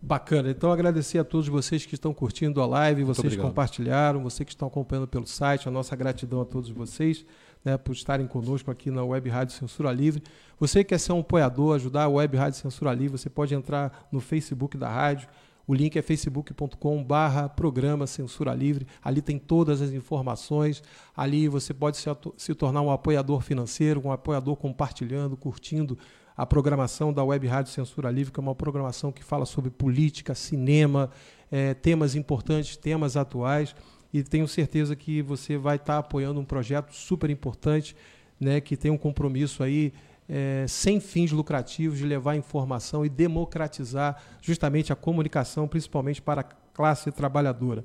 Bacana. 0.00 0.50
Então, 0.50 0.72
agradecer 0.72 1.18
a 1.18 1.24
todos 1.24 1.46
vocês 1.46 1.84
que 1.84 1.92
estão 1.92 2.14
curtindo 2.14 2.62
a 2.62 2.66
live, 2.66 3.04
vocês 3.04 3.36
que 3.36 3.42
compartilharam, 3.42 4.22
vocês 4.22 4.46
que 4.46 4.54
estão 4.54 4.66
acompanhando 4.66 5.06
pelo 5.06 5.26
site. 5.26 5.68
A 5.68 5.70
nossa 5.70 5.94
gratidão 5.94 6.40
a 6.40 6.46
todos 6.46 6.70
vocês 6.70 7.22
né, 7.62 7.76
por 7.76 7.92
estarem 7.92 8.26
conosco 8.26 8.70
aqui 8.70 8.90
na 8.90 9.04
Web 9.04 9.28
Rádio 9.28 9.54
Censura 9.54 9.92
Livre. 9.92 10.22
Você 10.58 10.82
que 10.82 10.88
quer 10.88 10.98
ser 10.98 11.12
um 11.12 11.20
apoiador, 11.20 11.74
ajudar 11.74 12.04
a 12.04 12.08
Web 12.08 12.34
Rádio 12.34 12.58
Censura 12.58 12.94
Livre, 12.94 13.18
você 13.18 13.28
pode 13.28 13.54
entrar 13.54 14.08
no 14.10 14.20
Facebook 14.20 14.78
da 14.78 14.88
rádio. 14.88 15.28
O 15.68 15.74
link 15.74 15.98
é 15.98 16.02
facebook.com 16.02 17.04
barra 17.04 17.46
programa 17.46 18.06
Censura 18.06 18.54
Livre. 18.54 18.86
Ali 19.04 19.20
tem 19.20 19.38
todas 19.38 19.82
as 19.82 19.92
informações. 19.92 20.82
Ali 21.14 21.46
você 21.46 21.74
pode 21.74 21.98
se, 21.98 22.08
se 22.38 22.54
tornar 22.54 22.80
um 22.80 22.90
apoiador 22.90 23.42
financeiro, 23.42 24.00
um 24.02 24.10
apoiador 24.10 24.56
compartilhando, 24.56 25.36
curtindo 25.36 25.98
a 26.34 26.46
programação 26.46 27.12
da 27.12 27.22
Web 27.22 27.46
Rádio 27.46 27.70
Censura 27.70 28.10
Livre, 28.10 28.32
que 28.32 28.40
é 28.40 28.42
uma 28.42 28.54
programação 28.54 29.12
que 29.12 29.22
fala 29.22 29.44
sobre 29.44 29.70
política, 29.70 30.34
cinema, 30.34 31.10
é, 31.52 31.74
temas 31.74 32.14
importantes, 32.14 32.74
temas 32.74 33.14
atuais. 33.14 33.76
E 34.10 34.22
tenho 34.22 34.48
certeza 34.48 34.96
que 34.96 35.20
você 35.20 35.58
vai 35.58 35.76
estar 35.76 35.98
apoiando 35.98 36.40
um 36.40 36.46
projeto 36.46 36.94
super 36.94 37.28
importante, 37.28 37.94
né, 38.40 38.58
que 38.58 38.74
tem 38.74 38.90
um 38.90 38.96
compromisso 38.96 39.62
aí 39.62 39.92
é, 40.28 40.66
sem 40.68 41.00
fins 41.00 41.32
lucrativos 41.32 41.98
de 41.98 42.04
levar 42.04 42.36
informação 42.36 43.04
e 43.04 43.08
democratizar 43.08 44.20
justamente 44.42 44.92
a 44.92 44.96
comunicação, 44.96 45.66
principalmente 45.66 46.20
para 46.20 46.42
a 46.42 46.44
classe 46.74 47.10
trabalhadora. 47.10 47.84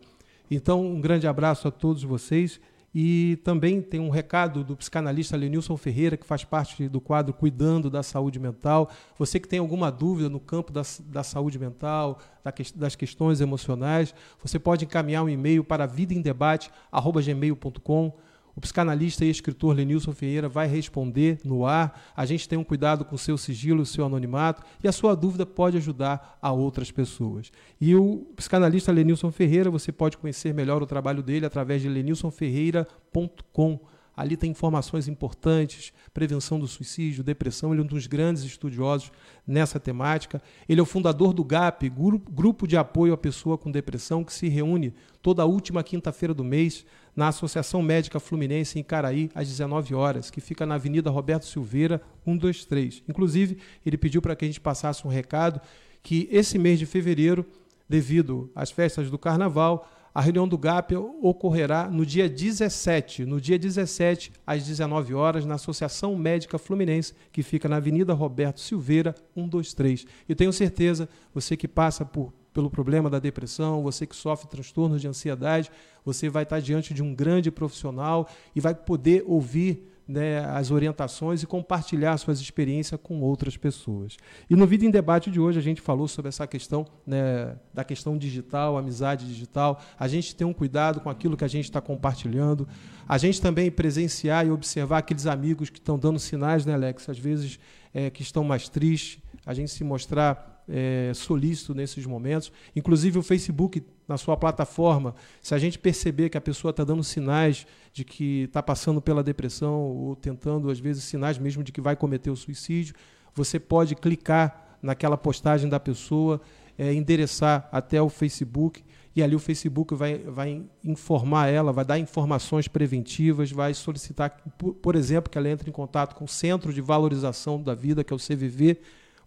Então, 0.52 0.86
um 0.86 1.00
grande 1.00 1.28
abraço 1.28 1.68
a 1.68 1.72
todos 1.72 2.04
vocês 2.04 2.60
e 2.94 3.39
também 3.44 3.82
tem 3.82 4.00
um 4.00 4.12
recado 4.12 4.64
do 4.64 4.78
psicanalista 4.78 5.36
Lenilson 5.36 5.76
Ferreira, 5.76 6.16
que 6.16 6.28
faz 6.28 6.44
parte 6.44 6.88
do 6.88 7.02
quadro 7.02 7.34
Cuidando 7.34 7.89
da 7.89 8.04
Saúde 8.04 8.39
Mental. 8.39 8.88
Você 9.18 9.39
que 9.39 9.48
tem 9.48 9.58
alguma 9.58 9.91
dúvida 9.91 10.30
no 10.30 10.39
campo 10.39 10.72
da, 10.72 10.84
da 11.06 11.24
saúde 11.24 11.58
mental, 11.58 12.20
da, 12.44 12.54
das 12.76 12.96
questões 12.96 13.41
emocionais, 13.41 14.14
você 14.44 14.60
pode 14.60 14.86
encaminhar 14.86 15.24
um 15.24 15.30
e-mail 15.30 15.64
para 15.64 15.88
vidaemdebate.gmail.com 15.88 18.14
o 18.56 18.62
psicanalista 18.62 19.26
e 19.26 19.30
escritor 19.30 19.76
Lenilson 19.76 20.12
Ferreira 20.12 20.47
vai 20.47 20.68
responder 20.68 21.39
no 21.43 21.66
ar. 21.66 21.99
A 22.16 22.26
gente 22.26 22.47
tem 22.47 22.58
um 22.58 22.64
cuidado 22.64 23.04
com 23.04 23.16
o 23.16 23.18
seu 23.20 23.38
sigilo, 23.38 23.82
o 23.82 23.86
seu 23.86 24.06
anonimato, 24.06 24.62
e 24.84 24.88
a 24.88 24.91
sua 24.91 25.16
dúvida 25.16 25.45
pode 25.45 25.78
ajudar 25.78 26.38
a 26.41 26.51
outras 26.51 26.91
pessoas. 26.91 27.51
E 27.82 27.95
o 27.95 28.28
psicanalista 28.36 28.91
Lenilson 28.91 29.32
Ferreira, 29.32 29.72
você 29.72 29.91
pode 29.91 30.18
conhecer 30.18 30.54
melhor 30.54 30.84
o 30.84 30.88
trabalho 30.88 31.24
dele 31.24 31.45
através 31.45 31.82
de 31.82 31.89
lenilsonferreira.com. 31.89 33.80
Ali 34.16 34.38
tem 34.38 34.51
informações 34.51 35.07
importantes, 35.07 35.91
prevenção 36.14 36.59
do 36.59 36.68
suicídio, 36.68 37.24
depressão. 37.24 37.72
Ele 37.74 37.82
é 37.82 37.84
um 37.84 37.88
dos 37.88 38.05
grandes 38.05 38.43
estudiosos 38.43 39.11
nessa 39.45 39.80
temática. 39.80 40.41
Ele 40.70 40.80
é 40.80 40.84
o 40.84 40.86
fundador 40.86 41.34
do 41.34 41.43
GAP, 41.43 41.89
Grupo 41.89 42.68
de 42.68 42.78
Apoio 42.78 43.14
à 43.14 43.18
Pessoa 43.18 43.57
com 43.57 43.72
Depressão, 43.72 44.24
que 44.24 44.32
se 44.32 44.47
reúne 44.47 44.93
toda 45.22 45.45
última 45.45 45.84
quinta-feira 45.84 46.34
do 46.34 46.43
mês 46.43 46.86
na 47.16 47.28
Associação 47.28 47.82
Médica 47.82 48.20
Fluminense 48.20 48.80
em 48.80 48.84
Caraí, 48.84 49.30
às 49.34 49.47
19 49.47 49.95
horas, 49.95 50.30
que 50.30 50.41
fica 50.41 50.66
na 50.66 50.76
Avenida 50.76 51.09
Roberto 51.09 51.45
Silveira, 51.45 52.01
123. 52.26 53.03
Inclusive, 53.07 53.57
ele 53.86 53.97
pediu 53.97 54.22
para 54.22 54.36
que 54.36 54.45
a 54.45 54.47
gente 54.47 54.61
passasse 54.61 55.05
um 55.07 55.09
recado 55.09 55.61
que 56.01 56.28
esse 56.32 56.59
mês 56.59 56.78
de 56.78 56.86
fevereiro, 56.86 57.45
devido 57.88 58.51
às 58.53 58.72
festas 58.72 59.09
do 59.09 59.18
Carnaval, 59.18 59.88
a 60.14 60.22
reunião 60.22 60.47
do 60.47 60.57
GAP 60.57 60.95
ocorrerá 60.95 61.89
no 61.89 62.05
dia 62.05 62.30
17, 62.30 63.26
no 63.26 63.41
dia 63.41 63.57
17, 63.57 64.32
às 64.45 64.64
19 64.64 65.14
horas, 65.14 65.45
na 65.45 65.55
Associação 65.55 66.16
Médica 66.16 66.57
Fluminense, 66.57 67.14
que 67.32 67.41
fica 67.41 67.68
na 67.68 67.78
Avenida 67.78 68.14
Roberto 68.14 68.59
Silveira, 68.59 69.16
123. 69.34 70.05
Eu 70.30 70.36
tenho 70.36 70.53
certeza, 70.53 71.09
você 71.34 71.57
que 71.57 71.68
passa 71.68 72.05
por 72.05 72.32
pelo 72.53 72.70
problema 72.70 73.09
da 73.09 73.18
depressão, 73.18 73.82
você 73.82 74.05
que 74.05 74.16
sofre 74.16 74.47
transtornos 74.47 75.01
de 75.01 75.07
ansiedade, 75.07 75.72
você 76.05 76.30
vai 76.30 76.43
estar 76.43 76.59
diante 76.59 76.93
de 76.93 77.01
um 77.01 77.16
grande 77.16 77.49
profissional 77.49 78.30
e 78.55 78.61
vai 78.61 78.76
poder 78.76 79.24
ouvir 79.26 79.89
né, 80.08 80.39
as 80.45 80.72
orientações 80.72 81.43
e 81.43 81.47
compartilhar 81.47 82.18
suas 82.18 82.39
experiências 82.39 82.99
com 83.01 83.22
outras 83.22 83.56
pessoas. 83.56 84.18
E 84.49 84.56
no 84.56 84.68
Vida 84.68 84.86
em 84.86 84.91
Debate 84.91 85.32
de 85.32 85.39
hoje 85.39 85.60
a 85.60 85.62
gente 85.62 85.82
falou 85.82 86.08
sobre 86.08 86.30
essa 86.30 86.45
questão 86.45 86.86
né, 87.06 87.56
da 87.74 87.84
questão 87.84 88.18
digital, 88.18 88.78
amizade 88.78 89.26
digital. 89.26 89.82
A 89.97 90.08
gente 90.08 90.36
tem 90.36 90.45
um 90.45 90.54
cuidado 90.54 90.99
com 90.99 91.10
aquilo 91.10 91.38
que 91.38 91.45
a 91.45 91.47
gente 91.47 91.66
está 91.66 91.80
compartilhando. 91.80 92.68
A 93.08 93.18
gente 93.18 93.41
também 93.41 93.72
presenciar 93.72 94.45
e 94.45 94.51
observar 94.51 94.99
aqueles 94.99 95.26
amigos 95.26 95.70
que 95.70 95.80
estão 95.80 95.97
dando 95.97 96.20
sinais, 96.20 96.66
né, 96.66 96.74
Alex? 96.74 97.10
Às 97.10 97.20
vezes 97.20 97.60
é, 97.93 98.10
que 98.10 98.22
estão 98.22 98.43
mais 98.43 98.68
tristes. 98.68 99.22
A 99.45 99.54
gente 99.54 99.72
se 99.72 99.84
mostrar 99.84 100.53
é, 100.68 101.11
solícito 101.14 101.74
nesses 101.74 102.05
momentos. 102.05 102.51
Inclusive 102.76 103.20
o 103.20 103.24
Facebook, 103.24 103.84
na 104.07 104.18
sua 104.18 104.38
plataforma, 104.38 105.16
se 105.41 105.53
a 105.53 105.57
gente 105.57 105.80
perceber 105.80 106.30
que 106.30 106.38
a 106.38 106.41
pessoa 106.41 106.72
está 106.72 106.84
dando 106.84 107.03
sinais 107.03 107.66
de 107.91 108.03
que 108.03 108.43
está 108.43 108.61
passando 108.61 109.01
pela 109.01 109.24
depressão 109.24 109.82
ou 109.82 110.16
tentando, 110.16 110.70
às 110.70 110.80
vezes, 110.80 111.03
sinais 111.03 111.38
mesmo 111.38 111.64
de 111.64 111.72
que 111.72 111.82
vai 111.82 111.95
cometer 111.95 112.30
o 112.30 112.36
suicídio, 112.36 112.95
você 113.34 113.59
pode 113.59 113.95
clicar 113.95 114.78
naquela 114.82 115.18
postagem 115.18 115.70
da 115.70 115.80
pessoa, 115.80 116.41
é, 116.78 116.93
endereçar 116.93 117.70
até 117.72 118.01
o 118.01 118.09
Facebook 118.09 118.84
e 119.16 119.22
ali 119.22 119.36
o 119.36 119.39
Facebook 119.39 119.93
vai, 119.93 120.18
vai 120.18 120.64
informar 120.84 121.47
ela, 121.47 121.72
vai 121.72 121.86
dar 121.86 121.99
informações 121.99 122.68
preventivas, 122.68 123.51
vai 123.51 123.74
solicitar, 123.74 124.41
por, 124.57 124.95
exemplo, 124.95 125.30
que 125.30 125.38
ela 125.38 125.49
entre 125.49 125.70
em 125.70 125.74
contato 125.74 126.16
com 126.16 126.26
o 126.26 126.28
Centro 126.28 126.74
de 126.74 126.82
Valorização 126.82 127.61
da 127.61 127.76
Vida, 127.76 128.03
que 128.03 128.11
é 128.11 128.16
o 128.16 128.20
CVV, 128.20 128.80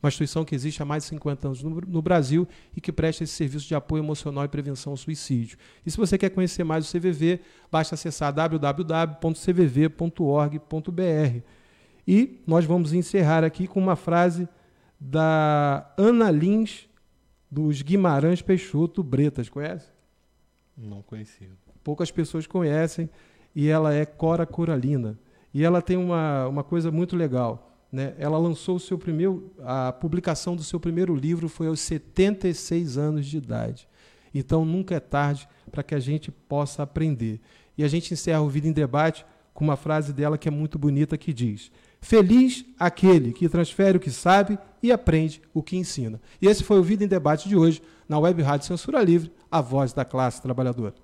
uma 0.03 0.09
instituição 0.09 0.45
que 0.45 0.55
existe 0.55 0.83
há 0.83 0.85
mais 0.85 1.03
de 1.05 1.09
50 1.11 1.49
anos 1.49 1.63
no, 1.63 1.71
no, 1.71 2.03
Brasil 2.03 2.47
e 2.77 2.81
que 2.81 2.93
presta 2.93 3.25
esse 3.25 3.33
serviço 3.33 3.67
de 3.67 3.75
apoio 3.75 4.03
emocional 4.03 4.45
e 4.45 4.49
prevenção 4.49 4.93
ao 4.93 4.97
suicídio. 4.97 5.59
E 5.85 5.91
se 5.91 5.97
você 5.97 6.17
quer 6.19 6.31
conhecer 6.31 6.65
mais 6.65 6.89
o 6.89 6.93
CVV, 6.99 7.41
basta 7.71 7.95
acessar 7.95 8.33
www.cvv.org.br. 8.33 9.17
E 12.07 12.41
nós 12.47 12.65
vamos 12.65 12.93
encerrar 12.93 13.43
aqui 13.43 13.67
com 13.67 13.81
uma 13.81 13.97
frase 13.97 14.49
da 15.01 15.93
Ana 15.97 16.31
Lins 16.31 16.89
dos 17.51 17.83
Guimarães 17.83 18.43
Peixoto 18.43 19.03
Bretas. 19.03 19.49
Conhece? 19.49 19.89
Não 20.77 21.03
conhecia. 21.03 21.51
Poucas 21.83 22.11
pessoas 22.11 22.47
conhecem 22.47 23.09
e 23.55 23.69
ela 23.69 23.95
é 23.95 24.05
Cora 24.05 24.47
Coralina. 24.47 25.19
E 25.53 25.65
ela 25.65 25.81
tem 25.81 25.97
uma, 25.97 26.47
uma 26.47 26.63
coisa 26.63 26.93
muito 26.93 27.17
legal 27.17 27.76
Né? 27.91 28.15
Ela 28.19 28.39
lançou 28.39 28.77
o 28.77 28.81
seu 28.81 28.99
primeiro, 28.99 29.53
a 29.63 29.93
publicação 29.93 30.57
do 30.57 30.65
seu 30.65 30.81
primeiro 30.81 31.15
livro 31.15 31.49
foi 31.49 31.69
aos 31.69 31.81
76 31.81 32.99
anos 32.99 33.27
de 33.27 33.37
idade. 33.37 33.89
Então 34.35 34.65
nunca 34.65 34.95
é 34.95 35.01
tarde 35.01 35.49
para 35.71 35.83
que 35.83 35.95
a 35.95 36.01
gente 36.01 36.31
possa 36.31 36.83
aprender. 36.83 37.41
E 37.77 37.85
a 37.85 37.89
gente 37.89 38.13
encerra 38.13 38.41
o 38.41 38.49
Vida 38.49 38.69
em 38.69 38.73
Debate 38.73 39.25
com 39.55 39.65
uma 39.65 39.77
frase 39.77 40.13
dela 40.13 40.37
que 40.37 40.49
é 40.49 40.51
muito 40.51 40.79
bonita 40.79 41.17
que 41.17 41.33
diz: 41.33 41.71
Feliz 42.01 42.65
aquele 42.79 43.33
que 43.33 43.49
transfere 43.49 43.97
o 43.97 44.01
que 44.01 44.11
sabe 44.11 44.59
e 44.83 44.93
aprende 44.93 45.41
o 45.55 45.63
que 45.63 45.77
ensina. 45.77 46.21
E 46.41 46.47
esse 46.47 46.63
foi 46.63 46.79
o 46.79 46.83
Vida 46.83 47.05
em 47.05 47.09
Debate 47.09 47.49
de 47.49 47.57
hoje, 47.57 47.83
na 48.09 48.19
Web 48.19 48.43
Rádio 48.43 48.67
Censura 48.67 49.03
Livre, 49.03 49.33
a 49.51 49.61
voz 49.61 49.93
da 49.93 50.05
classe 50.05 50.43
trabalhadora. 50.43 50.95